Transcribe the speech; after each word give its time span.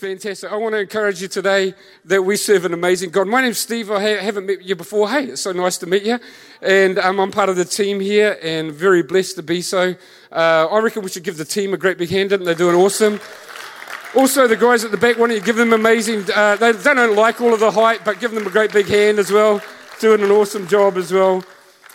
Fantastic. 0.00 0.50
I 0.50 0.56
want 0.56 0.72
to 0.72 0.78
encourage 0.78 1.20
you 1.20 1.28
today 1.28 1.74
that 2.06 2.22
we 2.22 2.34
serve 2.34 2.64
an 2.64 2.72
amazing 2.72 3.10
God. 3.10 3.28
My 3.28 3.42
name's 3.42 3.58
Steve. 3.58 3.90
I 3.90 4.00
haven't 4.00 4.46
met 4.46 4.62
you 4.62 4.74
before. 4.74 5.10
Hey, 5.10 5.24
it's 5.24 5.42
so 5.42 5.52
nice 5.52 5.76
to 5.76 5.86
meet 5.86 6.04
you. 6.04 6.18
And 6.62 6.98
um, 6.98 7.20
I'm 7.20 7.30
part 7.30 7.50
of 7.50 7.56
the 7.56 7.66
team 7.66 8.00
here 8.00 8.38
and 8.42 8.72
very 8.72 9.02
blessed 9.02 9.36
to 9.36 9.42
be 9.42 9.60
so. 9.60 9.94
Uh, 10.32 10.68
I 10.70 10.78
reckon 10.78 11.02
we 11.02 11.10
should 11.10 11.22
give 11.22 11.36
the 11.36 11.44
team 11.44 11.74
a 11.74 11.76
great 11.76 11.98
big 11.98 12.08
hand, 12.08 12.32
and 12.32 12.46
they're 12.46 12.54
doing 12.54 12.76
awesome. 12.76 13.20
Also, 14.16 14.48
the 14.48 14.56
guys 14.56 14.86
at 14.86 14.90
the 14.90 14.96
back, 14.96 15.18
why 15.18 15.26
don't 15.26 15.36
you 15.36 15.42
give 15.42 15.56
them 15.56 15.74
amazing? 15.74 16.24
Uh, 16.34 16.56
they, 16.56 16.72
they 16.72 16.94
don't 16.94 17.14
like 17.14 17.38
all 17.42 17.52
of 17.52 17.60
the 17.60 17.70
hype, 17.70 18.02
but 18.02 18.20
give 18.20 18.30
them 18.30 18.46
a 18.46 18.50
great 18.50 18.72
big 18.72 18.86
hand 18.86 19.18
as 19.18 19.30
well. 19.30 19.60
Doing 19.98 20.22
an 20.22 20.30
awesome 20.30 20.66
job 20.66 20.96
as 20.96 21.12
well. 21.12 21.44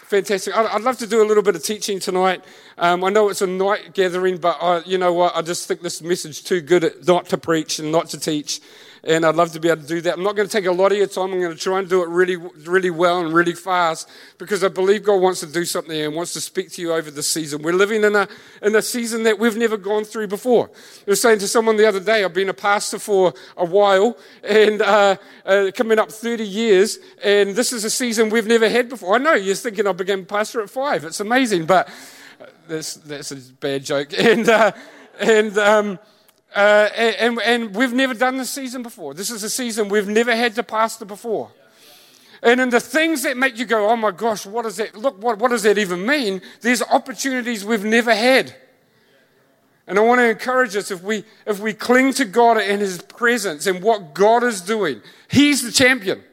Fantastic. 0.08 0.56
I'd 0.56 0.84
love 0.84 1.00
to 1.00 1.08
do 1.08 1.24
a 1.24 1.26
little 1.26 1.42
bit 1.42 1.56
of 1.56 1.64
teaching 1.64 2.00
tonight. 2.00 2.44
Um, 2.78 3.04
I 3.04 3.10
know 3.10 3.30
it's 3.30 3.42
a 3.42 3.48
night 3.48 3.96
gathering, 3.96 4.38
but 4.38 4.56
I, 4.62 4.84
you 4.86 5.00
know 5.00 5.12
what? 5.12 5.36
I 5.36 5.42
just 5.42 5.68
think 5.68 5.82
this 5.82 6.00
message 6.00 6.44
too 6.44 6.62
good 6.62 7.08
not 7.08 7.26
to 7.30 7.40
preach 7.40 7.80
and 7.80 7.92
not 7.92 8.10
to 8.10 8.20
teach 8.20 8.62
and 9.06 9.24
I'd 9.24 9.36
love 9.36 9.52
to 9.52 9.60
be 9.60 9.70
able 9.70 9.84
to 9.84 9.88
do 9.88 10.02
that. 10.02 10.16
I'm 10.16 10.24
not 10.24 10.36
going 10.36 10.48
to 10.48 10.52
take 10.52 10.66
a 10.66 10.72
lot 10.72 10.92
of 10.92 10.98
your 10.98 11.06
time. 11.06 11.32
I'm 11.32 11.40
going 11.40 11.52
to 11.52 11.58
try 11.58 11.78
and 11.78 11.88
do 11.88 12.02
it 12.02 12.10
really, 12.10 12.38
really 12.38 12.90
well 12.90 13.24
and 13.24 13.32
really 13.34 13.54
fast 13.54 14.10
because 14.40 14.64
I 14.64 14.68
believe 14.68 15.04
God 15.04 15.22
wants 15.22 15.42
to 15.42 15.46
do 15.46 15.64
something 15.64 15.96
and 15.96 16.16
wants 16.16 16.34
to 16.34 16.42
speak 16.42 16.72
to 16.72 16.82
you 16.82 16.92
over 16.92 17.12
the 17.12 17.22
season. 17.22 17.62
We're 17.62 17.74
living 17.74 18.04
in 18.04 18.16
a, 18.16 18.28
in 18.64 18.76
a 18.76 18.82
season 18.82 19.24
that 19.24 19.38
we've 19.38 19.56
never 19.56 19.78
gone 19.78 20.06
through 20.06 20.28
before. 20.28 20.72
I 20.74 21.12
was 21.12 21.22
saying 21.22 21.38
to 21.40 21.48
someone 21.48 21.78
the 21.78 21.88
other 21.88 22.00
day, 22.00 22.24
I've 22.24 22.34
been 22.34 22.50
a 22.50 22.54
pastor 22.54 22.98
for 22.98 23.34
a 23.56 23.66
while 23.66 24.18
and 24.44 24.82
uh, 24.82 25.18
uh, 25.46 25.70
coming 25.76 26.00
up 26.00 26.12
30 26.12 26.44
years, 26.44 26.98
and 27.24 27.56
this 27.56 27.72
is 27.72 27.84
a 27.84 27.92
season 27.92 28.32
we've 28.32 28.48
never 28.48 28.68
had 28.68 28.90
before. 28.90 29.14
I 29.14 29.20
know 29.20 29.36
you're 29.36 29.54
thinking 29.54 29.86
I 29.86 29.92
began 29.92 30.26
pastor 30.26 30.62
at 30.62 30.70
five. 30.72 31.06
It's 31.06 31.20
amazing, 31.20 31.68
but 31.68 31.90
that's, 32.68 32.96
that's 32.96 33.32
a 33.32 33.36
bad 33.36 33.86
joke. 33.86 34.14
And, 34.18 34.50
uh, 34.50 34.72
and, 35.20 35.58
um, 35.60 36.00
uh, 36.56 36.90
and, 36.96 37.40
and 37.42 37.76
we've 37.76 37.94
never 37.94 38.14
done 38.14 38.38
this 38.38 38.50
season 38.50 38.82
before. 38.82 39.14
This 39.14 39.30
is 39.30 39.44
a 39.44 39.50
season 39.50 39.90
we've 39.90 40.08
never 40.08 40.36
had 40.36 40.56
to 40.56 40.64
pastor 40.64 41.04
before. 41.04 41.52
And 42.42 42.62
in 42.62 42.70
the 42.70 42.80
things 42.80 43.24
that 43.24 43.36
make 43.36 43.58
you 43.58 43.66
go, 43.66 43.90
oh 43.90 43.96
my 43.98 44.12
gosh, 44.12 44.46
what 44.46 44.64
does 44.64 44.78
that 44.78 44.96
look? 44.96 45.22
What, 45.22 45.40
what 45.40 45.52
does 45.52 45.64
that 45.64 45.78
even 45.78 46.06
mean? 46.06 46.42
There's 46.62 46.82
opportunities 46.82 47.66
we've 47.66 47.84
never 47.84 48.16
had. 48.16 48.56
And 49.88 50.00
I 50.00 50.02
want 50.02 50.20
to 50.20 50.30
encourage 50.30 50.76
us 50.76 50.92
if 50.92 51.04
we 51.04 51.26
if 51.46 51.60
we 51.60 51.74
cling 51.74 52.14
to 52.14 52.26
God 52.26 52.58
and 52.58 52.82
His 52.82 53.02
presence 53.02 53.68
and 53.68 53.84
what 53.84 54.14
God 54.14 54.44
is 54.44 54.62
doing, 54.62 55.02
He's 55.28 55.62
the 55.62 55.72
champion. 55.72 56.24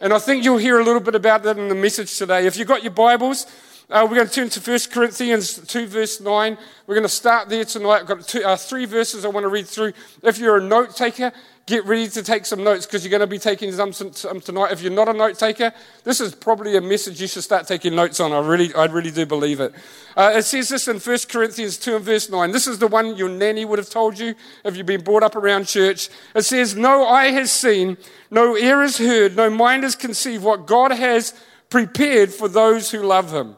And 0.00 0.12
I 0.12 0.18
think 0.18 0.44
you'll 0.44 0.58
hear 0.58 0.78
a 0.78 0.84
little 0.84 1.00
bit 1.00 1.14
about 1.14 1.42
that 1.42 1.58
in 1.58 1.68
the 1.68 1.74
message 1.74 2.16
today. 2.16 2.46
If 2.46 2.56
you've 2.56 2.68
got 2.68 2.82
your 2.82 2.92
Bibles, 2.92 3.46
uh, 3.88 4.04
we're 4.08 4.16
going 4.16 4.26
to 4.26 4.32
turn 4.32 4.48
to 4.48 4.70
1 4.70 4.78
Corinthians 4.90 5.58
2, 5.58 5.86
verse 5.86 6.20
9. 6.20 6.58
We're 6.88 6.94
going 6.94 7.04
to 7.04 7.08
start 7.08 7.48
there 7.48 7.64
tonight. 7.64 8.00
I've 8.00 8.06
got 8.06 8.26
two, 8.26 8.42
uh, 8.42 8.56
three 8.56 8.84
verses 8.84 9.24
I 9.24 9.28
want 9.28 9.44
to 9.44 9.48
read 9.48 9.68
through. 9.68 9.92
If 10.24 10.38
you're 10.38 10.56
a 10.56 10.62
note 10.62 10.96
taker, 10.96 11.30
get 11.66 11.84
ready 11.84 12.08
to 12.08 12.22
take 12.24 12.46
some 12.46 12.64
notes 12.64 12.84
because 12.84 13.04
you're 13.04 13.10
going 13.10 13.20
to 13.20 13.28
be 13.28 13.38
taking 13.38 13.70
some, 13.70 13.92
some 13.92 14.40
tonight. 14.40 14.72
If 14.72 14.82
you're 14.82 14.92
not 14.92 15.08
a 15.08 15.12
note 15.12 15.38
taker, 15.38 15.72
this 16.02 16.20
is 16.20 16.34
probably 16.34 16.76
a 16.76 16.80
message 16.80 17.20
you 17.20 17.28
should 17.28 17.44
start 17.44 17.68
taking 17.68 17.94
notes 17.94 18.18
on. 18.18 18.32
I 18.32 18.40
really, 18.40 18.74
I 18.74 18.86
really 18.86 19.12
do 19.12 19.24
believe 19.24 19.60
it. 19.60 19.72
Uh, 20.16 20.32
it 20.34 20.42
says 20.42 20.68
this 20.68 20.88
in 20.88 20.98
1 20.98 21.18
Corinthians 21.28 21.76
2 21.78 21.94
and 21.94 22.04
verse 22.04 22.28
9. 22.28 22.50
This 22.50 22.66
is 22.66 22.80
the 22.80 22.88
one 22.88 23.16
your 23.16 23.28
nanny 23.28 23.64
would 23.64 23.78
have 23.78 23.90
told 23.90 24.18
you 24.18 24.34
if 24.64 24.76
you've 24.76 24.86
been 24.86 25.04
brought 25.04 25.22
up 25.22 25.36
around 25.36 25.68
church. 25.68 26.08
It 26.34 26.42
says, 26.42 26.74
No 26.74 27.06
eye 27.06 27.30
has 27.30 27.52
seen, 27.52 27.98
no 28.32 28.56
ear 28.56 28.82
has 28.82 28.98
heard, 28.98 29.36
no 29.36 29.48
mind 29.48 29.84
has 29.84 29.94
conceived 29.94 30.42
what 30.42 30.66
God 30.66 30.90
has 30.90 31.34
prepared 31.70 32.32
for 32.32 32.48
those 32.48 32.90
who 32.90 33.02
love 33.04 33.32
him. 33.32 33.56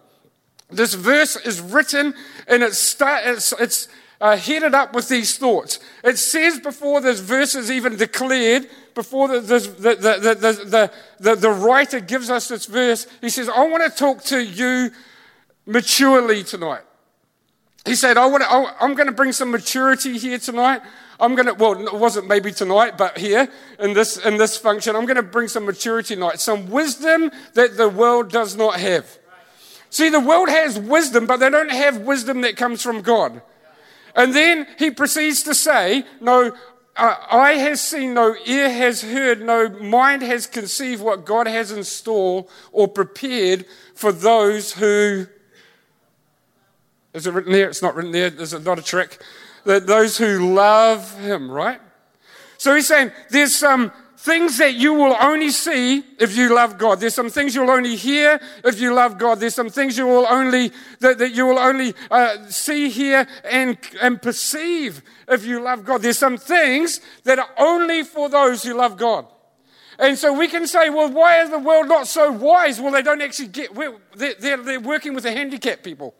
This 0.71 0.95
verse 0.95 1.37
is 1.37 1.61
written 1.61 2.15
and 2.47 2.63
it's, 2.63 2.79
start, 2.79 3.23
it's, 3.25 3.53
it's 3.53 3.89
uh, 4.21 4.37
headed 4.37 4.75
up 4.75 4.95
with 4.95 5.09
these 5.09 5.39
thoughts. 5.39 5.79
It 6.05 6.19
says 6.19 6.59
before 6.61 7.01
this 7.01 7.21
verse 7.21 7.55
is 7.55 7.71
even 7.71 7.97
declared, 7.97 8.69
before 8.95 9.29
the, 9.29 9.41
the, 9.41 9.59
the, 9.59 9.95
the, 10.35 10.93
the, 11.21 11.35
the 11.37 11.51
writer 11.51 12.01
gives 12.01 12.29
us 12.31 12.49
this 12.49 12.67
verse, 12.67 13.07
he 13.21 13.31
says, 13.31 13.49
I 13.49 13.67
want 13.69 13.85
to 13.85 13.97
talk 13.97 14.23
to 14.25 14.43
you 14.43 14.91
maturely 15.67 16.43
tonight. 16.43 16.83
He 17.87 17.95
said, 17.95 18.19
I 18.19 18.27
want 18.27 18.43
to, 18.43 18.83
I'm 18.83 18.95
going 18.95 19.07
to 19.07 19.13
bring 19.13 19.33
some 19.33 19.51
maturity 19.51 20.19
here 20.19 20.39
tonight. 20.39 20.83
I'm 21.21 21.35
going 21.35 21.47
to, 21.47 21.55
well, 21.55 21.87
it 21.87 21.95
wasn't 21.95 22.29
maybe 22.29 22.53
tonight, 22.53 22.99
but 22.99 23.17
here 23.17 23.49
in 23.79 23.93
this, 23.95 24.19
in 24.19 24.37
this 24.37 24.57
function, 24.57 24.95
I'm 24.95 25.07
going 25.07 25.17
to 25.17 25.23
bring 25.23 25.49
some 25.49 25.65
maturity 25.65 26.15
tonight, 26.15 26.41
some 26.41 26.69
wisdom 26.71 27.31
that 27.55 27.77
the 27.77 27.89
world 27.89 28.31
does 28.31 28.57
not 28.57 28.79
have. 28.79 29.19
See, 29.91 30.09
the 30.09 30.21
world 30.21 30.49
has 30.49 30.79
wisdom, 30.79 31.27
but 31.27 31.39
they 31.39 31.51
don't 31.51 31.71
have 31.71 31.99
wisdom 31.99 32.43
that 32.43 32.57
comes 32.57 32.83
from 32.83 33.01
God. 33.01 33.41
And 34.15 34.35
then 34.35 34.67
he 34.79 34.91
proceeds 34.91 35.43
to 35.45 35.55
say, 35.55 36.05
No, 36.21 36.53
uh, 36.97 37.17
eye 37.31 37.53
has 37.53 37.81
seen, 37.81 38.15
no 38.15 38.35
ear 38.45 38.69
has 38.69 39.03
heard, 39.03 39.41
no 39.41 39.69
mind 39.69 40.23
has 40.23 40.47
conceived 40.47 41.03
what 41.03 41.25
God 41.25 41.47
has 41.47 41.71
in 41.71 41.85
store 41.85 42.47
or 42.73 42.89
prepared 42.89 43.65
for 43.95 44.13
those 44.13 44.73
who. 44.73 45.27
Is 47.15 47.27
it 47.27 47.33
written 47.33 47.53
there? 47.53 47.69
It's 47.69 47.83
not 47.83 47.95
written 47.95 48.13
there. 48.13 48.31
there. 48.31 48.43
Is 48.43 48.53
it 48.53 48.65
not 48.65 48.79
a 48.79 48.83
trick? 48.83 49.23
That 49.65 49.87
those 49.87 50.19
who 50.19 50.55
love 50.55 51.19
him, 51.19 51.51
right? 51.51 51.81
So 52.59 52.75
he's 52.75 52.87
saying 52.87 53.13
there's 53.31 53.57
some 53.57 53.93
things 54.29 54.59
that 54.59 54.75
you 54.75 54.93
will 54.93 55.17
only 55.23 55.51
see 55.51 56.05
if 56.19 56.37
you 56.37 56.55
love 56.55 56.77
God. 56.77 57.01
There's 57.01 57.15
some 57.15 57.31
things 57.31 57.55
you'll 57.55 57.71
only 57.71 57.97
hear 57.97 58.39
if 58.63 58.79
you 58.79 58.93
love 58.93 59.17
God. 59.17 59.41
There's 59.41 59.55
some 59.55 59.71
things 59.71 59.97
you 59.97 60.07
will 60.07 60.27
only 60.27 60.71
that, 61.01 61.17
that 61.17 61.33
you 61.33 61.47
will 61.47 61.59
only 61.59 61.95
uh, 62.11 62.45
see, 62.49 62.91
hear, 62.91 63.27
and 63.45 63.79
and 64.03 64.21
perceive 64.21 65.03
if 65.29 65.47
you 65.47 65.63
love 65.63 65.87
God. 65.87 66.03
There's 66.03 66.19
some 66.19 66.37
things 66.37 67.01
that 67.25 67.39
are 67.39 67.49
only 67.57 68.03
for 68.03 68.29
those 68.29 68.63
who 68.63 68.75
love 68.75 68.99
God. 68.99 69.25
And 69.99 70.19
so 70.19 70.33
we 70.33 70.47
can 70.47 70.67
say, 70.67 70.91
well, 70.91 71.11
why 71.11 71.41
is 71.43 71.51
the 71.51 71.59
world 71.59 71.89
not 71.89 72.07
so 72.07 72.31
wise? 72.31 72.81
Well, 72.81 72.93
they 72.93 73.03
don't 73.03 73.23
actually 73.23 73.49
get, 73.49 73.75
they're, 73.75 74.35
they're, 74.39 74.57
they're 74.59 74.81
working 74.81 75.15
with 75.15 75.25
the 75.25 75.33
handicapped 75.33 75.83
people. 75.83 76.15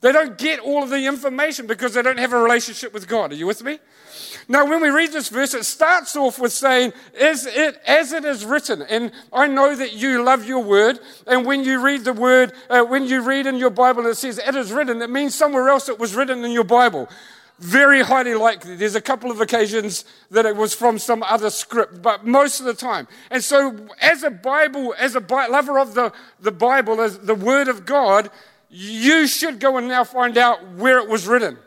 They 0.00 0.12
don't 0.12 0.36
get 0.36 0.58
all 0.60 0.82
of 0.82 0.90
the 0.90 1.06
information 1.06 1.66
because 1.66 1.94
they 1.94 2.02
don't 2.02 2.18
have 2.18 2.34
a 2.34 2.38
relationship 2.38 2.92
with 2.92 3.08
God. 3.08 3.32
Are 3.32 3.34
you 3.34 3.46
with 3.46 3.62
me? 3.62 3.78
Now, 4.48 4.64
when 4.64 4.80
we 4.80 4.90
read 4.90 5.10
this 5.12 5.28
verse, 5.28 5.54
it 5.54 5.64
starts 5.64 6.14
off 6.14 6.38
with 6.38 6.52
saying, 6.52 6.92
Is 7.18 7.46
it 7.46 7.80
as 7.84 8.12
it 8.12 8.24
is 8.24 8.44
written? 8.44 8.82
And 8.82 9.10
I 9.32 9.48
know 9.48 9.74
that 9.74 9.94
you 9.94 10.22
love 10.22 10.46
your 10.46 10.62
word. 10.62 11.00
And 11.26 11.44
when 11.44 11.64
you 11.64 11.82
read 11.82 12.04
the 12.04 12.12
word, 12.12 12.52
uh, 12.70 12.84
when 12.84 13.06
you 13.06 13.22
read 13.22 13.46
in 13.46 13.56
your 13.56 13.70
Bible, 13.70 14.06
it 14.06 14.14
says, 14.14 14.38
It 14.38 14.54
is 14.54 14.70
written. 14.70 15.02
It 15.02 15.10
means 15.10 15.34
somewhere 15.34 15.68
else 15.68 15.88
it 15.88 15.98
was 15.98 16.14
written 16.14 16.44
in 16.44 16.52
your 16.52 16.64
Bible. 16.64 17.08
Very 17.58 18.02
highly 18.02 18.34
likely. 18.34 18.76
There's 18.76 18.94
a 18.94 19.00
couple 19.00 19.32
of 19.32 19.40
occasions 19.40 20.04
that 20.30 20.46
it 20.46 20.54
was 20.54 20.74
from 20.74 20.98
some 20.98 21.22
other 21.24 21.50
script, 21.50 22.02
but 22.02 22.24
most 22.24 22.60
of 22.60 22.66
the 22.66 22.74
time. 22.74 23.08
And 23.30 23.42
so, 23.42 23.88
as 24.00 24.22
a 24.22 24.30
Bible, 24.30 24.94
as 24.98 25.16
a 25.16 25.20
lover 25.20 25.78
of 25.78 25.94
the, 25.94 26.12
the 26.38 26.52
Bible, 26.52 27.00
as 27.00 27.18
the 27.18 27.34
Word 27.34 27.66
of 27.66 27.84
God, 27.84 28.30
you 28.68 29.26
should 29.26 29.58
go 29.58 29.76
and 29.78 29.88
now 29.88 30.04
find 30.04 30.36
out 30.36 30.74
where 30.74 30.98
it 30.98 31.08
was 31.08 31.26
written. 31.26 31.58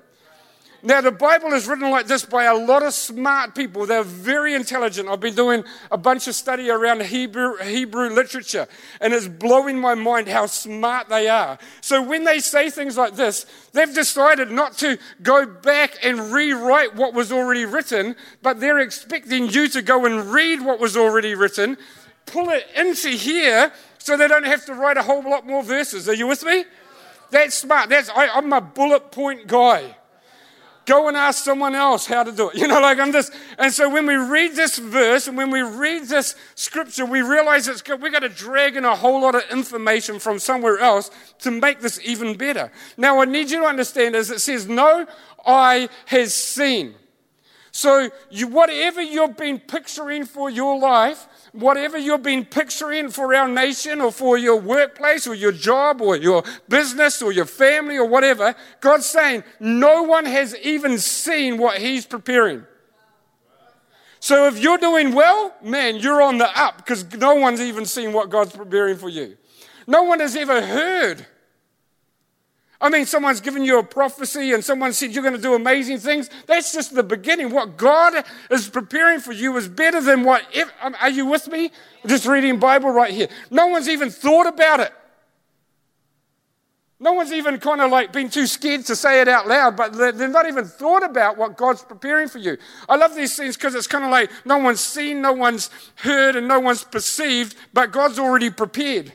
Now, 0.82 1.02
the 1.02 1.12
Bible 1.12 1.52
is 1.52 1.68
written 1.68 1.92
like 1.92 2.08
this 2.08 2.24
by 2.24 2.46
a 2.46 2.56
lot 2.56 2.84
of 2.84 2.94
smart 2.94 3.54
people. 3.54 3.86
They're 3.86 4.02
very 4.02 4.54
intelligent. 4.54 5.10
I've 5.10 5.20
been 5.20 5.36
doing 5.36 5.66
a 5.92 5.98
bunch 5.98 6.28
of 6.30 6.36
study 6.36 6.70
around 6.70 7.02
Hebrew, 7.02 7.58
Hebrew 7.58 8.10
literature, 8.10 8.66
and 9.02 9.14
it's 9.14 9.28
blowing 9.28 9.78
my 9.78 9.96
mind 9.96 10.30
how 10.30 10.46
smart 10.46 11.10
they 11.10 11.28
are. 11.28 11.60
So, 11.82 12.02
when 12.02 12.24
they 12.24 12.40
say 12.40 12.70
things 12.70 12.98
like 12.98 13.16
this, 13.16 13.46
they've 13.74 13.94
decided 13.94 14.52
not 14.52 14.78
to 14.78 14.98
go 15.22 15.46
back 15.46 15.98
and 16.02 16.32
rewrite 16.32 16.96
what 16.96 17.14
was 17.14 17.32
already 17.32 17.66
written, 17.66 18.16
but 18.42 18.62
they're 18.62 18.80
expecting 18.80 19.50
you 19.50 19.68
to 19.70 19.82
go 19.82 20.06
and 20.06 20.32
read 20.32 20.62
what 20.62 20.80
was 20.80 20.96
already 20.96 21.36
written, 21.36 21.78
pull 22.26 22.50
it 22.50 22.66
into 22.78 23.10
here, 23.10 23.74
so 23.98 24.16
they 24.16 24.30
don't 24.30 24.46
have 24.46 24.66
to 24.68 24.74
write 24.74 24.96
a 24.96 25.04
whole 25.04 25.24
lot 25.24 25.46
more 25.46 25.62
verses. 25.62 26.08
Are 26.08 26.14
you 26.14 26.28
with 26.28 26.46
me? 26.46 26.64
That's 27.32 27.56
smart. 27.56 27.90
That's, 27.90 28.10
I, 28.10 28.30
I'm 28.30 28.52
a 28.54 28.62
bullet 28.62 29.12
point 29.12 29.46
guy. 29.46 29.96
Go 30.90 31.08
and 31.08 31.16
ask 31.16 31.44
someone 31.44 31.76
else 31.76 32.08
how 32.08 32.24
to 32.24 32.32
do 32.32 32.50
it. 32.50 32.56
You 32.56 32.68
know, 32.68 32.82
like 32.82 32.98
I'm 32.98 33.12
just, 33.12 33.32
and 33.60 33.72
so 33.72 33.88
when 33.92 34.08
we 34.08 34.16
read 34.16 34.56
this 34.56 34.80
verse 34.80 35.28
and 35.28 35.38
when 35.38 35.52
we 35.52 35.62
read 35.62 36.08
this 36.08 36.34
scripture, 36.56 37.06
we 37.06 37.22
realize 37.22 37.68
it's 37.68 37.84
good. 37.84 38.02
We've 38.02 38.12
got 38.12 38.22
to 38.22 38.30
drag 38.30 38.76
in 38.76 38.86
a 38.86 38.96
whole 38.96 39.22
lot 39.22 39.36
of 39.36 39.44
information 39.52 40.18
from 40.18 40.40
somewhere 40.40 40.80
else 40.80 41.12
to 41.42 41.52
make 41.52 41.80
this 41.80 42.00
even 42.04 42.36
better. 42.36 42.72
Now, 42.98 43.22
I 43.22 43.26
need 43.26 43.52
you 43.52 43.60
to 43.60 43.66
understand 43.68 44.16
as 44.16 44.32
it 44.32 44.40
says, 44.40 44.68
no 44.68 45.06
eye 45.46 45.90
has 46.08 46.34
seen. 46.34 46.96
So, 47.72 48.10
you, 48.32 48.48
whatever 48.48 49.00
you've 49.00 49.38
been 49.38 49.60
picturing 49.60 50.26
for 50.26 50.50
your 50.50 50.80
life, 50.80 51.28
whatever 51.54 51.98
you've 51.98 52.24
been 52.24 52.46
picturing 52.46 53.10
for 53.10 53.34
our 53.34 53.48
nation 53.48 54.02
or 54.02 54.12
for 54.12 54.38
your 54.38 54.58
workplace 54.58 55.28
or 55.28 55.34
your 55.34 55.52
job 55.52 56.02
or 56.02 56.16
your 56.16 56.44
business 56.68 57.22
or 57.22 57.32
your 57.32 57.46
family 57.46 57.98
or 57.98 58.06
whatever, 58.06 58.56
God's 58.82 59.06
saying 59.06 59.44
no 59.60 60.04
one 60.04 60.26
has 60.26 60.56
even 60.58 60.98
seen 60.98 61.58
what 61.58 61.80
He's 61.80 62.06
preparing. 62.06 62.66
So 64.20 64.48
if 64.48 64.60
you're 64.60 64.78
doing 64.78 65.14
well, 65.14 65.56
man, 65.64 65.98
you're 65.98 66.22
on 66.22 66.38
the 66.38 66.60
up 66.60 66.78
because 66.78 67.10
no 67.14 67.36
one's 67.36 67.62
even 67.62 67.86
seen 67.86 68.12
what 68.12 68.30
God's 68.30 68.56
preparing 68.56 68.98
for 68.98 69.10
you. 69.10 69.38
No 69.88 70.04
one 70.04 70.20
has 70.20 70.36
ever 70.36 70.62
heard 70.62 71.26
I 72.82 72.90
mean, 72.90 73.06
someone's 73.06 73.42
given 73.42 73.66
you 73.66 73.78
a 73.78 73.84
prophecy 73.84 74.54
and 74.54 74.64
someone 74.64 74.94
said 74.94 75.12
you're 75.12 75.24
going 75.24 75.36
to 75.36 75.42
do 75.42 75.54
amazing 75.54 76.00
things. 76.00 76.30
That's 76.46 76.72
just 76.72 76.96
the 76.96 77.04
beginning. 77.04 77.52
What 77.52 77.76
God 77.76 78.24
is 78.50 78.70
preparing 78.70 79.20
for 79.20 79.34
you 79.34 79.56
is 79.58 79.68
better 79.68 80.00
than 80.00 80.24
what. 80.24 80.44
Um, 80.82 80.96
are 81.02 81.10
you 81.10 81.26
with 81.26 81.48
me? 81.50 81.72
just 82.08 82.26
reading 82.26 82.60
Bible 82.60 82.92
right 82.92 83.12
here. 83.12 83.28
No 83.52 83.68
one's 83.68 83.90
even 83.90 84.10
thought 84.10 84.48
about 84.48 84.80
it. 84.80 84.94
No 87.02 87.14
one's 87.14 87.32
even 87.32 87.60
kind 87.60 87.80
of 87.80 87.92
like 87.92 88.12
been 88.12 88.30
too 88.30 88.46
scared 88.46 88.86
to 88.86 88.96
say 88.96 89.22
it 89.22 89.28
out 89.30 89.48
loud, 89.48 89.78
but 89.78 89.94
they've 89.94 90.30
not 90.30 90.48
even 90.48 90.66
thought 90.66 91.04
about 91.04 91.38
what 91.38 91.56
God's 91.56 91.82
preparing 91.82 92.28
for 92.28 92.40
you. 92.40 92.58
I 92.90 92.98
love 92.98 93.16
these 93.16 93.38
things 93.38 93.56
because 93.56 93.74
it's 93.74 93.88
kind 93.88 94.04
of 94.04 94.12
like 94.12 94.30
no 94.46 94.58
one's 94.58 94.82
seen, 94.82 95.22
no 95.22 95.32
one's 95.32 95.70
heard, 95.96 96.36
and 96.36 96.48
no 96.48 96.60
one's 96.60 96.84
perceived, 96.84 97.56
but 97.74 97.92
God's 97.92 98.20
already 98.20 98.50
prepared. 98.50 99.14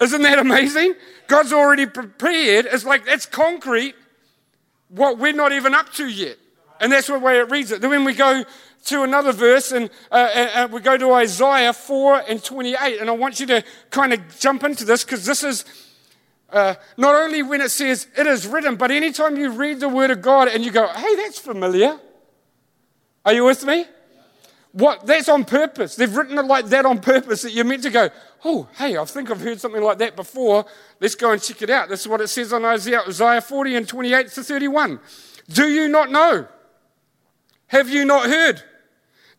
Isn't 0.00 0.22
that 0.22 0.40
amazing? 0.40 0.94
God's 1.26 1.52
already 1.52 1.86
prepared. 1.86 2.66
It's 2.66 2.84
like 2.84 3.04
that's 3.04 3.26
concrete, 3.26 3.94
what 4.88 5.18
we're 5.18 5.32
not 5.32 5.52
even 5.52 5.74
up 5.74 5.92
to 5.94 6.06
yet. 6.06 6.36
And 6.80 6.92
that's 6.92 7.06
the 7.06 7.18
way 7.18 7.38
it 7.38 7.50
reads 7.50 7.70
it. 7.72 7.80
Then 7.80 7.90
when 7.90 8.04
we 8.04 8.14
go 8.14 8.44
to 8.86 9.02
another 9.02 9.32
verse 9.32 9.72
and 9.72 9.88
uh, 10.10 10.14
uh, 10.14 10.50
uh 10.54 10.68
we 10.70 10.80
go 10.80 10.96
to 10.96 11.12
Isaiah 11.14 11.72
4 11.72 12.24
and 12.28 12.42
28, 12.42 13.00
and 13.00 13.08
I 13.08 13.12
want 13.12 13.40
you 13.40 13.46
to 13.46 13.64
kind 13.90 14.12
of 14.12 14.20
jump 14.38 14.64
into 14.64 14.84
this 14.84 15.04
because 15.04 15.24
this 15.24 15.42
is 15.42 15.64
uh, 16.50 16.74
not 16.96 17.14
only 17.14 17.42
when 17.42 17.60
it 17.60 17.70
says 17.70 18.06
it 18.16 18.26
is 18.26 18.46
written, 18.46 18.76
but 18.76 18.90
anytime 18.90 19.36
you 19.36 19.50
read 19.50 19.80
the 19.80 19.88
word 19.88 20.10
of 20.10 20.22
God 20.22 20.48
and 20.48 20.64
you 20.64 20.70
go, 20.70 20.86
hey, 20.86 21.16
that's 21.16 21.38
familiar. 21.38 21.98
Are 23.24 23.32
you 23.32 23.44
with 23.44 23.64
me? 23.64 23.86
What, 24.74 25.06
that's 25.06 25.28
on 25.28 25.44
purpose. 25.44 25.94
They've 25.94 26.14
written 26.14 26.36
it 26.36 26.46
like 26.46 26.66
that 26.66 26.84
on 26.84 26.98
purpose 26.98 27.42
that 27.42 27.52
you're 27.52 27.64
meant 27.64 27.84
to 27.84 27.90
go, 27.90 28.10
oh, 28.44 28.68
hey, 28.76 28.98
I 28.98 29.04
think 29.04 29.30
I've 29.30 29.40
heard 29.40 29.60
something 29.60 29.80
like 29.80 29.98
that 29.98 30.16
before. 30.16 30.66
Let's 31.00 31.14
go 31.14 31.30
and 31.30 31.40
check 31.40 31.62
it 31.62 31.70
out. 31.70 31.88
This 31.88 32.00
is 32.00 32.08
what 32.08 32.20
it 32.20 32.26
says 32.26 32.52
on 32.52 32.64
Isaiah, 32.64 33.02
Isaiah 33.06 33.40
40 33.40 33.76
and 33.76 33.88
28 33.88 34.28
to 34.32 34.42
31. 34.42 34.98
Do 35.48 35.68
you 35.68 35.86
not 35.86 36.10
know? 36.10 36.48
Have 37.68 37.88
you 37.88 38.04
not 38.04 38.26
heard? 38.26 38.64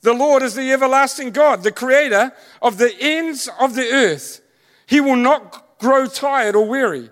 The 0.04 0.14
Lord 0.14 0.42
is 0.42 0.56
the 0.56 0.72
everlasting 0.72 1.32
God, 1.32 1.64
the 1.64 1.72
creator 1.72 2.32
of 2.62 2.78
the 2.78 2.96
ends 3.02 3.50
of 3.60 3.76
the 3.76 3.92
earth. 3.92 4.40
He 4.86 5.02
will 5.02 5.18
not 5.18 5.80
grow 5.80 6.08
tired 6.08 6.56
or 6.56 6.66
weary. 6.66 7.10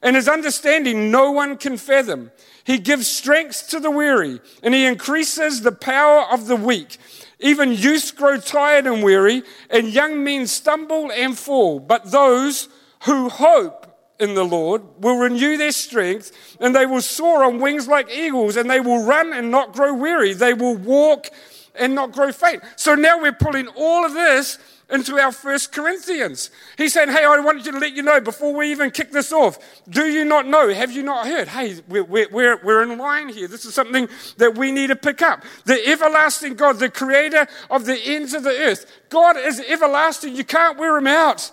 And 0.00 0.14
his 0.14 0.28
understanding 0.28 1.10
no 1.10 1.32
one 1.32 1.56
can 1.56 1.76
fathom. 1.76 2.30
He 2.62 2.78
gives 2.78 3.08
strength 3.08 3.68
to 3.70 3.80
the 3.80 3.90
weary, 3.90 4.40
and 4.62 4.74
he 4.74 4.86
increases 4.86 5.62
the 5.62 5.72
power 5.72 6.24
of 6.30 6.46
the 6.46 6.56
weak. 6.56 6.98
Even 7.44 7.72
youths 7.72 8.10
grow 8.10 8.38
tired 8.38 8.86
and 8.86 9.04
weary, 9.04 9.42
and 9.68 9.92
young 9.92 10.24
men 10.24 10.46
stumble 10.46 11.12
and 11.12 11.38
fall. 11.38 11.78
But 11.78 12.10
those 12.10 12.68
who 13.04 13.28
hope 13.28 13.86
in 14.18 14.34
the 14.34 14.44
Lord 14.44 14.80
will 14.98 15.18
renew 15.18 15.58
their 15.58 15.70
strength, 15.70 16.32
and 16.58 16.74
they 16.74 16.86
will 16.86 17.02
soar 17.02 17.44
on 17.44 17.60
wings 17.60 17.86
like 17.86 18.10
eagles, 18.10 18.56
and 18.56 18.70
they 18.70 18.80
will 18.80 19.04
run 19.04 19.34
and 19.34 19.50
not 19.50 19.74
grow 19.74 19.92
weary. 19.92 20.32
They 20.32 20.54
will 20.54 20.74
walk 20.74 21.28
and 21.74 21.94
not 21.94 22.12
grow 22.12 22.32
faint. 22.32 22.62
So 22.76 22.94
now 22.94 23.20
we're 23.20 23.32
pulling 23.32 23.68
all 23.76 24.06
of 24.06 24.14
this 24.14 24.58
into 24.90 25.18
our 25.18 25.32
First 25.32 25.72
Corinthians. 25.72 26.50
He's 26.76 26.92
saying, 26.92 27.08
Hey, 27.08 27.24
I 27.24 27.38
wanted 27.40 27.66
you 27.66 27.72
to 27.72 27.78
let 27.78 27.94
you 27.94 28.02
know 28.02 28.20
before 28.20 28.54
we 28.54 28.70
even 28.70 28.90
kick 28.90 29.10
this 29.10 29.32
off. 29.32 29.58
Do 29.88 30.06
you 30.06 30.24
not 30.24 30.46
know? 30.46 30.72
Have 30.72 30.92
you 30.92 31.02
not 31.02 31.26
heard? 31.26 31.48
Hey, 31.48 31.80
we're, 31.88 32.04
we're, 32.04 32.56
we're 32.62 32.82
in 32.82 32.98
line 32.98 33.28
here. 33.28 33.48
This 33.48 33.64
is 33.64 33.74
something 33.74 34.08
that 34.36 34.56
we 34.56 34.72
need 34.72 34.88
to 34.88 34.96
pick 34.96 35.22
up. 35.22 35.42
The 35.64 35.86
everlasting 35.88 36.54
God, 36.54 36.78
the 36.78 36.90
creator 36.90 37.46
of 37.70 37.86
the 37.86 37.98
ends 37.98 38.34
of 38.34 38.42
the 38.42 38.50
earth. 38.50 38.90
God 39.08 39.36
is 39.36 39.60
everlasting. 39.60 40.36
You 40.36 40.44
can't 40.44 40.78
wear 40.78 40.96
him 40.96 41.06
out. 41.06 41.50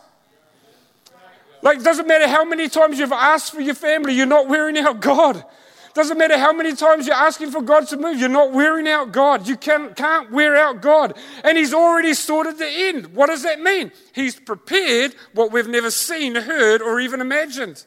Like, 1.62 1.78
it 1.78 1.84
doesn't 1.84 2.08
matter 2.08 2.28
how 2.28 2.44
many 2.44 2.68
times 2.70 2.98
you've 2.98 3.12
asked 3.12 3.54
for 3.54 3.62
your 3.62 3.76
family, 3.76 4.14
you're 4.14 4.26
not 4.26 4.48
wearing 4.48 4.78
out 4.78 5.00
God. 5.00 5.46
Doesn't 5.94 6.18
matter 6.18 6.38
how 6.38 6.54
many 6.54 6.76
times 6.76 7.06
you're 7.06 7.16
asking 7.16 7.52
for 7.52 7.62
God 7.62 7.88
to 7.90 7.98
move, 7.98 8.20
you're 8.20 8.30
not 8.30 8.54
wearing 8.54 8.88
out 8.88 9.12
God. 9.12 9.48
You 9.48 9.58
can, 9.58 9.94
can't 9.94 10.32
wear 10.32 10.56
out 10.56 10.82
God. 10.82 11.18
And 11.44 11.58
He's 11.58 11.74
already 11.74 12.14
sorted 12.14 12.58
the 12.58 12.68
end. 12.68 13.14
What 13.14 13.28
does 13.28 13.44
that 13.44 13.60
mean? 13.60 13.92
He's 14.14 14.40
prepared 14.40 15.16
what 15.34 15.52
we've 15.52 15.68
never 15.68 15.92
seen, 15.92 16.36
heard, 16.36 16.82
or 16.82 17.00
even 17.00 17.20
imagined. 17.22 17.86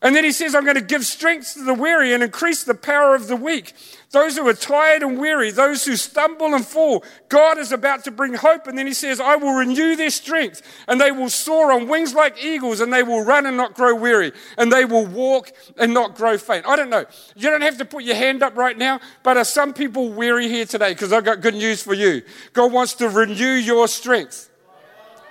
And 0.00 0.14
then 0.14 0.22
he 0.22 0.32
says, 0.32 0.54
I'm 0.54 0.64
going 0.64 0.76
to 0.76 0.80
give 0.80 1.04
strength 1.04 1.54
to 1.54 1.64
the 1.64 1.74
weary 1.74 2.14
and 2.14 2.22
increase 2.22 2.62
the 2.62 2.74
power 2.74 3.14
of 3.14 3.26
the 3.26 3.36
weak. 3.36 3.74
Those 4.10 4.38
who 4.38 4.48
are 4.48 4.54
tired 4.54 5.02
and 5.02 5.18
weary, 5.18 5.50
those 5.50 5.84
who 5.84 5.94
stumble 5.94 6.54
and 6.54 6.66
fall, 6.66 7.04
God 7.28 7.58
is 7.58 7.72
about 7.72 8.04
to 8.04 8.10
bring 8.10 8.32
hope. 8.32 8.66
And 8.66 8.78
then 8.78 8.86
he 8.86 8.94
says, 8.94 9.20
I 9.20 9.36
will 9.36 9.52
renew 9.52 9.96
their 9.96 10.08
strength 10.08 10.62
and 10.88 10.98
they 10.98 11.10
will 11.10 11.28
soar 11.28 11.72
on 11.72 11.88
wings 11.88 12.14
like 12.14 12.42
eagles 12.42 12.80
and 12.80 12.90
they 12.90 13.02
will 13.02 13.22
run 13.22 13.44
and 13.44 13.58
not 13.58 13.74
grow 13.74 13.94
weary 13.94 14.32
and 14.56 14.72
they 14.72 14.86
will 14.86 15.04
walk 15.04 15.52
and 15.76 15.92
not 15.92 16.14
grow 16.14 16.38
faint. 16.38 16.66
I 16.66 16.74
don't 16.74 16.88
know. 16.88 17.04
You 17.36 17.50
don't 17.50 17.60
have 17.60 17.76
to 17.78 17.84
put 17.84 18.04
your 18.04 18.16
hand 18.16 18.42
up 18.42 18.56
right 18.56 18.78
now, 18.78 18.98
but 19.22 19.36
are 19.36 19.44
some 19.44 19.74
people 19.74 20.10
weary 20.10 20.48
here 20.48 20.64
today? 20.64 20.94
Because 20.94 21.12
I've 21.12 21.24
got 21.24 21.42
good 21.42 21.54
news 21.54 21.82
for 21.82 21.92
you. 21.92 22.22
God 22.54 22.72
wants 22.72 22.94
to 22.94 23.10
renew 23.10 23.52
your 23.52 23.88
strength. 23.88 24.48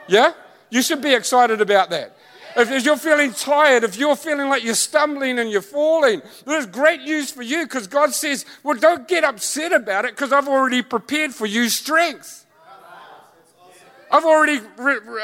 Yeah? 0.08 0.34
You 0.70 0.82
should 0.82 1.02
be 1.02 1.14
excited 1.14 1.62
about 1.62 1.90
that. 1.92 2.17
If 2.58 2.84
you're 2.84 2.98
feeling 2.98 3.34
tired, 3.34 3.84
if 3.84 3.98
you're 3.98 4.16
feeling 4.16 4.50
like 4.50 4.64
you're 4.64 4.74
stumbling 4.74 5.38
and 5.38 5.52
you're 5.52 5.62
falling, 5.62 6.24
there's 6.44 6.66
great 6.66 7.02
news 7.02 7.30
for 7.30 7.44
you 7.44 7.66
because 7.66 7.86
God 7.86 8.16
says, 8.16 8.46
Well, 8.64 8.76
don't 8.76 9.08
get 9.08 9.24
upset 9.24 9.74
about 9.74 10.06
it 10.06 10.16
because 10.16 10.34
I've 10.34 10.48
already 10.48 10.82
prepared 10.82 11.36
for 11.36 11.46
you 11.46 11.70
strength. 11.70 12.47
I've 14.12 14.26
already, 14.26 14.60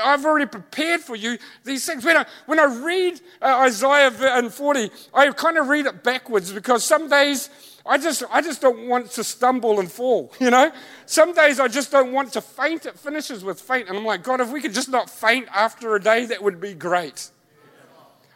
I've 0.03 0.25
already 0.25 0.45
prepared 0.45 1.01
for 1.01 1.15
you 1.15 1.37
these 1.63 1.85
things. 1.85 2.03
When 2.03 2.17
I, 2.17 2.25
when 2.45 2.59
I 2.59 2.65
read 2.65 3.21
uh, 3.41 3.59
Isaiah 3.61 4.11
and 4.37 4.53
40, 4.53 4.89
I 5.13 5.29
kind 5.31 5.57
of 5.57 5.67
read 5.67 5.85
it 5.85 6.03
backwards 6.03 6.51
because 6.51 6.83
some 6.83 7.09
days 7.09 7.49
I 7.85 7.97
just, 7.97 8.23
I 8.29 8.41
just 8.41 8.61
don't 8.61 8.87
want 8.87 9.11
to 9.11 9.23
stumble 9.23 9.79
and 9.79 9.91
fall, 9.91 10.33
you 10.39 10.49
know? 10.49 10.71
Some 11.05 11.33
days 11.33 11.59
I 11.59 11.67
just 11.67 11.91
don't 11.91 12.13
want 12.13 12.33
to 12.33 12.41
faint. 12.41 12.85
It 12.85 12.97
finishes 12.97 13.43
with 13.43 13.59
faint. 13.59 13.89
And 13.89 13.97
I'm 13.97 14.05
like, 14.05 14.23
God, 14.23 14.39
if 14.39 14.51
we 14.51 14.61
could 14.61 14.73
just 14.73 14.89
not 14.89 15.09
faint 15.09 15.47
after 15.53 15.95
a 15.95 16.01
day, 16.01 16.25
that 16.27 16.41
would 16.41 16.61
be 16.61 16.73
great. 16.73 17.29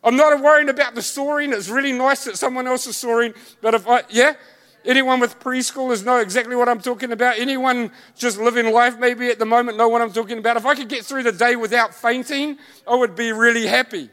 I'm 0.04 0.16
not 0.16 0.42
worrying 0.42 0.70
about 0.70 0.96
the 0.96 1.02
soaring. 1.02 1.54
It's 1.54 1.70
really 1.70 1.94
nice 1.94 2.26
that 2.26 2.38
someone 2.38 2.68
else 2.68 2.88
is 2.88 2.98
soaring. 2.98 3.34
But 3.62 3.74
if 3.74 3.88
I, 3.88 4.04
yeah? 4.10 4.36
Anyone 4.88 5.20
with 5.20 5.38
preschoolers 5.42 6.06
know 6.06 6.20
exactly 6.20 6.56
what 6.56 6.70
I'm 6.70 6.80
talking 6.80 7.12
about. 7.12 7.38
Anyone 7.38 7.92
just 8.16 8.40
living 8.40 8.72
life 8.72 8.98
maybe 8.98 9.28
at 9.30 9.38
the 9.38 9.46
moment 9.46 9.78
know 9.78 9.90
what 9.90 10.02
I'm 10.02 10.14
talking 10.14 10.38
about. 10.38 10.56
If 10.56 10.66
I 10.66 10.76
could 10.76 10.88
get 10.88 11.04
through 11.04 11.24
the 11.24 11.34
day 11.34 11.58
without 11.58 11.94
fainting, 11.94 12.58
I 12.90 12.96
would 12.96 13.14
be 13.14 13.34
really 13.34 13.68
happy. 13.68 14.10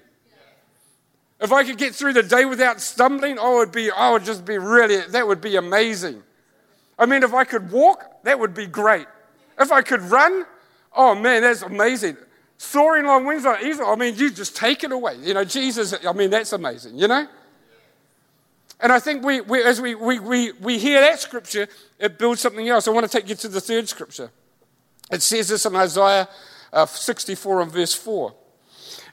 If 1.40 1.52
I 1.52 1.62
could 1.62 1.78
get 1.78 1.94
through 1.94 2.14
the 2.14 2.24
day 2.24 2.44
without 2.44 2.80
stumbling, 2.80 3.38
I 3.38 3.50
would 3.50 3.70
be, 3.70 3.88
I 3.88 4.10
would 4.10 4.24
just 4.24 4.44
be 4.44 4.58
really, 4.58 5.00
that 5.10 5.28
would 5.28 5.40
be 5.40 5.54
amazing. 5.54 6.24
I 6.98 7.06
mean, 7.06 7.22
if 7.22 7.32
I 7.32 7.44
could 7.44 7.70
walk, 7.70 8.24
that 8.24 8.40
would 8.40 8.54
be 8.54 8.66
great. 8.66 9.06
If 9.60 9.70
I 9.70 9.82
could 9.82 10.02
run, 10.02 10.44
oh 10.92 11.14
man, 11.14 11.42
that's 11.42 11.62
amazing. 11.62 12.16
Soaring 12.58 13.06
on 13.06 13.24
wings 13.24 13.44
like 13.44 13.62
eagles, 13.62 13.86
I 13.86 13.94
mean, 13.94 14.16
you 14.16 14.28
just 14.30 14.56
take 14.56 14.82
it 14.82 14.90
away. 14.90 15.18
You 15.22 15.34
know, 15.34 15.44
Jesus, 15.44 15.94
I 16.04 16.12
mean, 16.12 16.30
that's 16.30 16.52
amazing, 16.52 16.98
you 16.98 17.06
know? 17.06 17.28
And 18.80 18.92
I 18.92 18.98
think 18.98 19.24
we, 19.24 19.40
we 19.40 19.62
as 19.62 19.80
we, 19.80 19.94
we, 19.94 20.18
we, 20.18 20.52
we 20.52 20.78
hear 20.78 21.00
that 21.00 21.20
scripture, 21.20 21.68
it 21.98 22.18
builds 22.18 22.40
something 22.40 22.68
else. 22.68 22.88
I 22.88 22.90
want 22.90 23.10
to 23.10 23.18
take 23.18 23.28
you 23.28 23.34
to 23.36 23.48
the 23.48 23.60
third 23.60 23.88
scripture. 23.88 24.30
It 25.10 25.22
says 25.22 25.48
this 25.48 25.66
in 25.66 25.76
Isaiah 25.76 26.28
uh, 26.72 26.86
64 26.86 27.62
and 27.62 27.72
verse 27.72 27.94
4. 27.94 28.34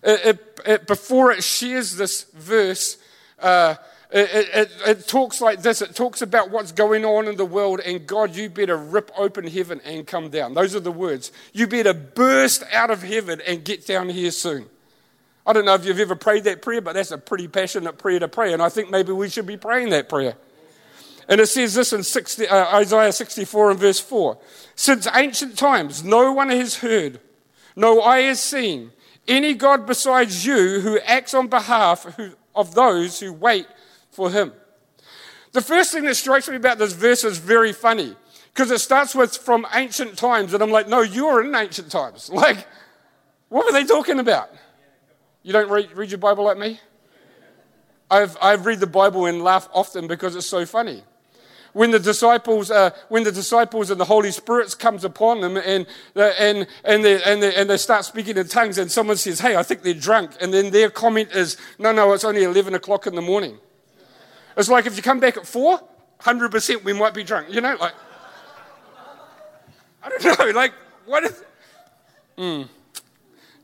It, 0.04 0.26
it, 0.26 0.60
it, 0.66 0.88
before 0.88 1.32
it 1.32 1.44
shares 1.44 1.96
this 1.96 2.24
verse, 2.34 2.98
uh, 3.40 3.76
it, 4.14 4.72
it, 4.86 5.08
talks 5.08 5.40
like 5.40 5.62
this. 5.62 5.82
It 5.82 5.96
talks 5.96 6.22
about 6.22 6.52
what's 6.52 6.74
going 6.74 7.06
on 7.06 7.28
in 7.28 7.38
the 7.38 7.46
world, 7.46 7.80
and 7.80 8.06
God, 8.06 8.36
you 8.36 8.50
better 8.50 8.76
rip 8.76 9.10
open 9.18 9.48
heaven 9.48 9.80
and 9.86 10.06
come 10.06 10.30
down. 10.30 10.54
Those 10.54 10.76
are 10.76 10.82
the 10.82 10.92
words. 10.92 11.32
You 11.54 11.68
better 11.68 11.94
burst 11.94 12.64
out 12.74 12.92
of 12.92 13.04
heaven 13.04 13.42
and 13.48 13.64
get 13.64 13.88
down 13.88 14.10
here 14.10 14.32
soon. 14.32 14.66
I 15.46 15.54
don't 15.54 15.66
know 15.66 15.74
if 15.74 15.86
you've 15.86 16.00
ever 16.00 16.16
prayed 16.16 16.44
that 16.44 16.62
prayer, 16.62 16.82
but 16.82 16.94
that's 16.94 17.12
a 17.12 17.18
pretty 17.18 17.48
passionate 17.48 17.98
prayer 17.98 18.20
to 18.20 18.28
pray, 18.28 18.54
and 18.54 18.62
I 18.62 18.70
think 18.70 18.90
maybe 18.90 19.12
we 19.12 19.30
should 19.30 19.48
be 19.48 19.58
praying 19.58 19.90
that 19.90 20.08
prayer. 20.08 20.36
And 21.28 21.40
it 21.40 21.48
says 21.48 21.74
this 21.74 21.94
in 21.94 22.04
60, 22.04 22.48
uh, 22.48 22.78
Isaiah 22.78 23.14
64 23.14 23.72
and 23.72 23.80
verse 23.80 24.00
4 24.00 24.38
Since 24.76 25.08
ancient 25.14 25.58
times, 25.58 26.04
no 26.04 26.32
one 26.32 26.50
has 26.50 26.78
heard, 26.78 27.20
no 27.76 28.02
eye 28.02 28.22
has 28.22 28.42
seen 28.42 28.92
any 29.28 29.54
God 29.54 29.86
besides 29.86 30.46
you 30.46 30.82
who 30.82 31.00
acts 31.00 31.34
on 31.34 31.48
behalf 31.48 32.20
of 32.56 32.76
those 32.76 33.20
who 33.20 33.34
wait 33.34 33.68
for 34.10 34.30
him. 34.30 34.52
The 35.54 35.62
first 35.62 35.92
thing 35.92 36.04
that 36.06 36.16
strikes 36.16 36.50
me 36.50 36.56
about 36.56 36.78
this 36.78 36.94
verse 36.94 37.24
is 37.24 37.38
very 37.38 37.74
funny 37.74 38.16
because 38.54 38.72
it 38.72 38.80
starts 38.80 39.16
with 39.16 39.36
from 39.38 39.66
ancient 39.74 40.18
times, 40.18 40.54
and 40.54 40.62
I'm 40.62 40.72
like, 40.72 40.88
no, 40.88 41.02
you're 41.02 41.44
in 41.44 41.56
ancient 41.56 41.92
times. 41.92 42.30
Like, 42.42 42.68
what 43.50 43.66
were 43.66 43.74
they 43.74 43.84
talking 43.84 44.20
about? 44.20 44.50
You 45.44 45.54
don't 45.54 45.70
read, 45.70 45.92
read 45.94 46.12
your 46.12 46.20
Bible 46.20 46.44
like 46.46 46.58
me? 46.58 46.80
I've, 48.10 48.38
I've 48.42 48.66
read 48.66 48.80
the 48.80 48.88
Bible 48.88 49.26
and 49.26 49.42
laugh 49.42 49.70
often 49.74 50.08
because 50.08 50.36
it's 50.36 50.46
so 50.46 50.66
funny. 50.66 51.04
when 51.74 51.92
the 51.92 52.00
disciples, 52.00 52.70
uh, 52.70 52.92
when 53.10 53.24
the 53.24 53.32
disciples 53.32 53.90
and 53.90 54.00
the 54.00 54.06
Holy 54.06 54.32
Spirit 54.32 54.78
comes 54.78 55.04
upon 55.04 55.42
them 55.42 55.58
and, 55.58 55.86
uh, 56.16 56.32
and, 56.38 56.68
and, 56.84 57.04
they, 57.06 57.24
and, 57.24 57.42
they, 57.42 57.56
and 57.56 57.70
they 57.70 57.78
start 57.78 58.06
speaking 58.06 58.38
in 58.38 58.48
tongues 58.48 58.78
and 58.78 58.92
someone 58.92 59.18
says, 59.18 59.40
hey, 59.40 59.56
I 59.56 59.64
think 59.64 59.82
they're 59.82 59.94
drunk. 59.94 60.32
And 60.42 60.54
then 60.54 60.72
their 60.72 60.90
comment 60.90 61.32
is, 61.32 61.58
no, 61.80 61.92
no, 61.92 62.12
it's 62.14 62.26
only 62.26 62.44
11 62.44 62.76
o'clock 62.76 63.08
in 63.08 63.16
the 63.16 63.22
morning. 63.22 63.58
It's 64.58 64.70
like 64.70 64.86
if 64.86 64.98
you 64.98 65.02
come 65.02 65.20
back 65.20 65.38
at 65.38 65.48
four, 65.48 65.80
100% 66.22 66.84
we 66.84 66.94
might 66.94 67.14
be 67.14 67.24
drunk. 67.24 67.48
You 67.50 67.62
know, 67.62 67.76
like, 67.80 67.94
I 70.04 70.10
don't 70.10 70.40
know, 70.40 70.52
like, 70.52 70.74
what 71.06 71.24
is, 71.24 71.44
mm. 72.38 72.68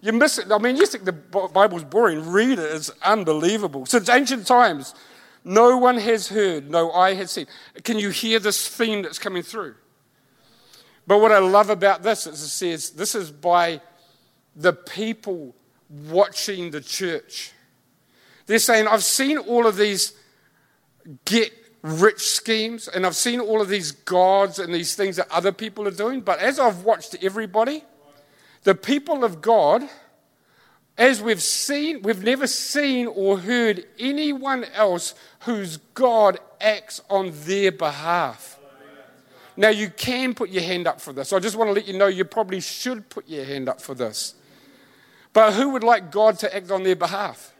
You 0.01 0.13
miss 0.13 0.37
it. 0.37 0.51
I 0.51 0.57
mean, 0.57 0.75
you 0.75 0.85
think 0.85 1.05
the 1.05 1.11
Bible's 1.11 1.83
boring. 1.83 2.29
Read 2.29 2.59
it. 2.59 2.75
It's 2.75 2.91
unbelievable. 3.03 3.85
Since 3.85 4.09
ancient 4.09 4.45
times, 4.45 4.93
no 5.43 5.77
one 5.77 5.97
has 5.97 6.27
heard, 6.27 6.69
no 6.69 6.91
eye 6.91 7.13
has 7.15 7.31
seen. 7.31 7.47
Can 7.83 7.97
you 7.97 8.09
hear 8.09 8.39
this 8.39 8.67
theme 8.67 9.01
that's 9.01 9.17
coming 9.17 9.43
through? 9.43 9.75
But 11.07 11.19
what 11.19 11.31
I 11.31 11.39
love 11.39 11.69
about 11.69 12.03
this 12.03 12.27
is 12.27 12.41
it 12.41 12.47
says 12.47 12.89
this 12.91 13.15
is 13.15 13.31
by 13.31 13.81
the 14.55 14.73
people 14.73 15.55
watching 15.89 16.71
the 16.71 16.81
church. 16.81 17.53
They're 18.45 18.59
saying, 18.59 18.87
I've 18.87 19.03
seen 19.03 19.37
all 19.37 19.67
of 19.67 19.77
these 19.77 20.13
get 21.25 21.53
rich 21.81 22.19
schemes 22.19 22.87
and 22.87 23.05
I've 23.05 23.15
seen 23.15 23.39
all 23.39 23.61
of 23.61 23.69
these 23.69 23.91
gods 23.91 24.59
and 24.59 24.73
these 24.73 24.95
things 24.95 25.15
that 25.15 25.31
other 25.31 25.51
people 25.51 25.87
are 25.87 25.91
doing, 25.91 26.21
but 26.21 26.39
as 26.39 26.59
I've 26.59 26.83
watched 26.83 27.15
everybody, 27.21 27.83
the 28.63 28.75
people 28.75 29.23
of 29.23 29.41
God, 29.41 29.83
as 30.97 31.21
we've 31.21 31.41
seen, 31.41 32.01
we've 32.01 32.23
never 32.23 32.47
seen 32.47 33.07
or 33.07 33.39
heard 33.39 33.85
anyone 33.99 34.65
else 34.73 35.13
whose 35.41 35.77
God 35.93 36.39
acts 36.59 37.01
on 37.09 37.31
their 37.45 37.71
behalf. 37.71 38.59
Now, 39.55 39.69
you 39.69 39.89
can 39.89 40.35
put 40.35 40.49
your 40.49 40.63
hand 40.63 40.87
up 40.87 41.01
for 41.01 41.13
this. 41.13 41.33
I 41.33 41.39
just 41.39 41.55
want 41.55 41.69
to 41.69 41.73
let 41.73 41.87
you 41.87 41.97
know 41.97 42.07
you 42.07 42.25
probably 42.25 42.59
should 42.59 43.09
put 43.09 43.27
your 43.27 43.43
hand 43.43 43.69
up 43.69 43.81
for 43.81 43.95
this. 43.95 44.35
But 45.33 45.53
who 45.53 45.69
would 45.69 45.83
like 45.83 46.11
God 46.11 46.37
to 46.39 46.55
act 46.55 46.71
on 46.71 46.83
their 46.83 46.95
behalf? 46.95 47.53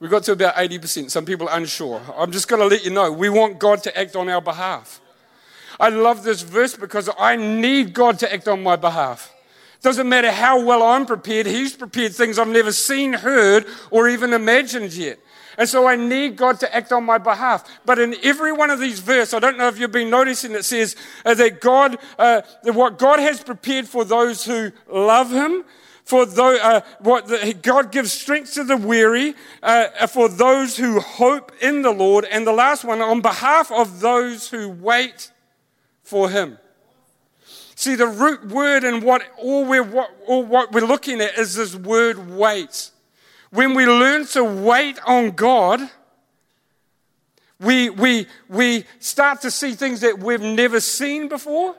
We 0.00 0.08
got 0.08 0.24
to 0.24 0.32
about 0.32 0.56
80%. 0.56 1.10
Some 1.10 1.24
people 1.24 1.48
are 1.48 1.56
unsure. 1.56 2.00
I'm 2.16 2.32
just 2.32 2.48
going 2.48 2.60
to 2.60 2.66
let 2.66 2.84
you 2.84 2.90
know 2.90 3.12
we 3.12 3.28
want 3.28 3.60
God 3.60 3.82
to 3.84 3.98
act 3.98 4.16
on 4.16 4.28
our 4.28 4.40
behalf. 4.40 5.00
I 5.78 5.88
love 5.88 6.22
this 6.22 6.42
verse 6.42 6.76
because 6.76 7.08
I 7.18 7.36
need 7.36 7.92
God 7.92 8.18
to 8.20 8.32
act 8.32 8.48
on 8.48 8.62
my 8.62 8.76
behalf. 8.76 9.32
Doesn't 9.82 10.08
matter 10.08 10.30
how 10.30 10.64
well 10.64 10.82
I'm 10.82 11.06
prepared, 11.06 11.46
He's 11.46 11.74
prepared 11.74 12.12
things 12.12 12.38
I've 12.38 12.48
never 12.48 12.70
seen, 12.70 13.12
heard, 13.14 13.66
or 13.90 14.08
even 14.08 14.32
imagined 14.32 14.94
yet. 14.94 15.18
And 15.58 15.68
so 15.68 15.86
I 15.86 15.96
need 15.96 16.36
God 16.36 16.60
to 16.60 16.74
act 16.74 16.92
on 16.92 17.04
my 17.04 17.18
behalf. 17.18 17.68
But 17.84 17.98
in 17.98 18.14
every 18.22 18.52
one 18.52 18.70
of 18.70 18.78
these 18.78 19.00
verses, 19.00 19.34
I 19.34 19.38
don't 19.40 19.58
know 19.58 19.68
if 19.68 19.78
you've 19.78 19.92
been 19.92 20.08
noticing, 20.08 20.52
it 20.52 20.64
says 20.64 20.96
uh, 21.24 21.34
that 21.34 21.60
God, 21.60 21.98
uh, 22.18 22.42
that 22.62 22.74
what 22.74 22.96
God 22.98 23.18
has 23.18 23.42
prepared 23.42 23.88
for 23.88 24.04
those 24.04 24.44
who 24.44 24.70
love 24.88 25.30
Him, 25.30 25.64
for 26.04 26.26
those, 26.26 26.60
uh, 26.60 26.80
what 27.00 27.26
the, 27.26 27.54
God 27.60 27.90
gives 27.90 28.12
strength 28.12 28.54
to 28.54 28.64
the 28.64 28.76
weary, 28.76 29.34
uh, 29.64 30.06
for 30.06 30.28
those 30.28 30.76
who 30.76 31.00
hope 31.00 31.52
in 31.60 31.82
the 31.82 31.90
Lord, 31.90 32.24
and 32.24 32.46
the 32.46 32.52
last 32.52 32.84
one, 32.84 33.00
on 33.00 33.20
behalf 33.20 33.72
of 33.72 33.98
those 33.98 34.48
who 34.48 34.68
wait 34.68 35.31
for 36.12 36.28
Him. 36.28 36.58
See, 37.74 37.94
the 37.94 38.06
root 38.06 38.48
word 38.48 38.84
and 38.84 39.02
what 39.02 39.22
all 39.38 39.64
we're, 39.64 39.82
what, 39.82 40.10
all 40.26 40.44
what 40.44 40.70
we're 40.70 40.86
looking 40.86 41.22
at 41.22 41.38
is 41.38 41.54
this 41.54 41.74
word 41.74 42.30
wait. 42.36 42.90
When 43.48 43.72
we 43.72 43.86
learn 43.86 44.26
to 44.26 44.44
wait 44.44 44.98
on 45.06 45.30
God, 45.30 45.80
we, 47.58 47.88
we, 47.88 48.26
we 48.46 48.84
start 48.98 49.40
to 49.40 49.50
see 49.50 49.72
things 49.72 50.02
that 50.02 50.18
we've 50.18 50.42
never 50.42 50.80
seen 50.80 51.28
before. 51.28 51.74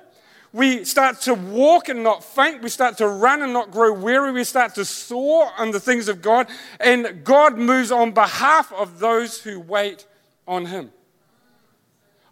We 0.51 0.83
start 0.83 1.21
to 1.21 1.35
walk 1.35 1.89
and 1.89 2.01
not 2.01 2.23
faint. 2.23 2.63
We 2.63 2.69
start 2.69 2.97
to 2.97 3.07
run 3.07 3.43
and 3.43 3.53
not 3.53 3.69
grow 3.69 3.93
weary. 3.93 4.31
We 4.31 4.45
start 4.45 4.73
to 4.75 4.85
soar 4.85 5.51
on 5.59 5.69
the 5.69 5.79
things 5.79 6.07
of 6.07 6.23
God. 6.23 6.47
And 6.79 7.23
God 7.23 7.59
moves 7.59 7.91
on 7.91 8.13
behalf 8.13 8.73
of 8.73 8.97
those 8.97 9.41
who 9.41 9.59
wait 9.59 10.07
on 10.47 10.65
Him. 10.65 10.91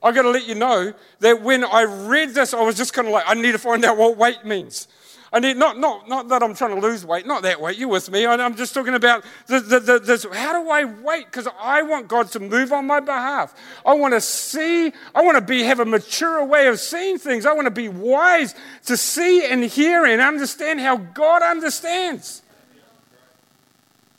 I've 0.04 0.16
got 0.16 0.24
to 0.24 0.30
let 0.32 0.48
you 0.48 0.56
know 0.56 0.94
that 1.20 1.42
when 1.42 1.64
I 1.64 1.84
read 1.84 2.34
this, 2.34 2.54
I 2.54 2.62
was 2.62 2.76
just 2.76 2.94
kind 2.94 3.08
of 3.08 3.14
like, 3.14 3.26
I 3.28 3.36
need 3.36 3.52
to 3.52 3.60
find 3.60 3.86
out 3.86 3.98
what 3.98 4.18
weight 4.18 4.44
means. 4.44 4.88
I 5.34 5.40
need, 5.40 5.56
not, 5.56 5.78
not, 5.78 6.10
not 6.10 6.28
that 6.28 6.44
I'm 6.44 6.54
trying 6.56 6.76
to 6.76 6.82
lose 6.82 7.06
weight, 7.06 7.26
not 7.26 7.44
that 7.44 7.62
weight, 7.62 7.78
you 7.78 7.88
with 7.88 8.12
me. 8.12 8.26
I'm 8.26 8.58
just 8.58 8.74
talking 8.74 8.96
about 8.96 9.24
the, 9.48 9.62
the, 9.62 9.80
the, 9.80 10.00
this, 10.00 10.26
how 10.26 10.62
do 10.62 10.70
I 10.70 10.84
wait? 10.84 11.26
Because 11.26 11.48
I 11.58 11.84
want 11.84 12.10
God 12.10 12.30
to 12.32 12.42
move 12.42 12.74
on 12.74 12.86
my 12.86 13.00
behalf. 13.00 13.56
I 13.86 13.94
want 13.94 14.14
to 14.14 14.20
see, 14.20 14.92
I 15.16 15.22
want 15.22 15.38
to 15.38 15.42
be, 15.42 15.64
have 15.64 15.80
a 15.80 15.86
mature 15.86 16.44
way 16.44 16.68
of 16.68 16.82
seeing 16.82 17.18
things. 17.18 17.46
I 17.46 17.54
want 17.54 17.66
to 17.66 17.72
be 17.72 17.88
wise 17.88 18.56
to 18.88 18.98
see 18.98 19.46
and 19.46 19.64
hear 19.64 20.04
and 20.06 20.22
understand 20.22 20.82
how 20.82 20.98
God 20.98 21.44
understands. 21.44 22.42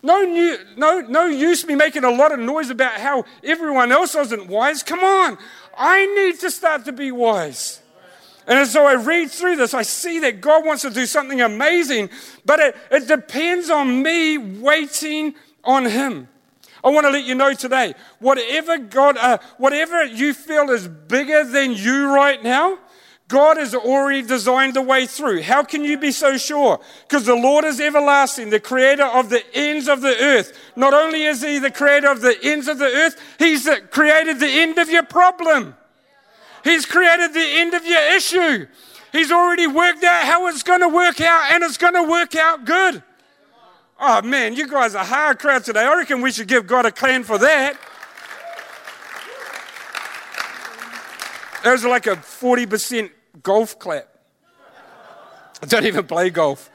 No, 0.03 0.25
new, 0.25 0.59
no, 0.77 1.01
no 1.01 1.27
use 1.27 1.65
me 1.67 1.77
making 1.77 2.03
a 2.05 2.11
lot 2.11 2.33
of 2.33 2.41
noise 2.41 2.71
about 2.71 2.99
how 2.99 3.25
everyone 3.45 3.93
else 3.93 4.15
isn't 4.17 4.49
wise. 4.49 4.83
Come 4.83 5.01
on. 5.01 5.39
I 5.77 6.07
need 6.07 6.41
to 6.41 6.51
start 6.51 6.85
to 6.87 6.93
be 6.93 7.13
wise. 7.13 7.81
And 8.47 8.59
as 8.59 8.73
so 8.73 8.87
I 8.87 8.95
read 8.95 9.31
through 9.31 9.57
this, 9.57 9.73
I 9.73 9.83
see 9.83 10.19
that 10.21 10.41
God 10.41 10.65
wants 10.65 10.83
to 10.83 10.91
do 10.91 11.07
something 11.07 11.41
amazing, 11.41 12.11
but 12.45 12.59
it, 12.59 12.77
it 12.91 13.07
depends 13.07 13.71
on 13.71 14.03
me 14.03 14.37
waiting 14.37 15.35
on 15.63 15.85
Him. 15.85 16.29
I 16.85 16.91
want 16.91 17.07
to 17.07 17.11
let 17.11 17.25
you 17.25 17.37
know 17.37 17.55
today, 17.55 17.95
whatever 18.19 18.79
God, 18.79 19.17
uh, 19.17 19.39
whatever 19.59 20.05
you 20.05 20.35
feel 20.35 20.71
is 20.71 20.89
bigger 20.89 21.45
than 21.45 21.73
you 21.73 22.13
right 22.13 22.43
now, 22.43 22.79
God 23.33 23.57
has 23.57 23.75
already 23.75 24.21
designed 24.21 24.75
the 24.75 24.83
way 24.83 25.07
through. 25.07 25.41
How 25.41 25.65
can 25.65 25.83
you 25.83 25.97
be 25.97 26.13
so 26.13 26.37
sure? 26.37 26.79
Because 27.09 27.25
the 27.25 27.35
Lord 27.35 27.65
is 27.65 27.81
everlasting, 27.81 28.51
the 28.51 28.61
creator 28.61 29.07
of 29.07 29.31
the 29.31 29.43
ends 29.55 29.89
of 29.89 30.03
the 30.03 30.15
earth. 30.21 30.53
Not 30.77 30.93
only 30.93 31.23
is 31.23 31.41
He 31.41 31.59
the 31.59 31.71
creator 31.71 32.11
of 32.11 32.21
the 32.21 32.37
ends 32.43 32.69
of 32.69 32.79
the 32.79 32.85
earth, 32.85 33.19
He's 33.39 33.67
created 33.91 34.39
the 34.39 34.51
end 34.51 34.77
of 34.77 34.91
your 34.91 35.03
problem. 35.03 35.75
He's 36.63 36.85
created 36.85 37.33
the 37.33 37.41
end 37.41 37.73
of 37.73 37.87
your 37.87 38.03
issue. 38.15 38.67
He's 39.13 39.33
already 39.33 39.67
worked 39.67 40.05
out 40.05 40.25
how 40.25 40.47
it's 40.49 40.63
going 40.63 40.81
to 40.81 40.91
work 40.91 41.19
out, 41.23 41.53
and 41.53 41.65
it's 41.65 41.79
going 41.79 41.95
to 41.95 42.03
work 42.03 42.37
out 42.37 42.67
good. 42.67 43.03
Oh 43.99 44.21
man, 44.21 44.55
you 44.55 44.69
guys 44.69 44.95
are 44.95 45.07
hard 45.07 45.39
crowd 45.39 45.65
today. 45.65 45.81
I 45.81 45.97
reckon 45.97 46.21
we 46.21 46.33
should 46.33 46.49
give 46.49 46.67
God 46.67 46.85
a 46.85 46.93
clap 46.93 47.25
for 47.25 47.39
that. 47.39 47.79
There's 51.65 51.83
like 51.83 52.07
a 52.07 52.17
40% 52.17 53.11
golf 53.43 53.79
clap. 53.79 54.09
I 55.63 55.67
don't 55.67 55.87
even 55.87 56.07
play 56.07 56.31
golf. 56.31 56.71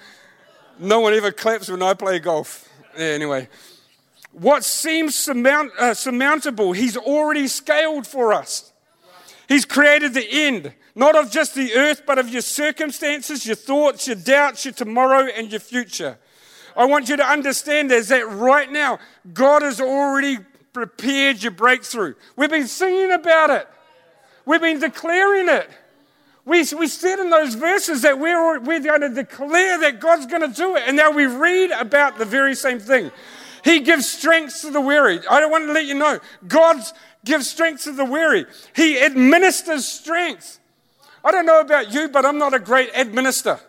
No 0.80 1.00
one 1.02 1.14
ever 1.14 1.32
claps 1.32 1.70
when 1.70 1.82
I 1.82 1.94
play 1.94 2.20
golf. 2.20 2.70
Yeah, 2.98 3.06
anyway, 3.06 3.50
what 4.32 4.64
seems 4.64 5.16
surmount, 5.16 5.72
uh, 5.80 5.94
surmountable, 5.94 6.74
He's 6.74 6.96
already 6.96 7.48
scaled 7.48 8.08
for 8.08 8.34
us. 8.34 8.72
He's 9.48 9.66
created 9.66 10.14
the 10.14 10.28
end, 10.30 10.74
not 10.94 11.16
of 11.16 11.32
just 11.32 11.56
the 11.56 11.74
earth, 11.74 12.04
but 12.06 12.20
of 12.20 12.30
your 12.30 12.42
circumstances, 12.42 13.46
your 13.46 13.56
thoughts, 13.56 14.08
your 14.08 14.16
doubts, 14.16 14.66
your 14.66 14.74
tomorrow, 14.74 15.28
and 15.36 15.50
your 15.50 15.60
future. 15.60 16.18
I 16.76 16.86
want 16.86 17.10
you 17.10 17.18
to 17.18 17.26
understand 17.26 17.92
is 17.92 18.10
that 18.10 18.30
right 18.30 18.72
now, 18.72 19.00
God 19.34 19.64
has 19.64 19.82
already 19.82 20.38
prepared 20.74 21.42
your 21.42 21.52
breakthrough. 21.52 22.14
We've 22.36 22.50
been 22.50 22.68
singing 22.68 23.12
about 23.12 23.50
it. 23.50 23.68
We've 24.46 24.62
been 24.62 24.80
declaring 24.80 25.50
it. 25.50 25.70
We, 26.48 26.60
we 26.80 26.88
said 26.88 27.20
in 27.20 27.30
those 27.30 27.56
verses 27.56 28.04
that 28.04 28.20
we're, 28.20 28.58
we're 28.62 28.80
going 28.80 29.02
to 29.02 29.10
declare 29.10 29.80
that 29.80 30.00
God's 30.00 30.28
going 30.28 30.50
to 30.50 30.56
do 30.56 30.78
it. 30.78 30.84
And 30.88 30.96
now 30.96 31.12
we 31.12 31.26
read 31.26 31.72
about 31.72 32.18
the 32.18 32.24
very 32.24 32.56
same 32.56 32.80
thing. 32.80 33.12
He 33.66 33.82
gives 33.82 34.10
strength 34.10 34.62
to 34.62 34.72
the 34.72 34.80
weary. 34.80 35.20
I 35.30 35.42
don't 35.42 35.52
want 35.52 35.66
to 35.66 35.74
let 35.74 35.86
you 35.86 35.96
know. 35.96 36.22
God 36.48 36.78
gives 37.26 37.50
strength 37.50 37.84
to 37.84 37.92
the 37.92 38.06
weary. 38.06 38.46
He 38.74 38.98
administers 38.98 39.86
strength. 39.86 40.60
I 41.22 41.32
don't 41.32 41.46
know 41.46 41.60
about 41.60 41.94
you, 41.94 42.08
but 42.08 42.26
I'm 42.26 42.38
not 42.38 42.54
a 42.54 42.60
great 42.60 42.92
administer. 42.96 43.60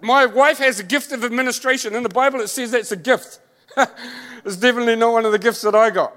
My 0.00 0.24
wife 0.24 0.56
has 0.58 0.80
a 0.80 0.84
gift 0.84 1.12
of 1.12 1.22
administration. 1.22 1.94
In 1.94 2.02
the 2.02 2.08
Bible, 2.08 2.40
it 2.40 2.48
says 2.48 2.70
that's 2.70 2.92
a 2.92 2.96
gift. 2.96 3.40
it's 3.76 4.56
definitely 4.56 4.96
not 4.96 5.12
one 5.12 5.26
of 5.26 5.32
the 5.32 5.38
gifts 5.38 5.60
that 5.60 5.74
I 5.74 5.90
got. 5.90 6.16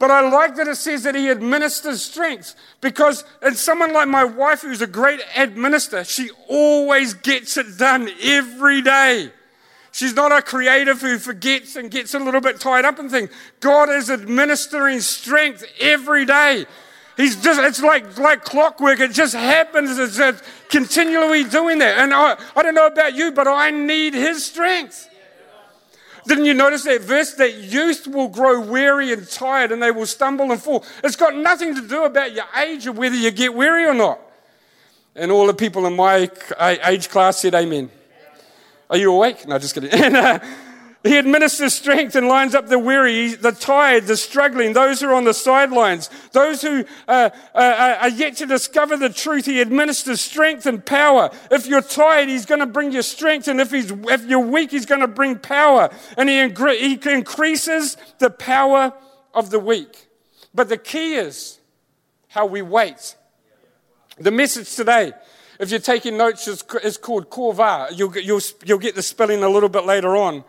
But 0.00 0.10
I 0.10 0.26
like 0.30 0.56
that 0.56 0.66
it 0.66 0.76
says 0.76 1.02
that 1.02 1.14
he 1.14 1.28
administers 1.28 2.02
strength 2.02 2.54
because, 2.80 3.22
and 3.42 3.54
someone 3.54 3.92
like 3.92 4.08
my 4.08 4.24
wife, 4.24 4.62
who's 4.62 4.80
a 4.80 4.86
great 4.86 5.20
administrator, 5.36 6.04
she 6.04 6.30
always 6.48 7.12
gets 7.12 7.58
it 7.58 7.76
done 7.76 8.08
every 8.22 8.80
day. 8.80 9.30
She's 9.92 10.14
not 10.14 10.32
a 10.32 10.40
creative 10.40 11.02
who 11.02 11.18
forgets 11.18 11.76
and 11.76 11.90
gets 11.90 12.14
a 12.14 12.18
little 12.18 12.40
bit 12.40 12.58
tied 12.58 12.86
up 12.86 12.98
in 12.98 13.10
things. 13.10 13.28
God 13.60 13.90
is 13.90 14.08
administering 14.08 15.00
strength 15.00 15.64
every 15.78 16.24
day. 16.24 16.64
He's 17.18 17.36
just, 17.36 17.60
it's 17.60 17.82
like, 17.82 18.16
like 18.16 18.42
clockwork. 18.42 19.00
It 19.00 19.12
just 19.12 19.34
happens. 19.34 19.98
It's, 19.98 20.18
it's 20.18 20.42
continually 20.70 21.44
doing 21.44 21.78
that. 21.80 21.98
And 21.98 22.14
I, 22.14 22.38
I 22.56 22.62
don't 22.62 22.74
know 22.74 22.86
about 22.86 23.12
you, 23.12 23.32
but 23.32 23.46
I 23.46 23.70
need 23.70 24.14
his 24.14 24.46
strength. 24.46 25.09
Didn't 26.26 26.44
you 26.44 26.54
notice 26.54 26.84
that 26.84 27.00
verse? 27.00 27.34
That 27.34 27.54
youth 27.54 28.06
will 28.06 28.28
grow 28.28 28.60
weary 28.60 29.12
and 29.12 29.28
tired 29.28 29.72
and 29.72 29.82
they 29.82 29.90
will 29.90 30.06
stumble 30.06 30.52
and 30.52 30.60
fall. 30.60 30.84
It's 31.02 31.16
got 31.16 31.34
nothing 31.34 31.74
to 31.74 31.86
do 31.86 32.04
about 32.04 32.32
your 32.32 32.44
age 32.56 32.86
or 32.86 32.92
whether 32.92 33.16
you 33.16 33.30
get 33.30 33.54
weary 33.54 33.86
or 33.86 33.94
not. 33.94 34.20
And 35.14 35.30
all 35.30 35.46
the 35.46 35.54
people 35.54 35.86
in 35.86 35.96
my 35.96 36.30
age 36.60 37.08
class 37.08 37.38
said 37.38 37.54
amen. 37.54 37.90
Are 38.88 38.96
you 38.96 39.12
awake? 39.12 39.46
No, 39.46 39.58
just 39.58 39.74
kidding. 39.74 39.90
Uh, 40.14 40.38
he 41.02 41.16
administers 41.16 41.72
strength 41.72 42.14
and 42.14 42.28
lines 42.28 42.54
up 42.54 42.68
the 42.68 42.78
weary, 42.78 43.34
the 43.34 43.52
tired, 43.52 44.06
the 44.06 44.18
struggling, 44.18 44.74
those 44.74 45.00
who 45.00 45.08
are 45.08 45.14
on 45.14 45.24
the 45.24 45.32
sidelines, 45.32 46.10
those 46.32 46.60
who 46.60 46.84
uh, 47.08 47.30
uh, 47.54 47.58
uh, 47.58 47.98
are 48.02 48.10
yet 48.10 48.36
to 48.36 48.46
discover 48.46 48.98
the 48.98 49.08
truth. 49.08 49.46
He 49.46 49.62
administers 49.62 50.20
strength 50.20 50.66
and 50.66 50.84
power. 50.84 51.30
If 51.50 51.66
you're 51.66 51.80
tired, 51.80 52.28
he's 52.28 52.44
going 52.44 52.60
to 52.60 52.66
bring 52.66 52.92
you 52.92 53.00
strength. 53.00 53.48
And 53.48 53.62
if, 53.62 53.70
he's, 53.70 53.90
if 53.90 54.26
you're 54.26 54.40
weak, 54.40 54.72
he's 54.72 54.84
going 54.84 55.00
to 55.00 55.08
bring 55.08 55.38
power. 55.38 55.88
And 56.18 56.28
he, 56.28 56.48
he 56.76 57.10
increases 57.10 57.96
the 58.18 58.28
power 58.28 58.92
of 59.32 59.48
the 59.48 59.58
weak. 59.58 60.06
But 60.54 60.68
the 60.68 60.76
key 60.76 61.14
is 61.14 61.60
how 62.28 62.44
we 62.44 62.60
wait. 62.60 63.16
The 64.18 64.30
message 64.30 64.74
today 64.74 65.14
if 65.60 65.70
you're 65.70 65.78
taking 65.78 66.16
notes, 66.16 66.48
is, 66.48 66.62
called 66.96 67.28
Korva. 67.28 67.90
You'll, 67.94 68.16
you'll, 68.16 68.40
you'll 68.64 68.78
get 68.78 68.94
the 68.94 69.02
spelling 69.02 69.42
a 69.42 69.48
little 69.48 69.68
bit 69.68 69.84
later 69.84 70.16
on. 70.16 70.42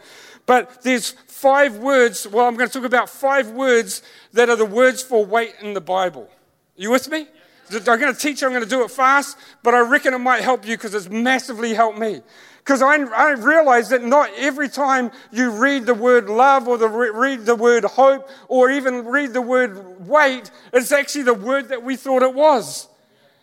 But 0.46 0.82
there's 0.84 1.12
five 1.28 1.78
words. 1.78 2.28
Well, 2.28 2.48
I'm 2.48 2.56
going 2.56 2.70
to 2.70 2.74
talk 2.74 2.86
about 2.86 3.10
five 3.10 3.50
words 3.52 4.04
that 4.34 4.50
are 4.50 4.56
the 4.56 4.66
words 4.66 5.02
for 5.02 5.26
wait 5.26 5.56
in 5.62 5.74
the 5.74 5.82
Bible. 5.82 6.24
Are 6.24 6.82
you 6.82 6.92
with 6.92 7.10
me? 7.10 7.28
I'm 7.74 8.00
going 8.00 8.14
to 8.14 8.20
teach 8.20 8.42
you, 8.42 8.48
I'm 8.48 8.54
going 8.54 8.64
to 8.64 8.70
do 8.70 8.84
it 8.84 8.92
fast, 8.92 9.38
but 9.64 9.74
I 9.74 9.80
reckon 9.80 10.14
it 10.14 10.20
might 10.20 10.42
help 10.42 10.68
you 10.68 10.76
because 10.76 10.94
it's 10.94 11.10
massively 11.10 11.74
helped 11.74 11.98
me. 11.98 12.22
Because 12.60 12.82
I, 12.82 12.96
I 12.96 13.32
realize 13.32 13.90
that 13.90 14.04
not 14.04 14.30
every 14.38 14.70
time 14.70 15.12
you 15.32 15.52
read 15.52 15.86
the 15.86 15.94
word 15.94 16.30
love 16.30 16.68
or 16.68 16.78
the, 16.78 16.88
read 16.88 17.46
the 17.46 17.56
word 17.56 17.84
hope 17.86 18.30
or 18.48 18.70
even 18.70 19.06
read 19.06 19.34
the 19.34 19.42
word 19.42 20.08
wait, 20.08 20.52
it's 20.74 20.92
actually 20.92 21.24
the 21.24 21.34
word 21.34 21.70
that 21.70 21.82
we 21.82 21.96
thought 21.96 22.22
it 22.22 22.34
was. 22.34 22.88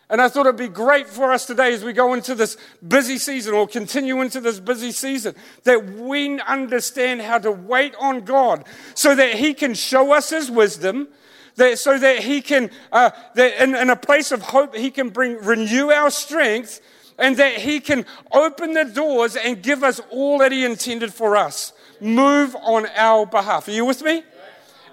And 0.09 0.19
I 0.19 0.27
thought 0.27 0.47
it'd 0.47 0.57
be 0.57 0.67
great 0.67 1.07
for 1.07 1.31
us 1.31 1.45
today 1.45 1.71
as 1.71 1.83
we 1.83 1.93
go 1.93 2.15
into 2.15 2.33
this 2.33 2.57
busy 2.87 3.19
season 3.19 3.53
or 3.53 3.67
continue 3.67 4.21
into 4.21 4.41
this 4.41 4.59
busy 4.59 4.91
season 4.91 5.35
that 5.65 5.85
we 5.85 6.39
understand 6.39 7.21
how 7.21 7.37
to 7.37 7.51
wait 7.51 7.93
on 7.99 8.21
God 8.21 8.65
so 8.95 9.13
that 9.13 9.35
He 9.35 9.53
can 9.53 9.75
show 9.75 10.11
us 10.11 10.31
His 10.31 10.49
wisdom, 10.49 11.09
that, 11.57 11.77
so 11.77 11.99
that 11.99 12.23
He 12.23 12.41
can, 12.41 12.71
uh, 12.91 13.11
that 13.35 13.61
in, 13.61 13.75
in 13.75 13.91
a 13.91 13.95
place 13.95 14.31
of 14.31 14.41
hope, 14.41 14.75
He 14.75 14.89
can 14.89 15.09
bring, 15.09 15.37
renew 15.43 15.91
our 15.91 16.09
strength 16.09 16.81
and 17.19 17.37
that 17.37 17.57
He 17.57 17.79
can 17.79 18.03
open 18.31 18.73
the 18.73 18.85
doors 18.85 19.35
and 19.35 19.61
give 19.61 19.83
us 19.83 20.01
all 20.09 20.39
that 20.39 20.51
He 20.51 20.65
intended 20.65 21.13
for 21.13 21.37
us. 21.37 21.71
Move 22.01 22.55
on 22.55 22.87
our 22.95 23.27
behalf. 23.27 23.67
Are 23.67 23.71
you 23.71 23.85
with 23.85 24.01
me? 24.01 24.23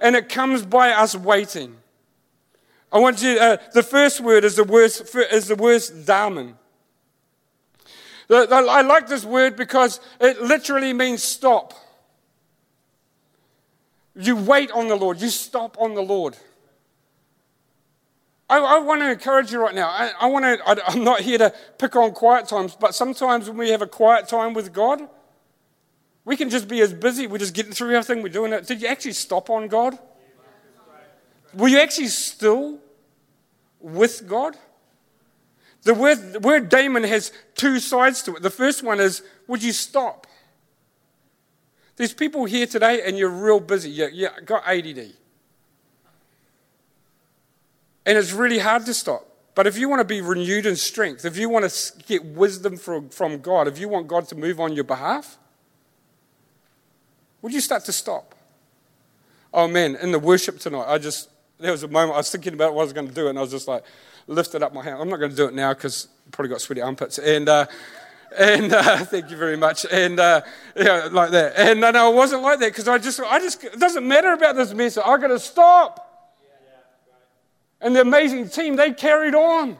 And 0.02 0.14
it 0.14 0.28
comes 0.28 0.62
by 0.62 0.90
us 0.90 1.16
waiting. 1.16 1.76
I 2.96 2.98
want 2.98 3.22
you, 3.22 3.38
uh, 3.38 3.58
the 3.74 3.82
first 3.82 4.22
word 4.22 4.42
is 4.42 4.56
the 4.56 4.64
word, 4.64 4.90
is 5.30 5.48
the 5.48 5.54
word 5.54 5.82
damen. 6.06 6.54
I 8.30 8.80
like 8.80 9.06
this 9.06 9.22
word 9.22 9.54
because 9.54 10.00
it 10.18 10.40
literally 10.40 10.94
means 10.94 11.22
stop. 11.22 11.74
You 14.14 14.34
wait 14.34 14.70
on 14.70 14.88
the 14.88 14.96
Lord, 14.96 15.20
you 15.20 15.28
stop 15.28 15.76
on 15.78 15.92
the 15.92 16.00
Lord. 16.00 16.38
I, 18.48 18.60
I 18.60 18.78
want 18.78 19.02
to 19.02 19.10
encourage 19.10 19.52
you 19.52 19.60
right 19.60 19.74
now. 19.74 19.90
I, 19.90 20.12
I 20.18 20.26
want 20.28 20.46
to, 20.46 20.66
I, 20.66 20.76
I'm 20.88 21.04
not 21.04 21.20
here 21.20 21.36
to 21.36 21.52
pick 21.76 21.96
on 21.96 22.12
quiet 22.12 22.48
times, 22.48 22.74
but 22.80 22.94
sometimes 22.94 23.46
when 23.46 23.58
we 23.58 23.68
have 23.68 23.82
a 23.82 23.86
quiet 23.86 24.26
time 24.26 24.54
with 24.54 24.72
God, 24.72 25.06
we 26.24 26.34
can 26.38 26.48
just 26.48 26.66
be 26.66 26.80
as 26.80 26.94
busy. 26.94 27.26
We're 27.26 27.36
just 27.36 27.52
getting 27.52 27.72
through 27.72 27.94
everything. 27.94 28.22
We're 28.22 28.30
doing 28.30 28.54
it. 28.54 28.66
Did 28.66 28.80
you 28.80 28.88
actually 28.88 29.12
stop 29.12 29.50
on 29.50 29.68
God? 29.68 29.98
Were 31.52 31.68
you 31.68 31.78
actually 31.78 32.08
still 32.08 32.80
with 33.86 34.26
God? 34.26 34.56
The 35.84 35.94
word, 35.94 36.32
the 36.32 36.40
word 36.40 36.68
damen 36.68 37.04
has 37.04 37.32
two 37.54 37.78
sides 37.78 38.22
to 38.24 38.34
it. 38.34 38.42
The 38.42 38.50
first 38.50 38.82
one 38.82 38.98
is, 38.98 39.22
would 39.46 39.62
you 39.62 39.72
stop? 39.72 40.26
There's 41.94 42.12
people 42.12 42.44
here 42.44 42.66
today 42.66 43.02
and 43.06 43.16
you're 43.16 43.30
real 43.30 43.60
busy. 43.60 43.90
You, 43.90 44.08
you 44.12 44.28
got 44.44 44.66
ADD. 44.66 45.12
And 48.04 48.18
it's 48.18 48.32
really 48.32 48.58
hard 48.58 48.84
to 48.86 48.94
stop. 48.94 49.26
But 49.54 49.66
if 49.66 49.78
you 49.78 49.88
want 49.88 50.00
to 50.00 50.04
be 50.04 50.20
renewed 50.20 50.66
in 50.66 50.76
strength, 50.76 51.24
if 51.24 51.36
you 51.38 51.48
want 51.48 51.70
to 51.70 51.92
get 52.06 52.24
wisdom 52.24 52.76
from, 52.76 53.08
from 53.08 53.40
God, 53.40 53.68
if 53.68 53.78
you 53.78 53.88
want 53.88 54.08
God 54.08 54.28
to 54.28 54.34
move 54.34 54.60
on 54.60 54.74
your 54.74 54.84
behalf, 54.84 55.38
would 57.40 57.54
you 57.54 57.60
start 57.60 57.84
to 57.84 57.92
stop? 57.92 58.34
Oh 59.54 59.68
man, 59.68 59.96
in 59.96 60.10
the 60.10 60.18
worship 60.18 60.58
tonight, 60.58 60.86
I 60.88 60.98
just 60.98 61.30
there 61.58 61.72
was 61.72 61.82
a 61.82 61.88
moment 61.88 62.14
I 62.14 62.18
was 62.18 62.30
thinking 62.30 62.54
about 62.54 62.74
what 62.74 62.82
I 62.82 62.84
was 62.84 62.92
going 62.92 63.08
to 63.08 63.14
do, 63.14 63.28
and 63.28 63.38
I 63.38 63.42
was 63.42 63.50
just 63.50 63.68
like, 63.68 63.84
lifted 64.26 64.62
up 64.62 64.74
my 64.74 64.82
hand. 64.82 65.00
I'm 65.00 65.08
not 65.08 65.18
going 65.18 65.30
to 65.30 65.36
do 65.36 65.46
it 65.46 65.54
now 65.54 65.72
because 65.72 66.08
probably 66.32 66.50
got 66.50 66.60
sweaty 66.60 66.80
armpits. 66.80 67.18
And, 67.18 67.48
uh, 67.48 67.66
and 68.36 68.72
uh, 68.72 68.98
thank 69.04 69.30
you 69.30 69.36
very 69.36 69.56
much. 69.56 69.86
And 69.90 70.18
uh, 70.18 70.42
yeah, 70.74 71.08
like 71.10 71.30
that. 71.30 71.54
And 71.56 71.80
no, 71.80 71.90
no, 71.90 72.12
it 72.12 72.16
wasn't 72.16 72.42
like 72.42 72.58
that 72.60 72.70
because 72.70 72.88
I 72.88 72.98
just, 72.98 73.20
I 73.20 73.38
just, 73.38 73.62
it 73.64 73.78
doesn't 73.78 74.06
matter 74.06 74.32
about 74.32 74.56
this 74.56 74.74
mess. 74.74 74.98
I 74.98 75.16
got 75.18 75.28
to 75.28 75.38
stop. 75.38 76.02
And 77.80 77.94
the 77.94 78.00
amazing 78.00 78.48
team, 78.48 78.76
they 78.76 78.92
carried 78.92 79.34
on. 79.34 79.76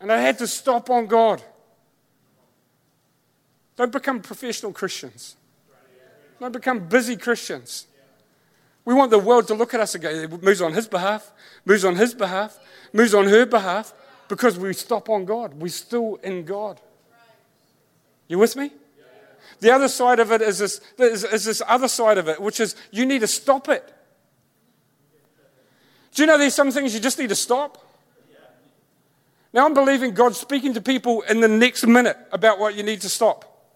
And 0.00 0.12
I 0.12 0.18
had 0.20 0.38
to 0.38 0.46
stop 0.46 0.90
on 0.90 1.06
God. 1.06 1.42
Don't 3.76 3.92
become 3.92 4.20
professional 4.20 4.72
Christians. 4.72 5.36
Don't 6.40 6.52
become 6.52 6.88
busy 6.88 7.16
Christians. 7.16 7.86
We 8.86 8.94
want 8.94 9.10
the 9.10 9.18
world 9.18 9.48
to 9.48 9.54
look 9.54 9.74
at 9.74 9.80
us 9.80 9.96
again. 9.96 10.14
It 10.14 10.42
moves 10.42 10.62
on 10.62 10.72
his 10.72 10.86
behalf, 10.86 11.32
moves 11.64 11.84
on 11.84 11.96
his 11.96 12.14
behalf, 12.14 12.58
moves 12.92 13.12
on 13.12 13.26
her 13.26 13.44
behalf, 13.44 13.92
because 14.28 14.58
we 14.58 14.72
stop 14.72 15.10
on 15.10 15.24
God. 15.24 15.54
We're 15.54 15.68
still 15.68 16.16
in 16.22 16.44
God. 16.44 16.80
You 18.28 18.38
with 18.38 18.56
me? 18.56 18.70
The 19.58 19.72
other 19.72 19.88
side 19.88 20.20
of 20.20 20.30
it 20.30 20.40
is 20.40 20.58
this, 20.58 20.80
is, 20.98 21.24
is 21.24 21.44
this 21.44 21.62
other 21.66 21.88
side 21.88 22.16
of 22.16 22.28
it, 22.28 22.40
which 22.40 22.60
is 22.60 22.76
you 22.92 23.06
need 23.06 23.20
to 23.20 23.26
stop 23.26 23.68
it. 23.68 23.92
Do 26.14 26.22
you 26.22 26.26
know 26.26 26.38
there's 26.38 26.54
some 26.54 26.70
things 26.70 26.94
you 26.94 27.00
just 27.00 27.18
need 27.18 27.30
to 27.30 27.34
stop? 27.34 27.82
Now 29.52 29.66
I'm 29.66 29.74
believing 29.74 30.14
God's 30.14 30.38
speaking 30.38 30.74
to 30.74 30.80
people 30.80 31.22
in 31.22 31.40
the 31.40 31.48
next 31.48 31.86
minute 31.86 32.16
about 32.30 32.60
what 32.60 32.76
you 32.76 32.84
need 32.84 33.00
to 33.00 33.08
stop. 33.08 33.74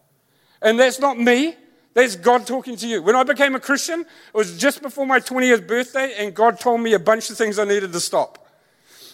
And 0.63 0.79
that's 0.79 1.01
not 1.01 1.19
me. 1.19 1.57
That's 1.93 2.15
God 2.17 2.47
talking 2.47 2.77
to 2.77 2.87
you. 2.87 3.03
When 3.03 3.17
I 3.17 3.25
became 3.25 3.55
a 3.55 3.61
Christian, 3.61 4.01
it 4.01 4.07
was 4.35 4.57
just 4.59 4.81
before 4.81 5.07
my 5.07 5.19
20th 5.19 5.67
birthday, 5.67 6.15
and 6.19 6.35
God 6.35 6.61
told 6.61 6.81
me 6.81 6.93
a 6.93 6.99
bunch 6.99 7.31
of 7.31 7.37
things 7.37 7.59
I 7.59 7.65
needed 7.65 7.93
to 7.93 8.01
stop. 8.01 8.47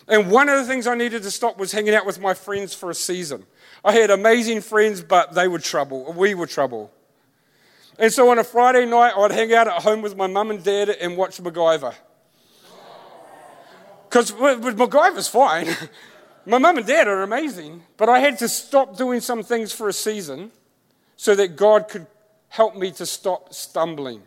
And 0.09 0.31
one 0.31 0.49
of 0.49 0.59
the 0.59 0.65
things 0.65 0.87
I 0.87 0.95
needed 0.95 1.23
to 1.23 1.31
stop 1.31 1.59
was 1.59 1.73
hanging 1.73 1.95
out 1.95 2.07
with 2.07 2.21
my 2.21 2.35
friends 2.35 2.75
for 2.75 2.91
a 2.91 2.95
season. 2.95 3.45
I 3.85 3.93
had 3.93 4.11
amazing 4.11 4.61
friends, 4.61 5.03
but 5.03 5.33
they 5.33 5.49
were 5.49 5.59
trouble. 5.59 6.13
We 6.13 6.35
were 6.35 6.47
trouble. 6.47 6.93
And 7.99 8.13
so 8.13 8.31
on 8.31 8.39
a 8.39 8.45
Friday 8.45 8.85
night, 8.85 9.15
I'd 9.17 9.33
hang 9.33 9.53
out 9.55 9.69
at 9.69 9.83
home 9.83 10.03
with 10.03 10.17
my 10.17 10.27
mum 10.27 10.51
and 10.51 10.63
dad 10.63 10.91
and 10.91 11.17
watch 11.17 11.39
MacGyver. 11.39 11.95
Because 14.09 14.31
MacGyver's 14.33 15.29
fine. 15.29 15.69
my 16.47 16.59
mum 16.59 16.77
and 16.77 16.87
dad 16.87 17.09
are 17.09 17.23
amazing, 17.23 17.83
but 17.97 18.09
I 18.09 18.21
had 18.21 18.39
to 18.39 18.49
stop 18.49 18.97
doing 18.97 19.21
some 19.21 19.43
things 19.43 19.73
for 19.73 19.89
a 19.89 19.93
season 19.93 20.53
so 21.17 21.35
that 21.35 21.57
God 21.57 21.89
could 21.89 22.07
help 22.57 22.75
me 22.75 22.91
to 22.91 23.05
stop 23.05 23.53
stumbling. 23.53 24.23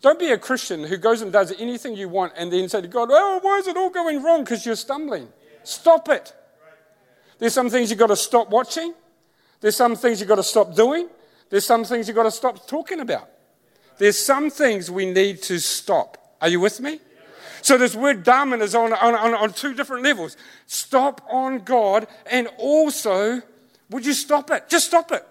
Don't 0.00 0.18
be 0.18 0.30
a 0.30 0.38
Christian 0.38 0.84
who 0.84 0.96
goes 0.96 1.20
and 1.20 1.30
does 1.30 1.52
anything 1.60 1.94
you 1.96 2.08
want 2.08 2.32
and 2.36 2.50
then 2.50 2.68
say 2.68 2.80
to 2.80 2.88
God, 2.88 3.10
Oh, 3.12 3.40
why 3.42 3.58
is 3.58 3.66
it 3.66 3.76
all 3.76 3.90
going 3.90 4.22
wrong? 4.22 4.42
Because 4.42 4.64
you're 4.64 4.74
stumbling. 4.74 5.28
Stop 5.64 6.08
it. 6.08 6.34
There's 7.38 7.52
some 7.52 7.68
things 7.68 7.90
you've 7.90 7.98
got 7.98 8.08
to 8.08 8.16
stop 8.16 8.48
watching. 8.48 8.94
There's 9.60 9.76
some 9.76 9.96
things 9.96 10.20
you've 10.20 10.28
got 10.28 10.36
to 10.36 10.42
stop 10.42 10.74
doing. 10.74 11.08
There's 11.50 11.66
some 11.66 11.84
things 11.84 12.08
you've 12.08 12.16
got 12.16 12.24
to 12.24 12.30
stop 12.30 12.66
talking 12.66 13.00
about. 13.00 13.28
There's 13.98 14.18
some 14.18 14.50
things 14.50 14.90
we 14.90 15.06
need 15.06 15.42
to 15.42 15.58
stop. 15.58 16.36
Are 16.40 16.48
you 16.48 16.60
with 16.60 16.80
me? 16.80 17.00
So 17.60 17.78
this 17.78 17.94
word 17.94 18.24
damen 18.24 18.60
is 18.62 18.74
on, 18.74 18.92
on, 18.94 19.14
on, 19.14 19.34
on 19.34 19.52
two 19.52 19.74
different 19.74 20.04
levels. 20.04 20.36
Stop 20.66 21.20
on 21.30 21.60
God 21.60 22.06
and 22.30 22.48
also, 22.58 23.42
would 23.90 24.04
you 24.04 24.14
stop 24.14 24.50
it? 24.50 24.68
Just 24.68 24.86
stop 24.86 25.12
it. 25.12 25.26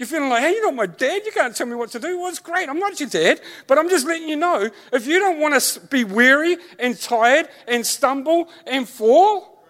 You're 0.00 0.06
feeling 0.06 0.30
like, 0.30 0.40
hey, 0.40 0.52
you're 0.52 0.64
not 0.64 0.74
my 0.74 0.86
dad. 0.86 1.26
You 1.26 1.30
can't 1.30 1.54
tell 1.54 1.66
me 1.66 1.74
what 1.74 1.90
to 1.90 1.98
do. 1.98 2.18
Well, 2.18 2.30
it's 2.30 2.38
great. 2.38 2.70
I'm 2.70 2.78
not 2.78 2.98
your 2.98 3.10
dad. 3.10 3.38
But 3.66 3.76
I'm 3.76 3.86
just 3.90 4.06
letting 4.06 4.30
you 4.30 4.36
know 4.36 4.70
if 4.94 5.06
you 5.06 5.18
don't 5.18 5.38
want 5.38 5.60
to 5.60 5.80
be 5.88 6.04
weary 6.04 6.56
and 6.78 6.98
tired 6.98 7.50
and 7.68 7.86
stumble 7.86 8.48
and 8.66 8.88
fall, 8.88 9.62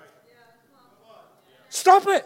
stop 1.69 2.07
it. 2.07 2.25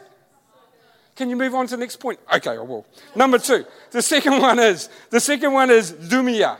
Can 1.17 1.31
you 1.31 1.37
move 1.37 1.55
on 1.55 1.67
to 1.69 1.77
the 1.77 1.81
next 1.81 1.97
point? 1.97 2.21
Okay, 2.31 2.51
I 2.51 2.59
will. 2.59 2.85
Number 3.17 3.38
two. 3.38 3.64
The 3.90 4.03
second 4.03 4.38
one 4.38 4.59
is 4.59 4.90
the 5.09 5.19
second 5.21 5.55
one 5.55 5.71
is 5.71 5.90
dumia. 5.90 6.59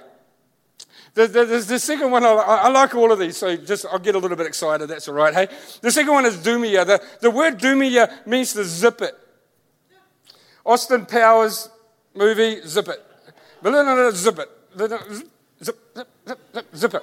The, 1.13 1.27
the, 1.27 1.45
the, 1.45 1.59
the 1.59 1.79
second 1.79 2.11
one, 2.11 2.25
I, 2.25 2.31
I, 2.31 2.69
like 2.71 2.95
all 2.95 3.13
of 3.13 3.19
these, 3.19 3.37
so 3.37 3.55
just 3.55 3.85
I'll 3.93 3.99
get 3.99 4.15
a 4.15 4.19
little 4.19 4.37
bit 4.37 4.47
excited. 4.47 4.89
That's 4.89 5.09
all 5.09 5.15
right. 5.15 5.35
Hey, 5.35 5.49
the 5.83 5.91
second 5.91 6.13
one 6.15 6.25
is 6.25 6.39
dumia. 6.39 6.87
The, 6.87 7.03
the 7.21 7.31
word 7.31 7.59
dumia 7.59 8.27
means 8.27 8.55
to 8.55 8.65
zip 8.65 9.03
it. 9.03 9.15
Austin 10.65 11.07
Powers 11.07 11.69
movie, 12.15 12.61
zip 12.67 12.89
it. 12.89 13.03
Zip 13.65 14.39
it. 14.39 14.49
Zip, 14.77 14.91
zip, 15.63 15.79
zip, 16.27 16.39
zip, 16.55 16.67
zip 16.77 16.95
it. 16.95 17.03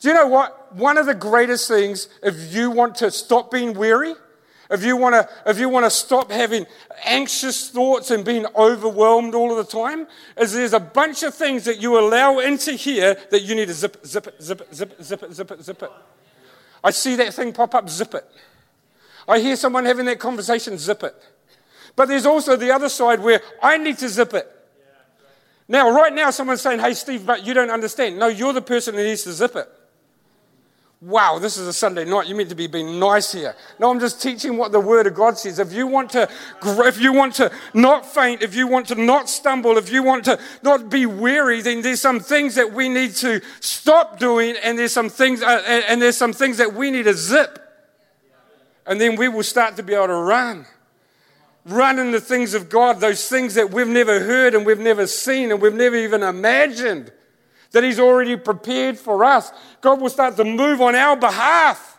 Do 0.00 0.08
you 0.08 0.14
know 0.14 0.26
what? 0.26 0.74
One 0.74 0.98
of 0.98 1.06
the 1.06 1.14
greatest 1.14 1.68
things, 1.68 2.08
if 2.22 2.54
you 2.54 2.70
want 2.70 2.94
to 2.96 3.10
stop 3.10 3.50
being 3.50 3.74
weary, 3.74 4.14
if 4.70 4.84
you 4.84 4.96
want 4.96 5.14
to, 5.14 5.28
if 5.46 5.58
you 5.58 5.68
want 5.68 5.86
to 5.86 5.90
stop 5.90 6.30
having 6.30 6.66
anxious 7.04 7.70
thoughts 7.70 8.10
and 8.10 8.24
being 8.24 8.46
overwhelmed 8.54 9.34
all 9.34 9.50
of 9.50 9.56
the 9.56 9.72
time, 9.72 10.06
is 10.36 10.52
there's 10.52 10.74
a 10.74 10.80
bunch 10.80 11.22
of 11.22 11.34
things 11.34 11.64
that 11.64 11.80
you 11.80 11.98
allow 11.98 12.38
into 12.38 12.72
here 12.72 13.16
that 13.30 13.42
you 13.42 13.54
need 13.54 13.68
to 13.68 13.74
zip, 13.74 14.04
zip 14.04 14.26
it, 14.26 14.42
zip 14.42 14.60
it, 14.60 14.74
zip 14.74 14.92
it, 14.92 15.04
zip 15.04 15.22
it, 15.22 15.32
zip 15.32 15.50
it, 15.50 15.62
zip 15.62 15.82
it. 15.82 15.90
I 16.84 16.90
see 16.90 17.16
that 17.16 17.34
thing 17.34 17.52
pop 17.52 17.74
up, 17.74 17.88
zip 17.88 18.14
it. 18.14 18.24
I 19.26 19.40
hear 19.40 19.56
someone 19.56 19.84
having 19.84 20.06
that 20.06 20.18
conversation, 20.18 20.78
zip 20.78 21.02
it. 21.02 21.14
But 21.98 22.06
there's 22.06 22.26
also 22.26 22.54
the 22.54 22.70
other 22.70 22.88
side 22.88 23.18
where 23.18 23.40
I 23.60 23.76
need 23.76 23.98
to 23.98 24.08
zip 24.08 24.32
it. 24.32 24.48
Now, 25.66 25.90
right 25.90 26.14
now, 26.14 26.30
someone's 26.30 26.62
saying, 26.62 26.78
hey, 26.78 26.94
Steve, 26.94 27.26
but 27.26 27.44
you 27.44 27.54
don't 27.54 27.70
understand. 27.70 28.16
No, 28.20 28.28
you're 28.28 28.52
the 28.52 28.62
person 28.62 28.94
who 28.94 29.02
needs 29.02 29.24
to 29.24 29.32
zip 29.32 29.56
it. 29.56 29.68
Wow, 31.00 31.40
this 31.40 31.56
is 31.56 31.66
a 31.66 31.72
Sunday 31.72 32.04
night. 32.04 32.28
You 32.28 32.36
meant 32.36 32.50
to 32.50 32.54
be 32.54 32.68
being 32.68 33.00
nice 33.00 33.32
here. 33.32 33.56
No, 33.80 33.90
I'm 33.90 33.98
just 33.98 34.22
teaching 34.22 34.56
what 34.56 34.70
the 34.70 34.78
Word 34.78 35.08
of 35.08 35.14
God 35.14 35.38
says. 35.38 35.58
If 35.58 35.72
you 35.72 35.88
want 35.88 36.10
to, 36.10 36.28
if 36.62 37.00
you 37.00 37.12
want 37.12 37.34
to 37.34 37.50
not 37.74 38.06
faint, 38.06 38.42
if 38.42 38.54
you 38.54 38.68
want 38.68 38.86
to 38.88 38.94
not 38.94 39.28
stumble, 39.28 39.76
if 39.76 39.90
you 39.90 40.04
want 40.04 40.24
to 40.26 40.38
not 40.62 40.88
be 40.88 41.04
weary, 41.04 41.62
then 41.62 41.82
there's 41.82 42.00
some 42.00 42.20
things 42.20 42.54
that 42.54 42.72
we 42.72 42.88
need 42.88 43.16
to 43.16 43.40
stop 43.58 44.20
doing, 44.20 44.54
and 44.62 44.78
there's 44.78 44.92
some 44.92 45.08
things, 45.08 45.42
uh, 45.42 45.62
and 45.88 46.00
there's 46.00 46.16
some 46.16 46.32
things 46.32 46.58
that 46.58 46.74
we 46.74 46.92
need 46.92 47.04
to 47.04 47.14
zip, 47.14 47.58
and 48.86 49.00
then 49.00 49.16
we 49.16 49.26
will 49.26 49.42
start 49.42 49.76
to 49.76 49.82
be 49.82 49.94
able 49.94 50.06
to 50.06 50.14
run, 50.14 50.64
run 51.68 51.98
in 51.98 52.10
the 52.10 52.20
things 52.20 52.54
of 52.54 52.68
God, 52.68 53.00
those 53.00 53.28
things 53.28 53.54
that 53.54 53.70
we've 53.70 53.86
never 53.86 54.20
heard 54.20 54.54
and 54.54 54.64
we've 54.64 54.78
never 54.78 55.06
seen 55.06 55.50
and 55.50 55.60
we've 55.60 55.74
never 55.74 55.96
even 55.96 56.22
imagined 56.22 57.12
that 57.72 57.84
He's 57.84 58.00
already 58.00 58.36
prepared 58.36 58.98
for 58.98 59.24
us. 59.24 59.52
God 59.80 60.00
will 60.00 60.08
start 60.08 60.36
to 60.36 60.44
move 60.44 60.80
on 60.80 60.94
our 60.94 61.16
behalf. 61.16 61.98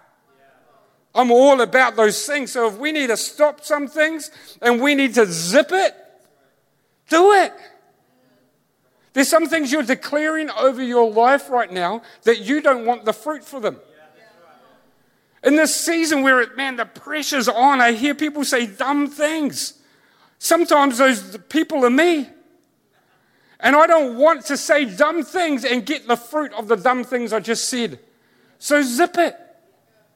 I'm 1.14 1.32
all 1.32 1.62
about 1.62 1.96
those 1.96 2.26
things. 2.26 2.52
So 2.52 2.68
if 2.68 2.78
we 2.78 2.92
need 2.92 3.08
to 3.08 3.18
stop 3.18 3.64
some 3.64 3.88
things 3.88 4.32
and 4.62 4.82
we 4.82 4.96
need 4.96 5.14
to 5.16 5.26
zip 5.26 5.70
it, 5.72 5.96
do 7.10 7.32
it. 7.34 7.54
There's 9.14 9.28
some 9.28 9.48
things 9.48 9.72
you're 9.72 9.84
declaring 9.84 10.50
over 10.52 10.82
your 10.82 11.12
life 11.12 11.50
right 11.50 11.72
now 11.72 12.04
that 12.24 12.42
you 12.42 12.62
don't 12.62 12.86
want 12.86 13.06
the 13.06 13.14
fruit 13.14 13.44
for 13.44 13.60
them. 13.60 13.80
In 15.44 15.56
this 15.56 15.74
season 15.74 16.22
where, 16.22 16.42
it, 16.42 16.58
man, 16.58 16.76
the 16.76 16.86
pressure's 16.86 17.48
on, 17.48 17.80
I 17.80 17.94
hear 17.94 18.14
people 18.14 18.44
say 18.44 18.66
dumb 18.66 19.08
things. 19.08 19.74
Sometimes 20.38 20.98
those 20.98 21.38
people 21.50 21.86
are 21.86 21.90
me. 21.90 22.28
And 23.60 23.76
I 23.76 23.88
don't 23.88 24.18
want 24.18 24.46
to 24.46 24.58
say 24.58 24.86
dumb 24.86 25.24
things 25.24 25.66
and 25.66 25.86
get 25.86 26.08
the 26.08 26.16
fruit 26.16 26.54
of 26.54 26.68
the 26.68 26.76
dumb 26.76 27.04
things 27.04 27.34
I 27.34 27.40
just 27.40 27.68
said. 27.68 28.00
So 28.58 28.82
zip 28.82 29.18
it. 29.18 29.36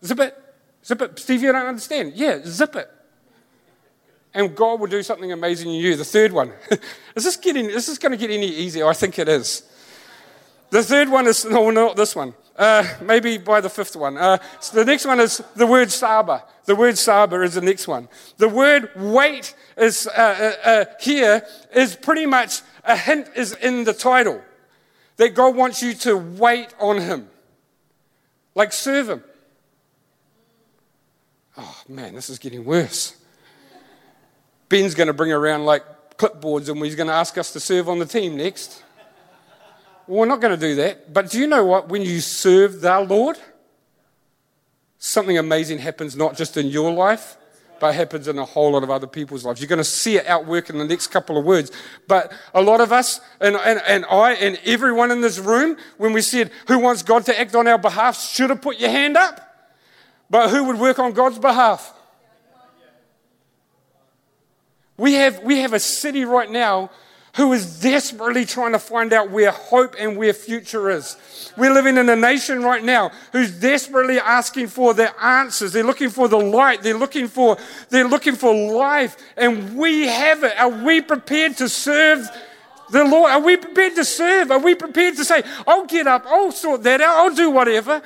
Zip 0.03 0.19
it. 0.19 0.38
Zip 0.86 1.01
it. 1.01 1.19
Steve, 1.19 1.43
you 1.43 1.51
don't 1.51 1.65
understand. 1.65 2.13
Yeah, 2.15 2.39
zip 2.45 2.75
it. 2.75 2.89
And 4.33 4.55
God 4.55 4.79
will 4.79 4.88
do 4.88 5.03
something 5.03 5.31
amazing 5.31 5.69
in 5.69 5.75
you. 5.75 5.95
The 5.95 6.05
third 6.05 6.31
one. 6.31 6.51
is 7.15 7.23
this 7.23 7.38
getting, 7.38 7.69
is 7.69 7.86
this 7.86 7.97
going 7.97 8.12
to 8.12 8.17
get 8.17 8.31
any 8.31 8.47
easier? 8.47 8.88
I 8.88 8.93
think 8.93 9.19
it 9.19 9.29
is. 9.29 9.63
The 10.69 10.81
third 10.81 11.09
one 11.09 11.27
is, 11.27 11.45
no, 11.45 11.69
not 11.69 11.95
this 11.95 12.15
one. 12.15 12.33
Uh, 12.56 12.88
maybe 13.02 13.38
by 13.39 13.60
the 13.62 13.70
fifth 13.70 13.96
one. 13.96 14.16
Uh, 14.16 14.38
so 14.60 14.78
the 14.78 14.86
next 14.86 15.06
one 15.06 15.20
is 15.20 15.42
the 15.56 15.66
word 15.66 15.92
Saba. 15.92 16.44
The 16.66 16.76
word 16.76 16.98
Saba 16.98 17.42
is 17.42 17.56
the 17.56 17.62
next 17.62 17.88
one. 17.88 18.08
The 18.38 18.48
word 18.48 18.92
wait 18.96 19.56
is 19.76 20.08
uh, 20.08 20.12
uh, 20.66 20.70
uh 20.70 20.86
here 21.00 21.44
is 21.74 21.96
pretty 21.96 22.28
much 22.28 22.62
a 22.84 22.96
hint 22.96 23.30
is 23.36 23.54
in 23.54 23.86
the 23.86 23.94
title 23.94 24.42
that 25.18 25.34
God 25.34 25.56
wants 25.56 25.82
you 25.82 25.94
to 25.96 26.16
wait 26.16 26.74
on 26.80 27.00
Him, 27.00 27.30
like 28.56 28.72
serve 28.72 29.10
Him. 29.10 29.24
Oh 31.58 31.82
man, 31.88 32.13
this 32.13 32.30
is 32.30 32.39
getting 32.39 32.66
worse. 32.66 33.16
Ben's 34.70 34.96
going 34.96 35.08
to 35.08 35.13
bring 35.13 35.32
around 35.32 35.66
like 35.66 35.84
clipboards 36.18 36.70
and 36.70 36.84
he's 36.84 36.96
going 36.96 37.08
to 37.08 37.13
ask 37.13 37.38
us 37.38 37.54
to 37.54 37.60
serve 37.60 37.89
on 37.89 38.00
the 38.00 38.06
team 38.06 38.38
next. 38.38 38.84
We're 40.08 40.26
not 40.26 40.42
going 40.42 40.58
to 40.58 40.68
do 40.68 40.76
that. 40.76 41.13
But 41.13 41.30
do 41.30 41.39
you 41.39 41.48
know 41.48 41.66
what? 41.66 41.89
When 41.89 42.02
you 42.02 42.20
serve 42.20 42.82
the 42.82 43.00
Lord, 43.02 43.38
something 44.98 45.38
amazing 45.38 45.80
happens 45.80 46.16
not 46.16 46.36
just 46.36 46.58
in 46.58 46.68
your 46.68 46.92
life, 46.92 47.38
but 47.80 47.96
happens 47.96 48.28
in 48.28 48.38
a 48.38 48.46
whole 48.46 48.72
lot 48.72 48.84
of 48.84 48.89
other 48.89 49.08
people's 49.08 49.44
lives. 49.44 49.60
You're 49.60 49.68
going 49.68 49.78
to 49.78 49.84
see 49.84 50.16
it 50.16 50.26
outwork 50.26 50.70
in 50.70 50.78
the 50.78 50.86
next 50.86 51.08
couple 51.08 51.38
of 51.38 51.44
words. 51.44 51.72
But 52.08 52.32
a 52.54 52.62
lot 52.62 52.80
of 52.80 52.92
us, 52.92 53.20
and, 53.42 53.56
and, 53.56 53.82
and 53.86 54.06
I, 54.06 54.34
and 54.34 54.58
everyone 54.66 55.12
in 55.12 55.22
this 55.22 55.38
room, 55.38 55.78
when 55.98 56.13
we 56.13 56.22
said, 56.22 56.52
Who 56.68 56.80
wants 56.80 57.04
God 57.04 57.26
to 57.26 57.38
act 57.38 57.56
on 57.56 57.68
our 57.68 57.78
behalf, 57.78 58.20
should 58.22 58.50
have 58.52 58.62
put 58.62 58.80
your 58.80 58.89
hand 58.89 59.18
up. 59.18 59.42
But 60.30 60.50
who 60.50 60.63
would 60.66 60.80
work 60.80 61.00
on 61.00 61.12
God's 61.12 61.39
behalf? 61.39 61.94
We 64.98 65.13
have, 65.13 65.39
we 65.44 65.58
have 65.60 65.74
a 65.74 65.80
city 65.80 66.24
right 66.24 66.50
now 66.50 66.89
who 67.36 67.52
is 67.54 67.80
desperately 67.80 68.46
trying 68.46 68.74
to 68.74 68.80
find 68.80 69.12
out 69.12 69.32
where 69.32 69.52
hope 69.52 69.96
and 70.00 70.17
where 70.17 70.34
future 70.34 70.89
is. 70.89 71.17
We're 71.58 71.74
living 71.74 71.98
in 71.98 72.08
a 72.10 72.15
nation 72.15 72.63
right 72.63 72.84
now 72.84 73.12
who's 73.32 73.52
desperately 73.52 74.19
asking 74.19 74.67
for 74.67 74.93
their 74.93 75.13
answers. 75.19 75.74
They're 75.74 75.84
looking 75.84 76.10
for 76.10 76.28
the 76.28 76.38
light. 76.38 76.84
They're 76.84 76.98
looking 76.98 77.28
for, 77.28 77.58
they're 77.89 78.08
looking 78.08 78.36
for 78.36 78.54
life. 78.54 79.17
And 79.36 79.76
we 79.76 80.08
have 80.08 80.43
it. 80.43 80.58
Are 80.60 80.69
we 80.69 81.02
prepared 81.02 81.58
to 81.58 81.69
serve 81.69 82.30
the 82.91 83.04
Lord? 83.04 83.32
Are 83.32 83.41
we 83.41 83.58
prepared 83.58 83.96
to 83.96 84.06
serve? 84.06 84.52
Are 84.52 84.60
we 84.60 84.76
prepared 84.76 85.15
to 85.17 85.26
say, 85.26 85.43
I'll 85.67 85.86
get 85.86 86.08
up, 86.08 86.26
I'll 86.28 86.52
sort 86.52 86.84
that 86.84 87.02
out, 87.02 87.17
I'll 87.17 87.36
do 87.36 87.50
whatever? 87.50 88.02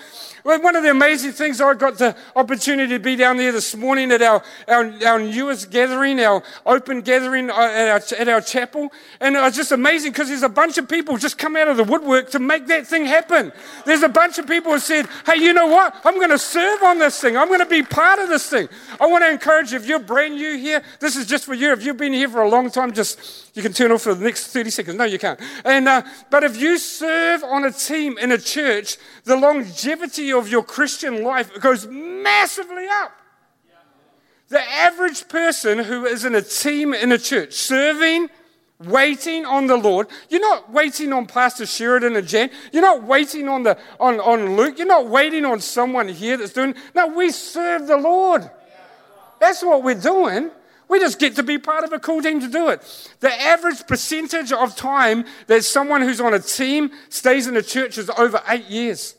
One 0.48 0.78
of 0.78 0.84
the 0.84 0.92
amazing 0.92 1.34
things 1.34 1.60
I 1.60 1.74
got 1.74 1.98
the 1.98 2.16
opportunity 2.34 2.94
to 2.94 3.00
be 3.00 3.18
down 3.18 3.36
there 3.36 3.52
this 3.52 3.76
morning 3.76 4.14
at 4.14 4.22
our, 4.22 4.42
our, 4.70 4.94
our 5.06 5.20
newest 5.20 5.70
gathering, 5.72 6.22
our 6.22 6.42
open 6.66 7.02
gathering 7.02 7.50
uh, 7.50 7.54
at 7.54 7.90
our, 7.90 8.18
at 8.18 8.30
our 8.30 8.40
chapel. 8.40 8.90
And 9.20 9.36
it 9.36 9.42
was 9.42 9.58
just 9.58 9.74
amazing 9.74 10.14
because 10.14 10.30
there's 10.30 10.44
a 10.44 10.50
bunch 10.50 10.78
of 10.78 10.88
people 10.88 11.18
just 11.18 11.38
come 11.38 11.58
out 11.58 11.68
of 11.68 11.76
the 11.76 11.84
woodwork 11.84 12.30
to 12.30 12.40
make 12.40 12.66
that 12.68 12.88
thing 12.88 13.06
happen. 13.06 13.52
There's 13.86 14.04
a 14.04 14.10
bunch 14.10 14.38
of 14.38 14.48
people 14.48 14.72
who 14.72 14.80
said, 14.80 15.10
hey, 15.26 15.36
you 15.36 15.52
know 15.52 15.68
what? 15.68 15.94
I'm 16.06 16.16
going 16.16 16.30
to 16.30 16.40
serve 16.40 16.82
on 16.82 16.98
this 16.98 17.20
thing. 17.20 17.36
I'm 17.36 17.50
going 17.50 17.60
to 17.60 17.66
be 17.66 17.84
part 17.84 18.20
of 18.20 18.30
this 18.30 18.50
thing. 18.50 18.70
I 19.02 19.08
want 19.08 19.26
to 19.26 19.30
encourage 19.30 19.72
you, 19.72 19.78
if 19.78 19.86
you're 19.86 20.00
brand 20.00 20.36
new 20.36 20.58
here, 20.58 20.82
this 21.02 21.18
is 21.18 21.26
just 21.26 21.44
for 21.44 21.56
you. 21.56 21.74
If 21.74 21.84
you've 21.84 21.98
been 21.98 22.14
here 22.14 22.30
for 22.30 22.42
a 22.42 22.50
long 22.50 22.72
time, 22.72 22.94
just 22.94 23.54
you 23.54 23.62
can 23.62 23.74
turn 23.74 23.92
off 23.92 24.04
for 24.04 24.14
the 24.14 24.24
next 24.24 24.48
30 24.48 24.70
seconds. 24.70 24.98
No, 24.98 25.04
you 25.04 25.20
can't. 25.20 25.42
And, 25.66 25.90
uh, 25.90 26.04
but 26.30 26.46
if 26.46 26.56
you 26.56 26.78
serve 26.78 27.44
on 27.44 27.66
a 27.66 27.72
team 27.72 28.18
in 28.18 28.32
a 28.32 28.38
church, 28.38 28.98
the 29.28 29.36
longevity 29.36 30.32
of 30.32 30.50
your 30.50 30.64
Christian 30.64 31.24
life 31.24 31.54
goes 31.60 31.86
massively 31.86 32.88
up. 32.90 33.12
The 34.50 34.62
average 34.62 35.28
person 35.28 35.80
who 35.80 36.06
is 36.06 36.24
in 36.24 36.34
a 36.34 36.42
team 36.42 36.94
in 36.94 37.12
a 37.12 37.18
church, 37.18 37.54
serving, 37.54 38.30
waiting 38.80 39.46
on 39.46 39.68
the 39.68 39.76
Lord, 39.76 40.08
you're 40.30 40.40
not 40.40 40.72
waiting 40.72 41.12
on 41.12 41.26
Pastor 41.26 41.66
Sheridan 41.66 42.16
and 42.16 42.26
Jan. 42.26 42.50
You're 42.72 42.82
not 42.82 43.04
waiting 43.04 43.50
on, 43.50 43.64
the, 43.64 43.78
on, 44.00 44.22
on 44.22 44.56
Luke. 44.56 44.78
You're 44.78 44.88
not 44.88 45.08
waiting 45.08 45.44
on 45.44 45.60
someone 45.60 46.08
here 46.08 46.38
that's 46.38 46.54
doing. 46.54 46.76
No, 46.96 47.08
we 47.08 47.32
serve 47.32 47.88
the 47.88 47.98
Lord. 47.98 48.50
That's 49.42 49.62
what 49.62 49.84
we're 49.84 50.00
doing. 50.00 50.52
We 50.88 51.00
just 51.00 51.20
get 51.20 51.36
to 51.36 51.44
be 51.44 51.58
part 51.58 51.84
of 51.84 51.92
a 51.92 52.00
cool 52.00 52.22
team 52.22 52.40
to 52.40 52.48
do 52.48 52.70
it. 52.70 52.82
The 53.20 53.34
average 53.42 53.86
percentage 53.88 54.54
of 54.54 54.78
time 54.78 55.26
that 55.48 55.66
someone 55.66 56.02
who's 56.02 56.22
on 56.22 56.34
a 56.34 56.40
team 56.40 56.92
stays 57.10 57.48
in 57.48 57.58
a 57.58 57.62
church 57.62 57.98
is 57.98 58.10
over 58.12 58.42
eight 58.48 58.68
years. 58.68 59.17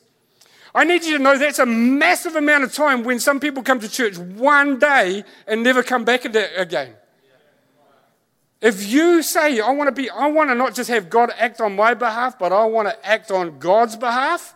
I 0.75 0.85
need 0.85 1.05
you 1.05 1.17
to 1.17 1.23
know 1.23 1.39
that's 1.39 1.59
a 1.59 1.67
massive 1.67 2.37
amount 2.37 2.65
of 2.65 2.73
time 2.73 3.03
when 3.03 3.21
some 3.21 3.41
people 3.41 3.63
come 3.63 3.81
to 3.81 3.89
church 3.89 4.19
one 4.19 4.79
day 4.79 5.25
and 5.47 5.63
never 5.63 5.83
come 5.83 6.05
back 6.05 6.25
again. 6.25 6.95
If 8.61 8.89
you 8.89 9.23
say, 9.23 9.61
I 9.61 9.71
want 9.71 9.89
to 9.89 9.93
be, 9.93 10.11
I 10.11 10.27
want 10.27 10.51
to 10.51 10.55
not 10.55 10.75
just 10.75 10.91
have 10.91 11.09
God 11.09 11.31
act 11.39 11.61
on 11.61 11.77
my 11.77 11.95
behalf, 11.95 12.39
but 12.39 12.53
I 12.53 12.65
want 12.65 12.89
to 12.89 13.07
act 13.07 13.31
on 13.31 13.59
God's 13.59 13.97
behalf. 13.97 14.55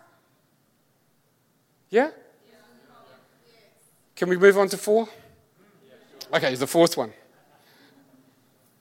Yeah? 1.88 2.10
Can 4.16 4.28
we 4.28 4.36
move 4.36 4.58
on 4.58 4.68
to 4.68 4.76
four? 4.76 5.08
Okay, 6.32 6.54
the 6.54 6.66
fourth 6.66 6.96
one. 6.96 7.12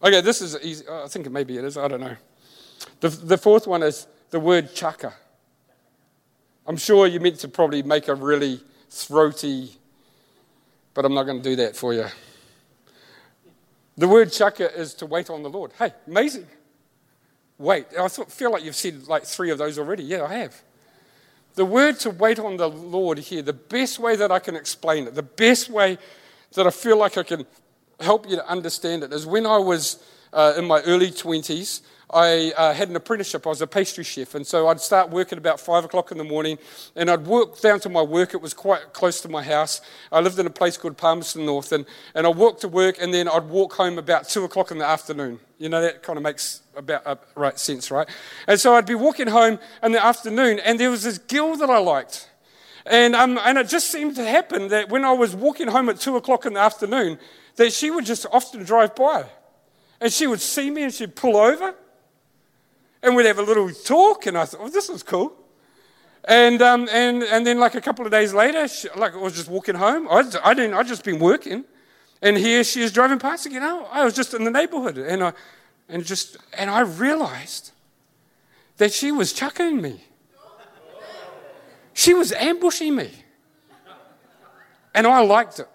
Okay, 0.04 0.22
this 0.22 0.41
is 0.41 0.58
easy. 0.63 0.86
I 0.89 1.08
think 1.08 1.30
maybe 1.30 1.58
it 1.58 1.63
is. 1.65 1.78
I 1.78 1.88
don't 1.88 2.02
know. 2.02 2.15
The, 3.00 3.10
the 3.10 3.38
fourth 3.38 3.67
one 3.67 3.84
is 3.84 4.08
the 4.32 4.39
word 4.39 4.74
chaka. 4.74 5.13
I'm 6.72 6.78
sure 6.78 7.06
you 7.06 7.20
meant 7.20 7.38
to 7.40 7.50
probably 7.50 7.84
make 7.84 8.08
a 8.08 8.16
really 8.16 8.62
throaty, 8.90 9.74
but 10.94 11.04
I'm 11.04 11.14
not 11.14 11.24
going 11.24 11.42
to 11.42 11.44
do 11.44 11.58
that 11.58 11.76
for 11.76 11.94
you. 11.94 12.06
The 13.98 14.08
word 14.08 14.32
chaka 14.32 14.74
is 14.74 14.94
to 14.94 15.06
wait 15.06 15.30
on 15.30 15.44
the 15.44 15.50
Lord. 15.50 15.74
Hey, 15.78 15.92
amazing. 16.08 16.48
Wait. 17.58 17.88
I 18.00 18.08
thought, 18.08 18.32
feel 18.32 18.54
like 18.54 18.64
you've 18.64 18.78
said 18.78 19.06
like 19.10 19.26
three 19.26 19.50
of 19.50 19.58
those 19.58 19.78
already. 19.78 20.04
Yeah, 20.04 20.24
I 20.24 20.34
have. 20.36 20.62
The 21.56 21.66
word 21.66 22.00
to 22.00 22.10
wait 22.10 22.40
on 22.40 22.56
the 22.56 22.70
Lord 22.70 23.18
here, 23.18 23.42
the 23.42 23.52
best 23.52 24.00
way 24.00 24.16
that 24.16 24.32
I 24.32 24.40
can 24.40 24.56
explain 24.56 25.08
it, 25.08 25.14
the 25.14 25.24
best 25.24 25.70
way 25.70 25.98
that 26.54 26.66
I 26.66 26.70
feel 26.70 26.96
like 26.96 27.18
I 27.18 27.24
can 27.24 27.46
help 28.00 28.30
you 28.30 28.38
to 28.38 28.48
understand 28.48 29.04
it 29.04 29.12
is 29.12 29.26
when 29.26 29.46
I 29.46 29.58
was 29.58 30.02
uh, 30.32 30.54
in 30.58 30.64
my 30.64 30.80
early 30.84 31.12
20s, 31.12 31.82
I 32.13 32.52
uh, 32.58 32.74
had 32.74 32.89
an 32.89 32.95
apprenticeship. 32.95 33.45
I 33.45 33.50
was 33.50 33.62
a 33.62 33.67
pastry 33.67 34.04
chef. 34.04 34.36
And 34.36 34.45
so 34.45 34.67
I'd 34.67 34.82
start 34.82 35.10
work 35.10 35.32
at 35.32 35.38
about 35.38 35.60
five 35.60 35.86
o'clock 35.86 36.12
in 36.12 36.17
the 36.17 36.24
morning 36.24 36.58
and 36.95 37.10
I'd 37.10 37.26
walk 37.26 37.62
down 37.62 37.80
to 37.82 37.89
my 37.89 38.02
work. 38.02 38.34
It 38.34 38.41
was 38.41 38.54
quite 38.54 38.93
close 38.93 39.21
to 39.21 39.30
my 39.30 39.41
house. 39.41 39.82
I 40.12 40.19
lived 40.19 40.38
in 40.38 40.45
a 40.45 40.52
place 40.52 40.78
called 40.78 40.97
Palmerston 40.97 41.45
North. 41.45 41.71
And, 41.71 41.86
and 42.13 42.28
I'd 42.28 42.36
walk 42.36 42.60
to 42.62 42.67
work 42.67 42.97
and 43.02 43.13
then 43.13 43.28
I'd 43.28 43.47
walk 43.47 43.74
home 43.74 43.97
about 43.97 44.28
two 44.28 44.43
o'clock 44.43 44.71
in 44.71 44.78
the 44.78 44.86
afternoon. 44.86 45.39
You 45.58 45.69
know, 45.69 45.82
that 45.82 46.04
kind 46.04 46.17
of 46.17 46.24
makes 46.24 46.62
about 46.76 47.06
uh, 47.06 47.15
right 47.36 47.58
sense, 47.58 47.91
right? 47.91 48.08
And 48.47 48.60
so 48.60 48.76
I'd 48.76 48.86
be 48.86 48.95
walking 48.95 49.28
home 49.28 49.60
in 49.82 49.91
the 49.93 50.04
afternoon 50.04 50.60
and 50.60 50.80
there 50.80 50.89
was 50.89 51.04
this 51.04 51.17
girl 51.17 51.56
that 51.56 51.69
I 51.69 51.78
liked. 51.78 52.30
And, 52.86 53.15
um, 53.15 53.39
and 53.45 53.58
it 53.58 53.69
just 53.69 53.91
seemed 53.91 54.15
to 54.15 54.26
happen 54.26 54.69
that 54.69 54.89
when 54.89 55.06
I 55.06 55.13
was 55.13 55.36
walking 55.36 55.67
home 55.67 55.88
at 55.88 56.00
two 56.00 56.17
o'clock 56.17 56.45
in 56.45 56.54
the 56.54 56.60
afternoon, 56.60 57.19
that 57.56 57.71
she 57.71 57.91
would 57.91 58.06
just 58.06 58.26
often 58.32 58.63
drive 58.63 58.95
by. 58.95 59.26
And 60.02 60.12
she 60.12 60.26
would 60.26 60.41
see 60.41 60.71
me 60.71 60.84
and 60.84 60.93
she'd 60.93 61.15
pull 61.15 61.38
over 61.38 61.76
and 63.04 63.16
we'd 63.16 63.26
have 63.26 63.40
a 63.40 63.44
little 63.44 63.70
talk, 63.70 64.26
and 64.26 64.38
I 64.38 64.46
thought, 64.46 64.62
oh, 64.64 64.70
this 64.70 64.90
is 64.90 65.04
cool. 65.04 65.34
And, 66.26 66.62
um, 66.62 66.88
and, 66.92 67.24
and 67.24 67.46
then, 67.46 67.60
like 67.60 67.76
a 67.76 67.82
couple 67.82 68.06
of 68.06 68.12
days 68.12 68.34
later, 68.34 68.68
she, 68.68 68.88
like 68.96 69.14
I 69.14 69.18
was 69.18 69.34
just 69.34 69.50
walking 69.50 69.76
home. 69.76 70.08
I, 70.08 70.24
I 70.44 70.54
didn't, 70.54 70.76
I'd 70.76 70.88
just 70.88 71.04
been 71.04 71.20
working. 71.20 71.66
And 72.22 72.38
here 72.38 72.64
she 72.64 72.82
is 72.84 72.92
driving 72.92 73.18
past 73.18 73.48
again. 73.48 73.64
Oh, 73.64 73.88
I 73.92 74.06
was 74.06 74.14
just 74.14 74.36
in 74.36 74.44
the 74.44 74.52
neighborhood. 74.52 75.00
And 75.00 75.24
I, 75.24 75.34
and 75.90 76.06
just, 76.06 76.38
and 76.56 76.70
I 76.70 76.82
realized 76.82 77.72
that 78.78 78.94
she 78.94 79.12
was 79.12 79.34
chucking 79.34 79.82
me. 79.82 80.04
She 81.94 82.14
was 82.14 82.32
ambushing 82.32 82.96
me. 82.96 83.10
And 84.94 85.08
I 85.08 85.22
liked 85.22 85.60
it. 85.60 85.68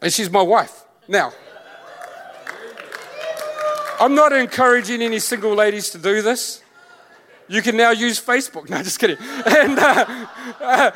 And 0.00 0.12
she's 0.12 0.30
my 0.30 0.42
wife. 0.42 0.84
Now, 1.08 1.32
I'm 3.98 4.14
not 4.14 4.32
encouraging 4.32 5.02
any 5.02 5.18
single 5.18 5.54
ladies 5.54 5.90
to 5.90 5.98
do 5.98 6.22
this. 6.22 6.62
You 7.48 7.62
can 7.62 7.76
now 7.76 7.90
use 7.90 8.20
Facebook. 8.20 8.68
No, 8.68 8.82
just 8.82 8.98
kidding. 8.98 9.18
And, 9.46 9.78
uh, 9.78 10.26
uh, 10.60 10.90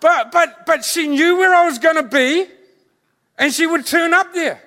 but, 0.00 0.32
but, 0.32 0.66
but 0.66 0.84
she 0.84 1.06
knew 1.06 1.36
where 1.36 1.54
I 1.54 1.64
was 1.64 1.78
going 1.78 1.96
to 1.96 2.02
be, 2.02 2.46
and 3.38 3.52
she 3.52 3.66
would 3.66 3.86
turn 3.86 4.12
up 4.12 4.34
there. 4.34 4.60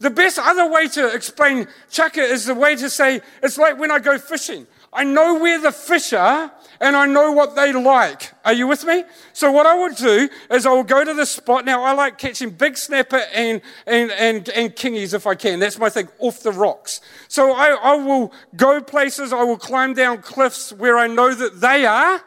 The 0.00 0.10
best 0.10 0.38
other 0.38 0.68
way 0.68 0.88
to 0.88 1.14
explain 1.14 1.68
chaka 1.90 2.20
is 2.20 2.46
the 2.46 2.54
way 2.54 2.74
to 2.76 2.90
say 2.90 3.20
it's 3.42 3.56
like 3.56 3.78
when 3.78 3.90
I 3.90 4.00
go 4.00 4.18
fishing. 4.18 4.66
I 4.94 5.02
know 5.02 5.40
where 5.40 5.60
the 5.60 5.72
fish 5.72 6.12
are 6.12 6.52
and 6.80 6.94
I 6.94 7.06
know 7.06 7.32
what 7.32 7.56
they 7.56 7.72
like. 7.72 8.32
Are 8.44 8.52
you 8.52 8.68
with 8.68 8.84
me? 8.84 9.02
So 9.32 9.50
what 9.50 9.66
I 9.66 9.76
would 9.76 9.96
do 9.96 10.28
is 10.50 10.66
I 10.66 10.72
will 10.72 10.84
go 10.84 11.04
to 11.04 11.12
the 11.12 11.26
spot. 11.26 11.64
Now 11.64 11.82
I 11.82 11.92
like 11.92 12.16
catching 12.16 12.50
big 12.50 12.76
snapper 12.76 13.22
and, 13.34 13.60
and, 13.86 14.12
and, 14.12 14.48
and 14.50 14.76
kingies 14.76 15.12
if 15.12 15.26
I 15.26 15.34
can. 15.34 15.58
That's 15.58 15.78
my 15.78 15.88
thing, 15.88 16.08
off 16.20 16.40
the 16.40 16.52
rocks. 16.52 17.00
So 17.26 17.52
I, 17.52 17.70
I 17.70 17.96
will 17.96 18.32
go 18.54 18.80
places, 18.80 19.32
I 19.32 19.42
will 19.42 19.58
climb 19.58 19.94
down 19.94 20.22
cliffs 20.22 20.72
where 20.72 20.96
I 20.96 21.08
know 21.08 21.34
that 21.34 21.60
they 21.60 21.84
are. 21.86 22.22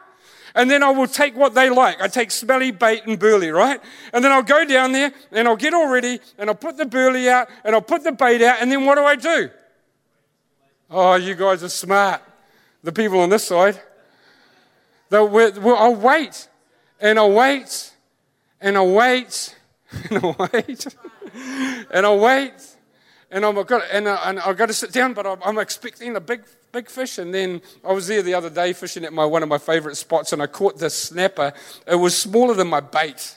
And 0.54 0.70
then 0.70 0.82
I 0.82 0.90
will 0.90 1.06
take 1.06 1.36
what 1.36 1.54
they 1.54 1.70
like. 1.70 2.02
I 2.02 2.08
take 2.08 2.30
smelly 2.30 2.70
bait 2.70 3.06
and 3.06 3.18
burley, 3.18 3.50
right? 3.50 3.80
And 4.12 4.24
then 4.24 4.32
I'll 4.32 4.42
go 4.42 4.64
down 4.64 4.92
there 4.92 5.12
and 5.30 5.46
I'll 5.46 5.56
get 5.56 5.72
all 5.72 5.88
ready 5.88 6.20
and 6.36 6.50
I'll 6.50 6.56
put 6.56 6.76
the 6.76 6.86
burley 6.86 7.28
out 7.28 7.48
and 7.64 7.74
I'll 7.74 7.82
put 7.82 8.02
the 8.02 8.12
bait 8.12 8.42
out. 8.42 8.58
And 8.60 8.70
then 8.70 8.84
what 8.84 8.96
do 8.96 9.04
I 9.04 9.14
do? 9.14 9.50
Oh, 10.90 11.14
you 11.14 11.34
guys 11.34 11.62
are 11.62 11.68
smart 11.68 12.22
the 12.82 12.92
people 12.92 13.20
on 13.20 13.30
this 13.30 13.44
side. 13.44 13.80
They'll, 15.10 15.34
I'll 15.74 15.94
wait 15.94 16.48
and 17.00 17.18
I'll 17.18 17.32
wait 17.32 17.94
and 18.60 18.76
I'll 18.76 18.92
wait 18.92 19.56
and 20.10 20.24
I'll 20.24 20.36
wait 20.52 20.86
and 21.90 22.06
I'll 22.06 22.18
wait 22.18 22.76
and 23.30 23.44
I'm 23.44 23.54
got 23.62 23.82
uh, 23.82 23.84
and, 23.92 24.08
I, 24.08 24.30
and 24.30 24.40
I've 24.40 24.56
got 24.56 24.66
to 24.66 24.72
sit 24.72 24.92
down, 24.92 25.12
but 25.12 25.26
I'm, 25.26 25.38
I'm, 25.44 25.58
expecting 25.58 26.16
a 26.16 26.20
big 26.20 26.44
big 26.72 26.88
fish. 26.88 27.18
And 27.18 27.34
then 27.34 27.60
I 27.84 27.92
was 27.92 28.06
there 28.06 28.22
the 28.22 28.34
other 28.34 28.50
day 28.50 28.72
fishing 28.72 29.04
at 29.04 29.12
my 29.12 29.24
one 29.24 29.42
of 29.42 29.48
my 29.48 29.58
favourite 29.58 29.96
spots, 29.96 30.32
and 30.32 30.42
I 30.42 30.46
caught 30.46 30.78
this 30.78 30.94
snapper. 30.94 31.52
It 31.86 31.96
was 31.96 32.16
smaller 32.16 32.54
than 32.54 32.68
my 32.68 32.80
bait. 32.80 33.36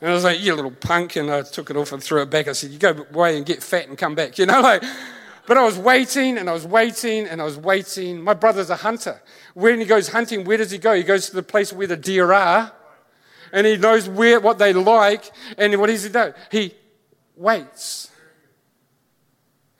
And 0.00 0.10
I 0.10 0.14
was 0.14 0.24
like, 0.24 0.40
"You 0.40 0.54
little 0.54 0.72
punk!" 0.72 1.16
And 1.16 1.30
I 1.30 1.42
took 1.42 1.70
it 1.70 1.76
off 1.76 1.92
and 1.92 2.02
threw 2.02 2.22
it 2.22 2.30
back. 2.30 2.48
I 2.48 2.52
said, 2.52 2.70
"You 2.70 2.78
go 2.78 3.06
away 3.12 3.36
and 3.36 3.46
get 3.46 3.62
fat 3.62 3.88
and 3.88 3.96
come 3.96 4.14
back." 4.14 4.38
You 4.38 4.46
know, 4.46 4.60
like 4.60 4.82
but 5.48 5.56
I 5.56 5.64
was 5.64 5.78
waiting 5.78 6.36
and 6.36 6.50
I 6.50 6.52
was 6.52 6.66
waiting 6.66 7.26
and 7.26 7.40
I 7.40 7.44
was 7.44 7.56
waiting. 7.56 8.20
My 8.20 8.34
brother's 8.34 8.68
a 8.68 8.76
hunter. 8.76 9.18
When 9.54 9.80
he 9.80 9.86
goes 9.86 10.08
hunting, 10.08 10.44
where 10.44 10.58
does 10.58 10.70
he 10.70 10.76
go? 10.76 10.92
He 10.92 11.02
goes 11.02 11.30
to 11.30 11.34
the 11.34 11.42
place 11.42 11.72
where 11.72 11.86
the 11.86 11.96
deer 11.96 12.34
are 12.34 12.70
and 13.50 13.66
he 13.66 13.78
knows 13.78 14.10
where, 14.10 14.40
what 14.40 14.58
they 14.58 14.74
like. 14.74 15.30
And 15.56 15.74
what 15.80 15.86
does 15.86 16.04
he 16.04 16.10
do? 16.10 16.34
He 16.50 16.74
waits. 17.34 18.10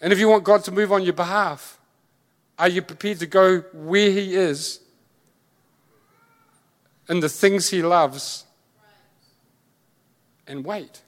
And 0.01 0.11
if 0.11 0.19
you 0.19 0.31
want 0.31 0.43
God 0.43 0.65
to 0.65 0.73
move 0.73 0.91
on 0.91 1.03
your 1.03 1.13
behalf, 1.13 1.79
are 2.59 2.69
you 2.69 2.81
prepared 2.81 3.19
to 3.19 3.27
go 3.27 3.59
where 3.75 4.11
he 4.11 4.37
is 4.37 4.81
and 7.11 7.23
the 7.23 7.29
things 7.29 7.69
he 7.69 7.83
loves 7.83 8.47
and 10.47 10.65
wait? 10.65 11.03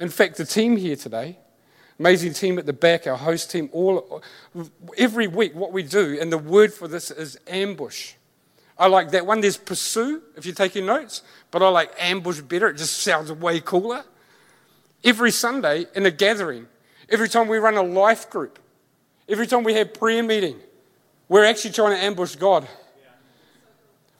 In 0.00 0.08
fact, 0.08 0.38
the 0.38 0.46
team 0.46 0.78
here 0.78 0.96
today, 0.96 1.36
Amazing 1.98 2.32
team 2.32 2.58
at 2.58 2.66
the 2.66 2.72
back, 2.72 3.06
our 3.06 3.16
host 3.16 3.50
team, 3.50 3.68
all 3.72 4.22
every 4.98 5.28
week 5.28 5.54
what 5.54 5.72
we 5.72 5.82
do, 5.82 6.18
and 6.20 6.32
the 6.32 6.38
word 6.38 6.74
for 6.74 6.88
this 6.88 7.10
is 7.10 7.38
ambush. 7.46 8.14
I 8.76 8.88
like 8.88 9.12
that 9.12 9.26
one. 9.26 9.40
There's 9.40 9.56
pursue, 9.56 10.20
if 10.36 10.44
you're 10.44 10.54
taking 10.54 10.86
notes, 10.86 11.22
but 11.52 11.62
I 11.62 11.68
like 11.68 11.92
ambush 11.98 12.40
better. 12.40 12.68
It 12.68 12.78
just 12.78 12.98
sounds 12.98 13.30
way 13.30 13.60
cooler. 13.60 14.04
Every 15.04 15.30
Sunday 15.30 15.86
in 15.94 16.04
a 16.06 16.10
gathering, 16.10 16.66
every 17.08 17.28
time 17.28 17.46
we 17.46 17.58
run 17.58 17.76
a 17.76 17.82
life 17.82 18.28
group, 18.28 18.58
every 19.28 19.46
time 19.46 19.62
we 19.62 19.74
have 19.74 19.94
prayer 19.94 20.22
meeting, 20.22 20.58
we're 21.28 21.44
actually 21.44 21.72
trying 21.72 21.96
to 21.96 22.02
ambush 22.02 22.34
God. 22.34 22.66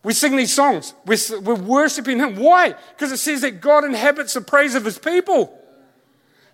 We 0.04 0.12
sing 0.12 0.36
these 0.36 0.52
songs. 0.52 0.94
We're, 1.06 1.40
we're 1.40 1.54
worshiping 1.54 2.18
Him. 2.18 2.36
Why? 2.36 2.74
Because 2.94 3.10
it 3.10 3.16
says 3.16 3.40
that 3.40 3.60
God 3.60 3.84
inhabits 3.84 4.34
the 4.34 4.42
praise 4.42 4.74
of 4.74 4.84
His 4.84 4.98
people. 4.98 5.58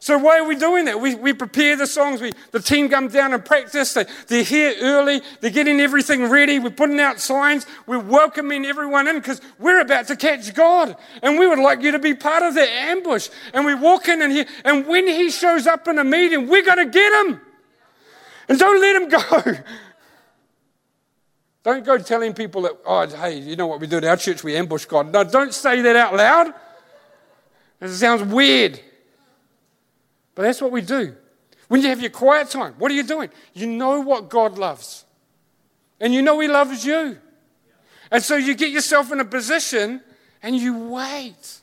So 0.03 0.17
why 0.17 0.39
are 0.39 0.45
we 0.45 0.57
doing 0.57 0.87
that? 0.87 0.99
We, 0.99 1.15
we 1.15 1.35
prepare 1.35 1.77
the 1.77 1.87
songs. 1.87 2.23
We, 2.23 2.33
the 2.53 2.61
team 2.61 2.89
comes 2.89 3.13
down 3.13 3.35
and 3.35 3.45
practice. 3.45 3.93
They, 3.93 4.07
they're 4.29 4.43
here 4.43 4.75
early. 4.81 5.21
They're 5.41 5.51
getting 5.51 5.79
everything 5.79 6.31
ready. 6.31 6.59
We're 6.59 6.71
putting 6.71 6.99
out 6.99 7.21
signs. 7.21 7.67
We're 7.87 7.99
welcoming 7.99 8.65
everyone 8.65 9.09
in 9.09 9.17
because 9.17 9.43
we're 9.59 9.83
about 9.83 10.07
to 10.07 10.17
catch 10.17 10.55
God. 10.55 10.97
And 11.23 11.39
we 11.39 11.47
would 11.47 11.59
like 11.59 11.83
you 11.83 11.93
to 11.93 11.99
be 11.99 12.15
part 12.15 12.43
of 12.43 12.55
that 12.55 12.71
ambush. 12.71 13.29
And 13.53 13.67
we 13.67 13.75
walk 13.75 14.09
in 14.09 14.23
and, 14.23 14.33
he, 14.33 14.47
and 14.65 14.87
when 14.87 15.07
he 15.07 15.31
shows 15.31 15.67
up 15.67 15.87
in 15.87 15.99
a 15.99 16.05
meeting, 16.05 16.49
we're 16.49 16.65
going 16.65 16.79
to 16.79 16.91
get 16.91 17.27
him. 17.27 17.39
And 18.49 18.59
don't 18.59 18.81
let 18.81 18.97
him 18.97 19.09
go. 19.55 19.59
Don't 21.63 21.85
go 21.85 21.99
telling 21.99 22.33
people 22.33 22.63
that, 22.63 22.73
oh, 22.87 23.07
hey, 23.07 23.39
you 23.39 23.55
know 23.55 23.67
what 23.67 23.81
we 23.81 23.87
do 23.87 23.99
at 23.99 24.05
our 24.05 24.17
church? 24.17 24.43
We 24.43 24.57
ambush 24.57 24.87
God. 24.87 25.13
No, 25.13 25.25
don't 25.25 25.53
say 25.53 25.83
that 25.83 25.95
out 25.95 26.15
loud. 26.15 26.55
It 27.83 27.91
sounds 27.91 28.23
weird. 28.23 28.81
But 30.35 30.43
that's 30.43 30.61
what 30.61 30.71
we 30.71 30.81
do. 30.81 31.15
When 31.69 31.83
you 31.83 31.89
have 31.89 32.01
your 32.01 32.11
quiet 32.11 32.51
time, 32.51 32.75
what 32.79 32.91
are 32.91 32.95
you 32.95 33.03
doing? 33.03 33.31
You 33.55 33.67
know 33.67 34.01
what 34.01 34.29
God 34.29 34.59
loves. 34.59 35.05
And 36.01 36.15
you 36.15 36.23
know 36.23 36.41
He 36.41 36.49
loves 36.49 36.85
you. 36.85 37.19
And 38.11 38.23
so 38.23 38.37
you 38.37 38.55
get 38.55 38.71
yourself 38.71 39.13
in 39.13 39.21
a 39.21 39.25
position 39.25 40.01
and 40.43 40.57
you 40.57 40.77
wait. 40.89 41.61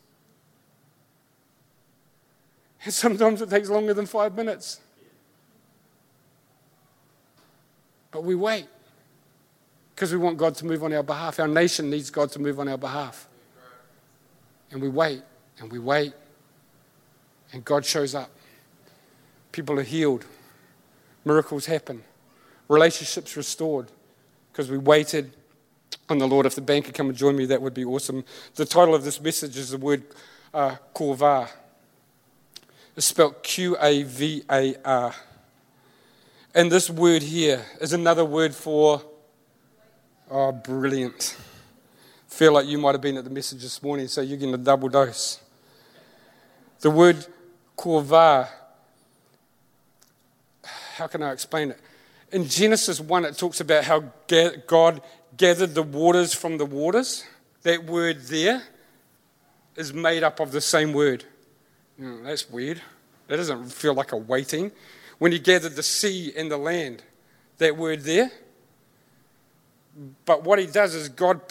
And 2.85 2.93
sometimes 2.93 3.41
it 3.41 3.49
takes 3.49 3.69
longer 3.69 3.93
than 3.93 4.05
five 4.05 4.35
minutes. 4.35 4.79
But 8.11 8.23
we 8.23 8.35
wait 8.35 8.67
because 9.93 10.11
we 10.11 10.17
want 10.17 10.37
God 10.37 10.55
to 10.55 10.65
move 10.65 10.83
on 10.83 10.93
our 10.93 11.03
behalf. 11.03 11.39
Our 11.39 11.47
nation 11.47 11.89
needs 11.89 12.09
God 12.09 12.31
to 12.31 12.39
move 12.39 12.59
on 12.59 12.67
our 12.67 12.77
behalf. 12.77 13.27
And 14.71 14.81
we 14.81 14.89
wait 14.89 15.21
and 15.59 15.71
we 15.71 15.79
wait, 15.79 16.13
and 17.51 17.65
God 17.65 17.85
shows 17.85 18.13
up. 18.13 18.29
People 19.57 19.79
are 19.79 19.83
healed. 19.83 20.23
Miracles 21.25 21.65
happen. 21.65 22.03
Relationships 22.67 23.35
restored 23.35 23.87
because 24.51 24.69
we 24.69 24.77
waited 24.77 25.33
on 26.09 26.19
the 26.19 26.27
Lord. 26.27 26.45
If 26.45 26.53
the 26.53 26.61
band 26.61 26.85
could 26.85 26.93
come 26.93 27.09
and 27.09 27.17
join 27.17 27.35
me, 27.35 27.47
that 27.47 27.59
would 27.59 27.73
be 27.73 27.83
awesome. 27.83 28.23
The 28.53 28.65
title 28.65 28.93
of 28.93 29.03
this 29.03 29.19
message 29.19 29.57
is 29.57 29.71
the 29.71 29.79
word 29.79 30.03
uh, 30.53 30.75
Qvar. 30.93 31.49
It's 32.95 33.07
spelled 33.07 33.41
Q 33.41 33.75
A 33.81 34.03
V 34.03 34.43
A 34.47 34.75
R. 34.85 35.15
And 36.53 36.71
this 36.71 36.91
word 36.91 37.23
here 37.23 37.65
is 37.81 37.93
another 37.93 38.25
word 38.25 38.53
for, 38.53 39.01
oh, 40.29 40.51
brilliant. 40.51 41.35
Feel 42.27 42.53
like 42.53 42.67
you 42.67 42.77
might 42.77 42.93
have 42.93 43.01
been 43.01 43.17
at 43.17 43.23
the 43.23 43.31
message 43.31 43.63
this 43.63 43.81
morning, 43.81 44.07
so 44.07 44.21
you're 44.21 44.37
getting 44.37 44.53
a 44.53 44.57
double 44.59 44.87
dose. 44.87 45.39
The 46.81 46.91
word 46.91 47.25
Qvar 47.75 48.49
how 50.97 51.07
can 51.07 51.21
I 51.23 51.31
explain 51.31 51.71
it? 51.71 51.79
In 52.31 52.47
Genesis 52.47 52.99
1, 52.99 53.25
it 53.25 53.37
talks 53.37 53.61
about 53.61 53.85
how 53.85 54.03
God 54.67 55.01
gathered 55.37 55.75
the 55.75 55.83
waters 55.83 56.33
from 56.33 56.57
the 56.57 56.65
waters. 56.65 57.23
That 57.61 57.85
word 57.85 58.21
there 58.23 58.63
is 59.75 59.93
made 59.93 60.23
up 60.23 60.39
of 60.39 60.51
the 60.51 60.61
same 60.61 60.91
word. 60.91 61.23
that's 61.97 62.49
weird. 62.49 62.81
That 63.27 63.37
doesn't 63.37 63.71
feel 63.71 63.93
like 63.93 64.11
a 64.11 64.17
waiting. 64.17 64.71
When 65.19 65.31
he 65.31 65.39
gathered 65.39 65.75
the 65.75 65.83
sea 65.83 66.33
and 66.35 66.51
the 66.51 66.57
land, 66.57 67.03
that 67.59 67.77
word 67.77 68.01
there. 68.01 68.31
But 70.25 70.43
what 70.43 70.59
he 70.59 70.65
does 70.65 70.95
is 70.95 71.09
God 71.09 71.41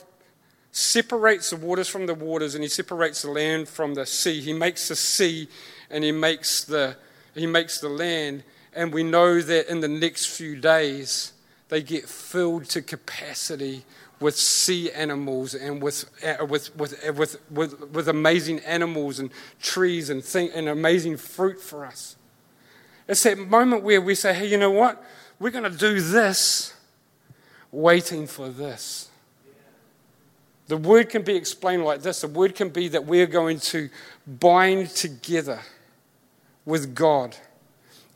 separates 0.73 1.51
the 1.51 1.57
waters 1.57 1.89
from 1.89 2.07
the 2.07 2.15
waters 2.15 2.55
and 2.55 2.63
he 2.63 2.69
separates 2.69 3.23
the 3.23 3.31
land 3.31 3.69
from 3.69 3.95
the 3.95 4.07
sea. 4.07 4.41
He 4.41 4.53
makes 4.53 4.89
the 4.89 4.97
sea 4.97 5.49
and 5.91 6.05
he 6.05 6.13
makes 6.13 6.65
the, 6.65 6.97
he 7.35 7.47
makes 7.47 7.81
the 7.81 7.89
land. 7.89 8.45
And 8.77 8.93
we 8.93 9.03
know 9.03 9.41
that 9.41 9.71
in 9.71 9.81
the 9.81 9.89
next 9.89 10.27
few 10.27 10.55
days, 10.55 11.33
they 11.71 11.83
get 11.83 12.09
filled 12.09 12.67
to 12.67 12.83
capacity 12.83 13.85
with 14.21 14.37
sea 14.37 14.93
animals 14.93 15.55
and 15.55 15.83
with, 15.83 16.05
uh, 16.23 16.45
with, 16.45 16.71
uh, 16.79 17.13
with, 17.15 17.41
with, 17.51 17.91
with, 17.91 18.09
amazing 18.09 18.61
animals 18.61 19.19
and 19.19 19.31
trees 19.61 20.11
and, 20.11 20.23
thing, 20.23 20.51
and 20.55 20.69
amazing 20.69 21.17
fruit 21.17 21.61
for 21.61 21.87
us. 21.87 22.17
It's 23.09 23.23
that 23.23 23.39
moment 23.39 23.83
where 23.83 24.01
we 24.01 24.15
say, 24.15 24.35
hey, 24.35 24.47
you 24.47 24.59
know 24.59 24.71
what? 24.71 25.03
We're 25.39 25.51
going 25.51 25.71
to 25.71 25.79
do 25.79 26.01
this, 26.01 26.75
waiting 27.73 28.27
for 28.27 28.51
this. 28.51 29.09
The 30.69 30.77
word 30.77 31.09
can 31.09 31.23
be 31.23 31.35
explained 31.35 31.85
like 31.85 32.03
this 32.03 32.21
the 32.21 32.29
word 32.29 32.55
can 32.55 32.71
be 32.71 32.89
that 32.89 33.07
we're 33.07 33.27
going 33.27 33.61
to 33.61 33.89
bind 34.27 34.91
together 34.91 35.61
with 36.65 36.95
God 36.95 37.37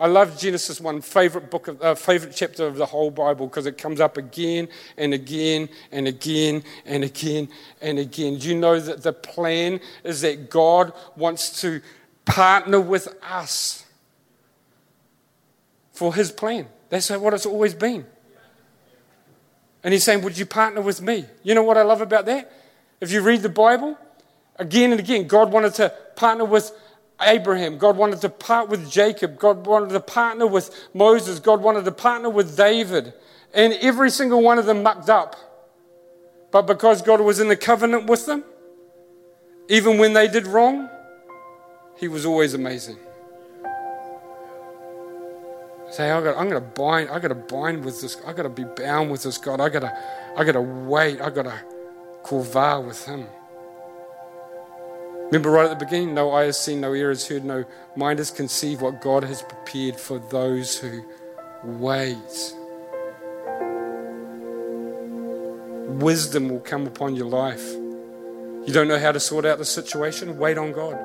I 0.01 0.07
love 0.07 0.39
Genesis 0.39 0.81
1, 0.81 1.03
favorite 1.03 1.51
book 1.51 1.69
of, 1.69 1.83
uh, 1.83 1.95
favorite 1.95 2.33
chapter 2.35 2.67
of 2.67 2.77
the 2.77 2.87
whole 2.87 3.11
Bible 3.11 3.47
because 3.47 3.67
it 3.67 3.77
comes 3.77 4.01
up 4.01 4.17
again 4.17 4.67
and 4.97 5.13
again 5.13 5.69
and 5.93 6.09
again 6.09 6.65
and 6.87 7.05
again 7.05 7.51
and 7.83 7.99
again. 7.99 8.39
Do 8.39 8.49
you 8.49 8.57
know 8.57 8.81
that 8.81 9.03
the 9.03 9.13
plan 9.13 9.79
is 10.03 10.23
that 10.23 10.49
God 10.49 10.95
wants 11.17 11.61
to 11.61 11.83
partner 12.25 12.81
with 12.81 13.09
us 13.23 13.85
for 15.93 16.15
his 16.15 16.33
plan? 16.33 16.67
That's 16.89 17.11
what 17.11 17.35
it's 17.35 17.45
always 17.45 17.75
been. 17.75 18.07
And 19.85 19.93
he's 19.93 20.05
saying, 20.05 20.23
Would 20.23 20.39
you 20.39 20.47
partner 20.47 20.81
with 20.81 21.03
me? 21.03 21.27
You 21.43 21.55
know 21.55 21.63
what 21.63 21.77
I 21.77 21.83
love 21.83 22.01
about 22.01 22.25
that? 22.25 22.51
If 23.03 23.13
you 23.13 23.21
read 23.21 23.43
the 23.43 23.51
Bible, 23.51 23.99
again 24.57 24.93
and 24.93 25.01
again, 25.01 25.27
God 25.27 25.53
wanted 25.53 25.75
to 25.75 25.93
partner 26.17 26.47
with 26.47 26.73
Abraham. 27.23 27.79
God 27.79 27.97
wanted 27.97 28.21
to 28.23 28.29
part 28.29 28.69
with 28.69 28.91
Jacob. 28.91 29.39
God 29.39 29.67
wanted 29.67 29.91
to 29.91 30.01
partner 30.01 30.47
with 30.47 30.75
Moses. 30.95 31.41
God 31.41 31.63
wanted 31.63 31.85
to 31.85 31.93
partner 31.93 32.31
with 32.31 32.57
David. 32.57 33.13
And 33.53 33.73
every 33.75 34.11
single 34.11 34.43
one 34.43 34.59
of 34.59 34.67
them 34.67 34.83
mucked 34.83 35.11
up. 35.11 35.37
But 36.51 36.63
because 36.63 37.03
God 37.03 37.21
was 37.21 37.41
in 37.41 37.49
the 37.49 37.57
covenant 37.57 38.07
with 38.07 38.27
them, 38.27 38.45
even 39.69 39.99
when 39.99 40.13
they 40.13 40.29
did 40.29 40.47
wrong, 40.47 40.89
He 41.97 42.09
was 42.09 42.27
always 42.27 42.55
amazing. 42.55 42.97
Say, 45.91 46.11
I 46.11 46.21
got, 46.23 46.37
I'm 46.37 46.49
going 46.49 46.63
to 46.63 46.69
bind. 46.69 47.11
I 47.11 47.19
got 47.19 47.29
to 47.29 47.35
bind 47.35 47.85
with 47.85 48.01
this. 48.01 48.17
I 48.25 48.33
got 48.33 48.45
to 48.45 48.49
be 48.49 48.65
bound 48.65 49.11
with 49.11 49.25
this 49.25 49.39
God. 49.39 49.61
I 49.61 49.69
got 49.69 49.81
to, 49.81 49.93
I 50.37 50.45
got 50.45 50.53
to 50.53 50.61
wait. 50.61 51.21
I 51.21 51.31
got 51.31 51.45
to 51.45 51.65
qavah 52.23 52.85
with 52.85 53.05
Him. 53.05 53.27
Remember 55.31 55.51
right 55.51 55.71
at 55.71 55.79
the 55.79 55.85
beginning, 55.85 56.13
no 56.13 56.33
eye 56.33 56.47
has 56.47 56.59
seen, 56.59 56.81
no 56.81 56.93
ear 56.93 57.11
has 57.11 57.29
heard, 57.29 57.45
no 57.45 57.65
mind 57.95 58.19
has 58.19 58.33
conceived 58.33 58.83
what 58.83 59.01
God 59.01 59.23
has 59.23 59.43
prepared 59.43 59.95
for 59.95 60.19
those 60.19 60.77
who 60.77 61.05
wait. 61.63 62.17
Wisdom 66.01 66.49
will 66.49 66.59
come 66.59 66.85
upon 66.89 67.15
your 67.15 67.29
life. 67.29 67.65
You 67.71 68.73
don't 68.73 68.89
know 68.89 68.99
how 68.99 69.13
to 69.13 69.21
sort 69.21 69.45
out 69.45 69.59
the 69.59 69.65
situation? 69.65 70.37
Wait 70.37 70.59
on 70.59 70.73
God. 70.73 70.99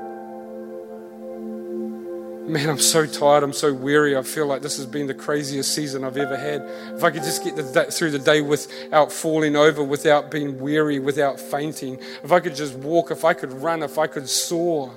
Man, 2.48 2.70
I'm 2.70 2.78
so 2.78 3.08
tired. 3.08 3.42
I'm 3.42 3.54
so 3.54 3.74
weary. 3.74 4.16
I 4.16 4.22
feel 4.22 4.46
like 4.46 4.62
this 4.62 4.78
has 4.78 4.86
been 4.86 5.08
the 5.08 5.16
craziest 5.16 5.74
season 5.74 6.04
I've 6.04 6.16
ever 6.16 6.38
had. 6.38 6.62
If 6.96 7.04
I 7.04 7.10
could 7.10 7.24
just 7.24 7.44
get 7.44 7.56
the, 7.56 7.86
through 7.86 8.12
the 8.12 8.20
day 8.20 8.42
without 8.42 9.12
falling 9.12 9.56
over, 9.56 9.84
without 9.84 10.30
being 10.30 10.60
weary, 10.60 11.00
without 11.00 11.40
fainting, 11.40 12.00
if 12.24 12.32
I 12.32 12.40
could 12.40 12.56
just 12.56 12.76
walk, 12.76 13.10
if 13.10 13.26
I 13.26 13.34
could 13.34 13.52
run, 13.52 13.82
if 13.82 13.98
I 13.98 14.06
could 14.06 14.30
soar, 14.30 14.96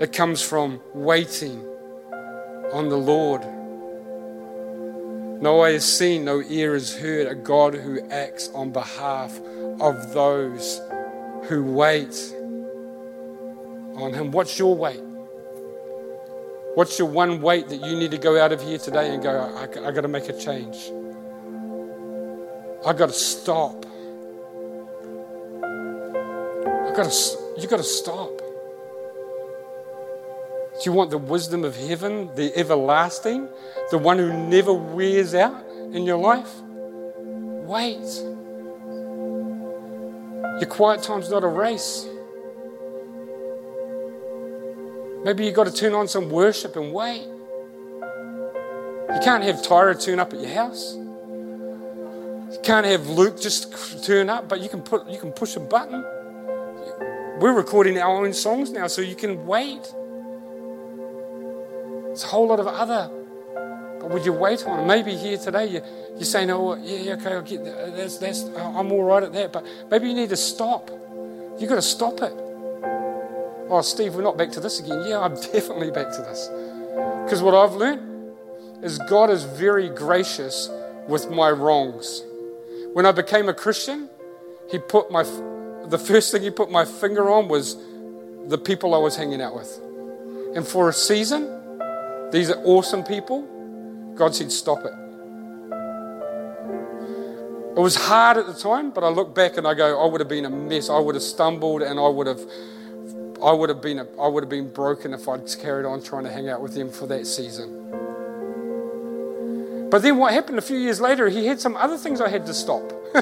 it 0.00 0.12
comes 0.12 0.40
from 0.40 0.80
waiting 0.94 1.58
on 2.72 2.88
the 2.88 2.96
Lord. 2.96 3.42
No 5.42 5.62
eye 5.62 5.72
has 5.72 5.84
seen, 5.84 6.24
no 6.24 6.40
ear 6.48 6.74
has 6.74 6.96
heard 6.96 7.26
a 7.26 7.34
God 7.34 7.74
who 7.74 7.98
acts 8.10 8.48
on 8.54 8.70
behalf 8.70 9.36
of 9.80 10.12
those 10.12 10.80
who 11.48 11.64
wait 11.64 12.14
on 13.96 14.14
Him. 14.14 14.30
What's 14.30 14.56
your 14.56 14.76
wait? 14.76 15.00
What's 16.78 16.96
your 16.96 17.08
one 17.08 17.40
weight 17.40 17.66
that 17.70 17.84
you 17.84 17.96
need 17.96 18.12
to 18.12 18.18
go 18.18 18.40
out 18.40 18.52
of 18.52 18.62
here 18.62 18.78
today 18.78 19.12
and 19.12 19.20
go, 19.20 19.32
I, 19.32 19.64
I, 19.88 19.90
got 19.90 20.02
to 20.02 20.06
make 20.06 20.28
a 20.28 20.32
change? 20.32 20.76
I 22.86 22.92
got 22.92 23.08
to 23.08 23.12
stop. 23.12 23.84
I 25.64 26.92
got 26.94 27.10
to, 27.10 27.38
you 27.58 27.66
got 27.66 27.78
to 27.78 27.82
stop. 27.82 28.30
Do 28.38 28.44
you 30.84 30.92
want 30.92 31.10
the 31.10 31.18
wisdom 31.18 31.64
of 31.64 31.74
heaven, 31.74 32.32
the 32.36 32.56
everlasting, 32.56 33.48
the 33.90 33.98
one 33.98 34.18
who 34.18 34.32
never 34.32 34.72
wears 34.72 35.34
out 35.34 35.60
in 35.92 36.04
your 36.04 36.18
life? 36.18 36.60
Wait. 37.66 38.06
Your 40.60 40.68
quiet 40.70 41.02
time's 41.02 41.28
not 41.28 41.42
a 41.42 41.48
race. 41.48 42.06
Maybe 45.28 45.44
you've 45.44 45.54
got 45.54 45.66
to 45.66 45.70
turn 45.70 45.92
on 45.92 46.08
some 46.08 46.30
worship 46.30 46.74
and 46.76 46.90
wait. 46.90 47.20
You 47.20 49.20
can't 49.22 49.44
have 49.44 49.56
Tyra 49.56 50.02
turn 50.02 50.20
up 50.20 50.32
at 50.32 50.40
your 50.40 50.48
house. 50.48 50.94
You 50.96 52.58
can't 52.62 52.86
have 52.86 53.10
Luke 53.10 53.38
just 53.38 54.06
turn 54.06 54.30
up, 54.30 54.48
but 54.48 54.62
you 54.62 54.70
can 54.70 54.80
put 54.80 55.06
you 55.06 55.18
can 55.18 55.32
push 55.32 55.54
a 55.56 55.60
button. 55.60 56.02
We're 57.40 57.52
recording 57.52 57.98
our 57.98 58.24
own 58.24 58.32
songs 58.32 58.70
now, 58.70 58.86
so 58.86 59.02
you 59.02 59.14
can 59.14 59.46
wait. 59.46 59.92
There's 62.06 62.24
a 62.24 62.28
whole 62.28 62.48
lot 62.48 62.58
of 62.58 62.66
other. 62.66 63.10
But 64.00 64.08
would 64.08 64.24
you 64.24 64.32
wait 64.32 64.66
on? 64.66 64.86
Maybe 64.86 65.14
here 65.14 65.36
today 65.36 65.66
you, 65.66 65.82
you're 66.14 66.24
saying, 66.24 66.50
"Oh, 66.50 66.74
yeah, 66.76 67.16
okay, 67.16 67.34
I'll 67.34 67.42
get 67.42 67.64
that. 67.64 67.78
Uh, 67.78 67.90
that's, 67.90 68.16
that's, 68.16 68.44
I'm 68.44 68.90
all 68.90 69.04
right 69.04 69.24
at 69.24 69.34
that." 69.34 69.52
But 69.52 69.66
maybe 69.90 70.08
you 70.08 70.14
need 70.14 70.30
to 70.30 70.38
stop. 70.38 70.90
You've 71.58 71.68
got 71.68 71.74
to 71.74 71.82
stop 71.82 72.22
it. 72.22 72.47
Oh, 73.70 73.82
Steve, 73.82 74.14
we're 74.14 74.22
not 74.22 74.38
back 74.38 74.50
to 74.52 74.60
this 74.60 74.80
again. 74.80 75.04
Yeah, 75.06 75.20
I'm 75.20 75.34
definitely 75.52 75.90
back 75.90 76.10
to 76.12 76.22
this. 76.22 76.48
Because 77.24 77.42
what 77.42 77.54
I've 77.54 77.74
learned 77.74 78.34
is 78.82 78.98
God 79.10 79.30
is 79.30 79.44
very 79.44 79.88
gracious 79.88 80.70
with 81.06 81.30
my 81.30 81.50
wrongs. 81.50 82.22
When 82.92 83.04
I 83.04 83.12
became 83.12 83.48
a 83.48 83.54
Christian, 83.54 84.08
He 84.70 84.78
put 84.78 85.10
my, 85.10 85.22
the 85.86 85.98
first 85.98 86.32
thing 86.32 86.42
He 86.42 86.50
put 86.50 86.70
my 86.70 86.84
finger 86.84 87.28
on 87.28 87.48
was 87.48 87.76
the 88.46 88.58
people 88.58 88.94
I 88.94 88.98
was 88.98 89.16
hanging 89.16 89.42
out 89.42 89.54
with. 89.54 89.80
And 90.54 90.66
for 90.66 90.88
a 90.88 90.92
season, 90.92 91.42
these 92.30 92.50
are 92.50 92.60
awesome 92.64 93.04
people. 93.04 93.42
God 94.14 94.34
said, 94.34 94.50
stop 94.50 94.84
it. 94.84 94.92
It 97.76 97.80
was 97.80 97.94
hard 97.94 98.38
at 98.38 98.46
the 98.46 98.54
time, 98.54 98.90
but 98.90 99.04
I 99.04 99.08
look 99.08 99.34
back 99.34 99.56
and 99.56 99.66
I 99.66 99.74
go, 99.74 100.02
I 100.02 100.10
would 100.10 100.20
have 100.20 100.28
been 100.28 100.46
a 100.46 100.50
mess. 100.50 100.88
I 100.90 100.98
would 100.98 101.14
have 101.14 101.22
stumbled 101.22 101.82
and 101.82 102.00
I 102.00 102.08
would 102.08 102.26
have 102.26 102.40
I 103.42 103.52
would 103.52 103.68
have 103.68 103.80
been, 103.80 104.00
I 104.20 104.26
would 104.26 104.42
have 104.42 104.50
been 104.50 104.70
broken 104.70 105.14
if 105.14 105.28
I'd 105.28 105.46
carried 105.60 105.86
on 105.86 106.02
trying 106.02 106.24
to 106.24 106.30
hang 106.30 106.48
out 106.48 106.60
with 106.60 106.76
him 106.76 106.90
for 106.90 107.06
that 107.06 107.26
season. 107.26 107.78
But 109.90 110.02
then 110.02 110.18
what 110.18 110.32
happened 110.32 110.58
a 110.58 110.62
few 110.62 110.76
years 110.76 111.00
later, 111.00 111.28
he 111.28 111.46
had 111.46 111.60
some 111.60 111.76
other 111.76 111.96
things 111.96 112.20
I 112.20 112.28
had 112.28 112.46
to 112.46 112.54
stop. 112.54 112.92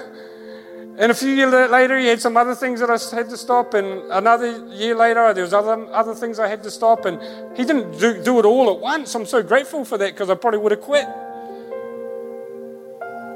and 0.98 1.12
a 1.12 1.14
few 1.14 1.28
years 1.28 1.52
later, 1.70 1.98
he 1.98 2.06
had 2.06 2.20
some 2.20 2.36
other 2.36 2.54
things 2.54 2.80
that 2.80 2.90
I 2.90 2.98
had 3.14 3.28
to 3.28 3.36
stop. 3.36 3.74
And 3.74 4.02
another 4.10 4.66
year 4.68 4.96
later, 4.96 5.32
there 5.32 5.44
was 5.44 5.52
other, 5.52 5.86
other 5.92 6.14
things 6.14 6.38
I 6.38 6.48
had 6.48 6.62
to 6.64 6.70
stop. 6.70 7.04
And 7.04 7.20
he 7.56 7.64
didn't 7.64 8.00
do, 8.00 8.22
do 8.22 8.38
it 8.40 8.44
all 8.44 8.70
at 8.70 8.80
once. 8.80 9.14
I'm 9.14 9.26
so 9.26 9.42
grateful 9.42 9.84
for 9.84 9.98
that 9.98 10.14
because 10.14 10.30
I 10.30 10.34
probably 10.34 10.58
would 10.58 10.72
have 10.72 10.80
quit. 10.80 11.06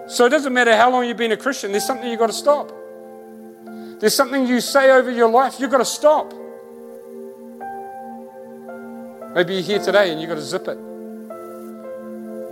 So 0.08 0.24
it 0.24 0.30
doesn't 0.30 0.52
matter 0.52 0.74
how 0.76 0.90
long 0.90 1.06
you've 1.06 1.16
been 1.16 1.30
a 1.30 1.36
Christian, 1.36 1.70
there's 1.70 1.86
something 1.86 2.10
you've 2.10 2.18
got 2.18 2.28
to 2.28 2.32
stop. 2.32 2.72
There's 4.00 4.14
something 4.14 4.46
you 4.46 4.60
say 4.60 4.90
over 4.90 5.10
your 5.10 5.28
life, 5.28 5.60
you've 5.60 5.70
got 5.70 5.78
to 5.78 5.84
stop. 5.84 6.32
Maybe 9.34 9.54
you're 9.54 9.62
here 9.62 9.78
today 9.78 10.10
and 10.10 10.20
you've 10.20 10.28
got 10.28 10.36
to 10.36 10.42
zip 10.42 10.66
it. 10.66 10.78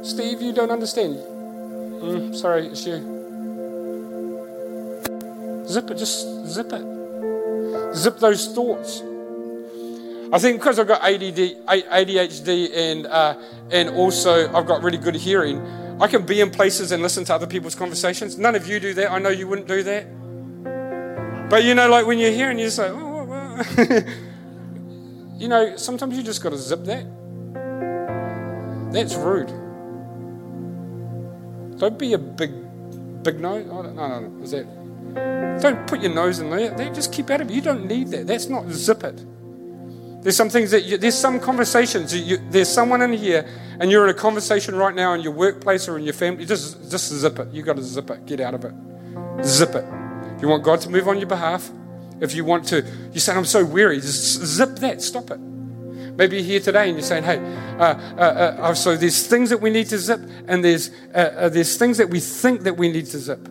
Steve, 0.07 0.41
you 0.41 0.53
don't 0.53 0.70
understand. 0.70 1.16
Mm, 1.16 2.35
sorry, 2.37 2.68
it's 2.68 2.87
you. 2.87 2.99
Zip 5.66 5.91
it, 5.91 5.99
just 5.99 6.47
zip 6.47 6.72
it. 6.72 7.97
Zip 7.97 8.18
those 8.18 8.55
thoughts. 8.55 9.03
I 10.33 10.39
think 10.39 10.61
because 10.61 10.79
I've 10.79 10.87
got 10.87 11.03
ADD, 11.03 11.66
ADHD 11.66 12.70
and, 12.76 13.07
uh, 13.07 13.35
and 13.72 13.89
also 13.91 14.55
I've 14.55 14.66
got 14.66 14.83
really 14.83 14.99
good 14.99 15.16
hearing, 15.16 15.61
I 16.01 16.07
can 16.07 16.24
be 16.24 16.41
in 16.41 16.51
places 16.51 16.93
and 16.93 17.03
listen 17.03 17.24
to 17.24 17.35
other 17.35 17.47
people's 17.47 17.74
conversations. 17.74 18.39
None 18.39 18.55
of 18.55 18.68
you 18.68 18.79
do 18.79 18.95
that. 18.95 19.11
I 19.11 19.18
know 19.18 19.31
you 19.31 19.49
wouldn't 19.49 19.66
do 19.66 19.83
that. 19.83 20.07
But 21.51 21.64
you 21.64 21.74
know, 21.74 21.89
like 21.89 22.07
when 22.07 22.18
you're 22.18 22.31
hearing, 22.31 22.59
you're 22.59 22.68
just 22.68 22.79
like, 22.79 22.93
oh, 22.93 24.05
you 25.39 25.49
know, 25.49 25.76
sometimes 25.76 26.16
you 26.16 26.22
just 26.22 26.43
got 26.43 26.51
to 26.51 26.59
zip 26.59 26.84
that. 26.84 27.07
That's 28.93 29.14
rude. 29.14 29.49
Don't 31.78 31.99
be 31.99 32.12
a 32.14 32.18
big, 32.18 32.53
big 33.22 33.39
nose. 33.39 33.66
Oh, 33.70 33.82
no, 33.82 33.93
no, 33.93 34.20
no. 34.20 34.43
Is 34.43 34.51
that? 34.51 34.66
Don't 35.62 35.86
put 35.86 36.01
your 36.01 36.12
nose 36.12 36.41
in 36.41 36.51
there. 36.51 36.70
They 36.70 36.91
just 36.91 37.12
keep 37.12 37.30
out 37.30 37.41
of 37.41 37.51
it. 37.51 37.55
You 37.55 37.61
don't 37.61 37.86
need 37.86 38.09
that. 38.09 38.26
That's 38.26 38.49
not 38.49 38.68
zip 38.70 39.05
it. 39.05 39.24
There's 40.22 40.36
some 40.36 40.51
things 40.51 40.72
that 40.72 40.84
you, 40.84 40.99
there's 40.99 41.16
some 41.16 41.39
conversations. 41.39 42.14
You, 42.14 42.39
there's 42.51 42.68
someone 42.68 43.03
in 43.03 43.12
here, 43.12 43.49
and 43.78 43.91
you're 43.91 44.05
in 44.05 44.11
a 44.11 44.18
conversation 44.18 44.74
right 44.74 44.95
now 44.95 45.14
in 45.14 45.20
your 45.20 45.32
workplace 45.32 45.89
or 45.89 45.97
in 45.97 46.05
your 46.05 46.14
family. 46.14 46.45
Just, 46.45 46.91
just 46.91 47.12
zip 47.12 47.39
it. 47.39 47.53
You 47.53 47.62
got 47.62 47.76
to 47.76 47.82
zip 47.82 48.11
it. 48.11 48.26
Get 48.26 48.41
out 48.41 48.55
of 48.55 48.64
it. 48.64 48.74
Zip 49.45 49.74
it. 49.76 49.84
If 50.34 50.43
you 50.43 50.49
want 50.49 50.64
God 50.64 50.80
to 50.80 50.91
move 50.91 51.07
on 51.07 51.18
your 51.18 51.28
behalf, 51.28 51.70
if 52.21 52.35
you 52.35 52.45
want 52.45 52.66
to, 52.69 52.85
you 53.12 53.21
say, 53.21 53.33
"I'm 53.33 53.45
so 53.45 53.64
weary." 53.64 54.01
Just 54.01 54.45
zip 54.45 54.77
that. 54.77 55.03
Stop 55.03 55.31
it. 55.31 55.39
Maybe 55.39 56.37
you're 56.37 56.45
here 56.45 56.61
today 56.61 56.89
and 56.89 56.99
you're 56.99 57.07
saying, 57.07 57.23
"Hey, 57.23 57.39
uh, 57.79 57.83
uh, 58.16 58.57
uh, 58.61 58.75
so 58.75 58.97
there's 58.97 59.27
things 59.27 59.51
that 59.51 59.61
we 59.61 59.71
need 59.71 59.89
to 59.91 59.99
zip, 59.99 60.21
and 60.49 60.64
there's 60.64 60.91
uh, 61.14 61.19
uh, 61.19 61.49
there's 61.49 61.77
things 61.77 61.99
that 61.99 62.11
we 62.11 62.21
think 62.21 62.62
that 62.62 62.77
we 62.77 62.91
need 62.91 63.07
to 63.07 63.19
zip." 63.19 63.49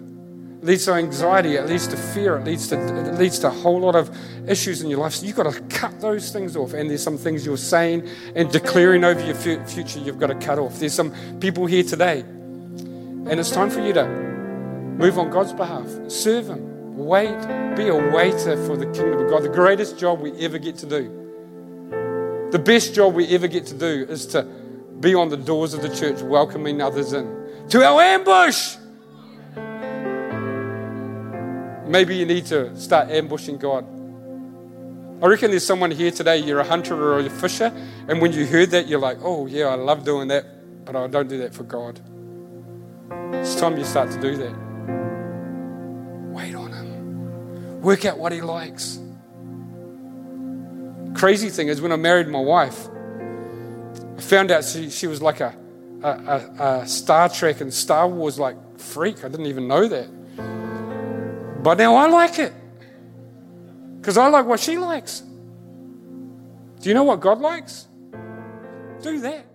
It 0.61 0.65
leads 0.65 0.85
to 0.85 0.93
anxiety, 0.93 1.55
it 1.55 1.67
leads 1.67 1.87
to 1.87 1.95
fear, 1.97 2.37
it 2.37 2.43
leads 2.43 2.67
to, 2.69 2.75
it 2.75 3.13
leads 3.19 3.39
to 3.39 3.47
a 3.47 3.51
whole 3.51 3.79
lot 3.79 3.95
of 3.95 4.09
issues 4.49 4.81
in 4.81 4.89
your 4.89 4.99
life. 4.99 5.13
So 5.13 5.25
you've 5.25 5.35
got 5.35 5.51
to 5.53 5.61
cut 5.69 6.01
those 6.01 6.31
things 6.31 6.57
off. 6.57 6.73
And 6.73 6.89
there's 6.89 7.03
some 7.03 7.17
things 7.17 7.45
you're 7.45 7.57
saying 7.57 8.09
and 8.35 8.51
declaring 8.51 9.03
over 9.03 9.23
your 9.23 9.35
future 9.35 9.99
you've 9.99 10.19
got 10.19 10.27
to 10.27 10.35
cut 10.35 10.57
off. 10.57 10.79
There's 10.79 10.93
some 10.93 11.13
people 11.39 11.67
here 11.67 11.83
today, 11.83 12.21
and 12.21 13.39
it's 13.39 13.51
time 13.51 13.69
for 13.69 13.81
you 13.81 13.93
to 13.93 14.07
move 14.07 15.19
on 15.19 15.29
God's 15.29 15.53
behalf, 15.53 15.87
serve 16.07 16.47
Him, 16.47 16.76
wait, 16.97 17.37
be 17.75 17.87
a 17.87 17.95
waiter 17.95 18.57
for 18.65 18.75
the 18.75 18.85
kingdom 18.87 19.19
of 19.19 19.29
God. 19.29 19.43
The 19.43 19.49
greatest 19.49 19.99
job 19.99 20.19
we 20.19 20.31
ever 20.39 20.57
get 20.57 20.77
to 20.79 20.85
do, 20.85 22.49
the 22.51 22.59
best 22.59 22.95
job 22.95 23.13
we 23.13 23.27
ever 23.27 23.47
get 23.47 23.67
to 23.67 23.75
do 23.75 24.05
is 24.09 24.25
to 24.27 24.43
be 24.99 25.13
on 25.13 25.29
the 25.29 25.37
doors 25.37 25.73
of 25.73 25.81
the 25.83 25.95
church 25.95 26.21
welcoming 26.21 26.81
others 26.81 27.13
in 27.13 27.37
to 27.69 27.83
our 27.83 28.01
ambush. 28.01 28.77
Maybe 31.87 32.15
you 32.15 32.25
need 32.25 32.47
to 32.47 32.75
start 32.77 33.11
ambushing 33.11 33.57
God. 33.57 33.85
I 35.21 35.27
reckon 35.27 35.51
there's 35.51 35.65
someone 35.65 35.91
here 35.91 36.11
today, 36.11 36.37
you're 36.37 36.59
a 36.59 36.63
hunter 36.63 36.95
or 36.95 37.19
a 37.19 37.29
fisher, 37.29 37.71
and 38.07 38.21
when 38.21 38.33
you 38.33 38.45
heard 38.45 38.71
that, 38.71 38.87
you're 38.87 38.99
like, 38.99 39.17
oh, 39.21 39.45
yeah, 39.45 39.65
I 39.67 39.75
love 39.75 40.03
doing 40.03 40.27
that, 40.29 40.85
but 40.85 40.95
I 40.95 41.07
don't 41.07 41.27
do 41.27 41.37
that 41.39 41.53
for 41.53 41.63
God. 41.63 41.99
It's 43.33 43.55
time 43.55 43.77
you 43.77 43.85
start 43.85 44.11
to 44.11 44.21
do 44.21 44.35
that. 44.37 44.55
Wait 46.31 46.53
on 46.53 46.66
work 47.81 48.05
out 48.05 48.17
what 48.17 48.31
He 48.31 48.41
likes. 48.41 48.99
Crazy 51.15 51.49
thing 51.49 51.67
is, 51.67 51.81
when 51.81 51.91
I 51.91 51.95
married 51.95 52.27
my 52.27 52.39
wife, 52.39 52.87
I 54.17 54.21
found 54.21 54.51
out 54.51 54.63
she, 54.63 54.89
she 54.89 55.07
was 55.07 55.21
like 55.21 55.39
a, 55.39 55.55
a, 56.03 56.09
a, 56.09 56.81
a 56.81 56.87
Star 56.87 57.29
Trek 57.29 57.61
and 57.61 57.73
Star 57.73 58.07
Wars 58.07 58.37
like 58.37 58.55
freak. 58.79 59.23
I 59.23 59.27
didn't 59.29 59.47
even 59.47 59.67
know 59.67 59.87
that. 59.87 61.63
But 61.63 61.77
now 61.79 61.95
I 61.95 62.07
like 62.07 62.39
it 62.39 62.53
because 63.99 64.17
I 64.17 64.27
like 64.27 64.45
what 64.45 64.59
she 64.59 64.77
likes. 64.77 65.21
Do 66.79 66.89
you 66.89 66.93
know 66.93 67.03
what 67.03 67.19
God 67.19 67.39
likes? 67.39 67.87
Do 69.01 69.19
that. 69.21 69.45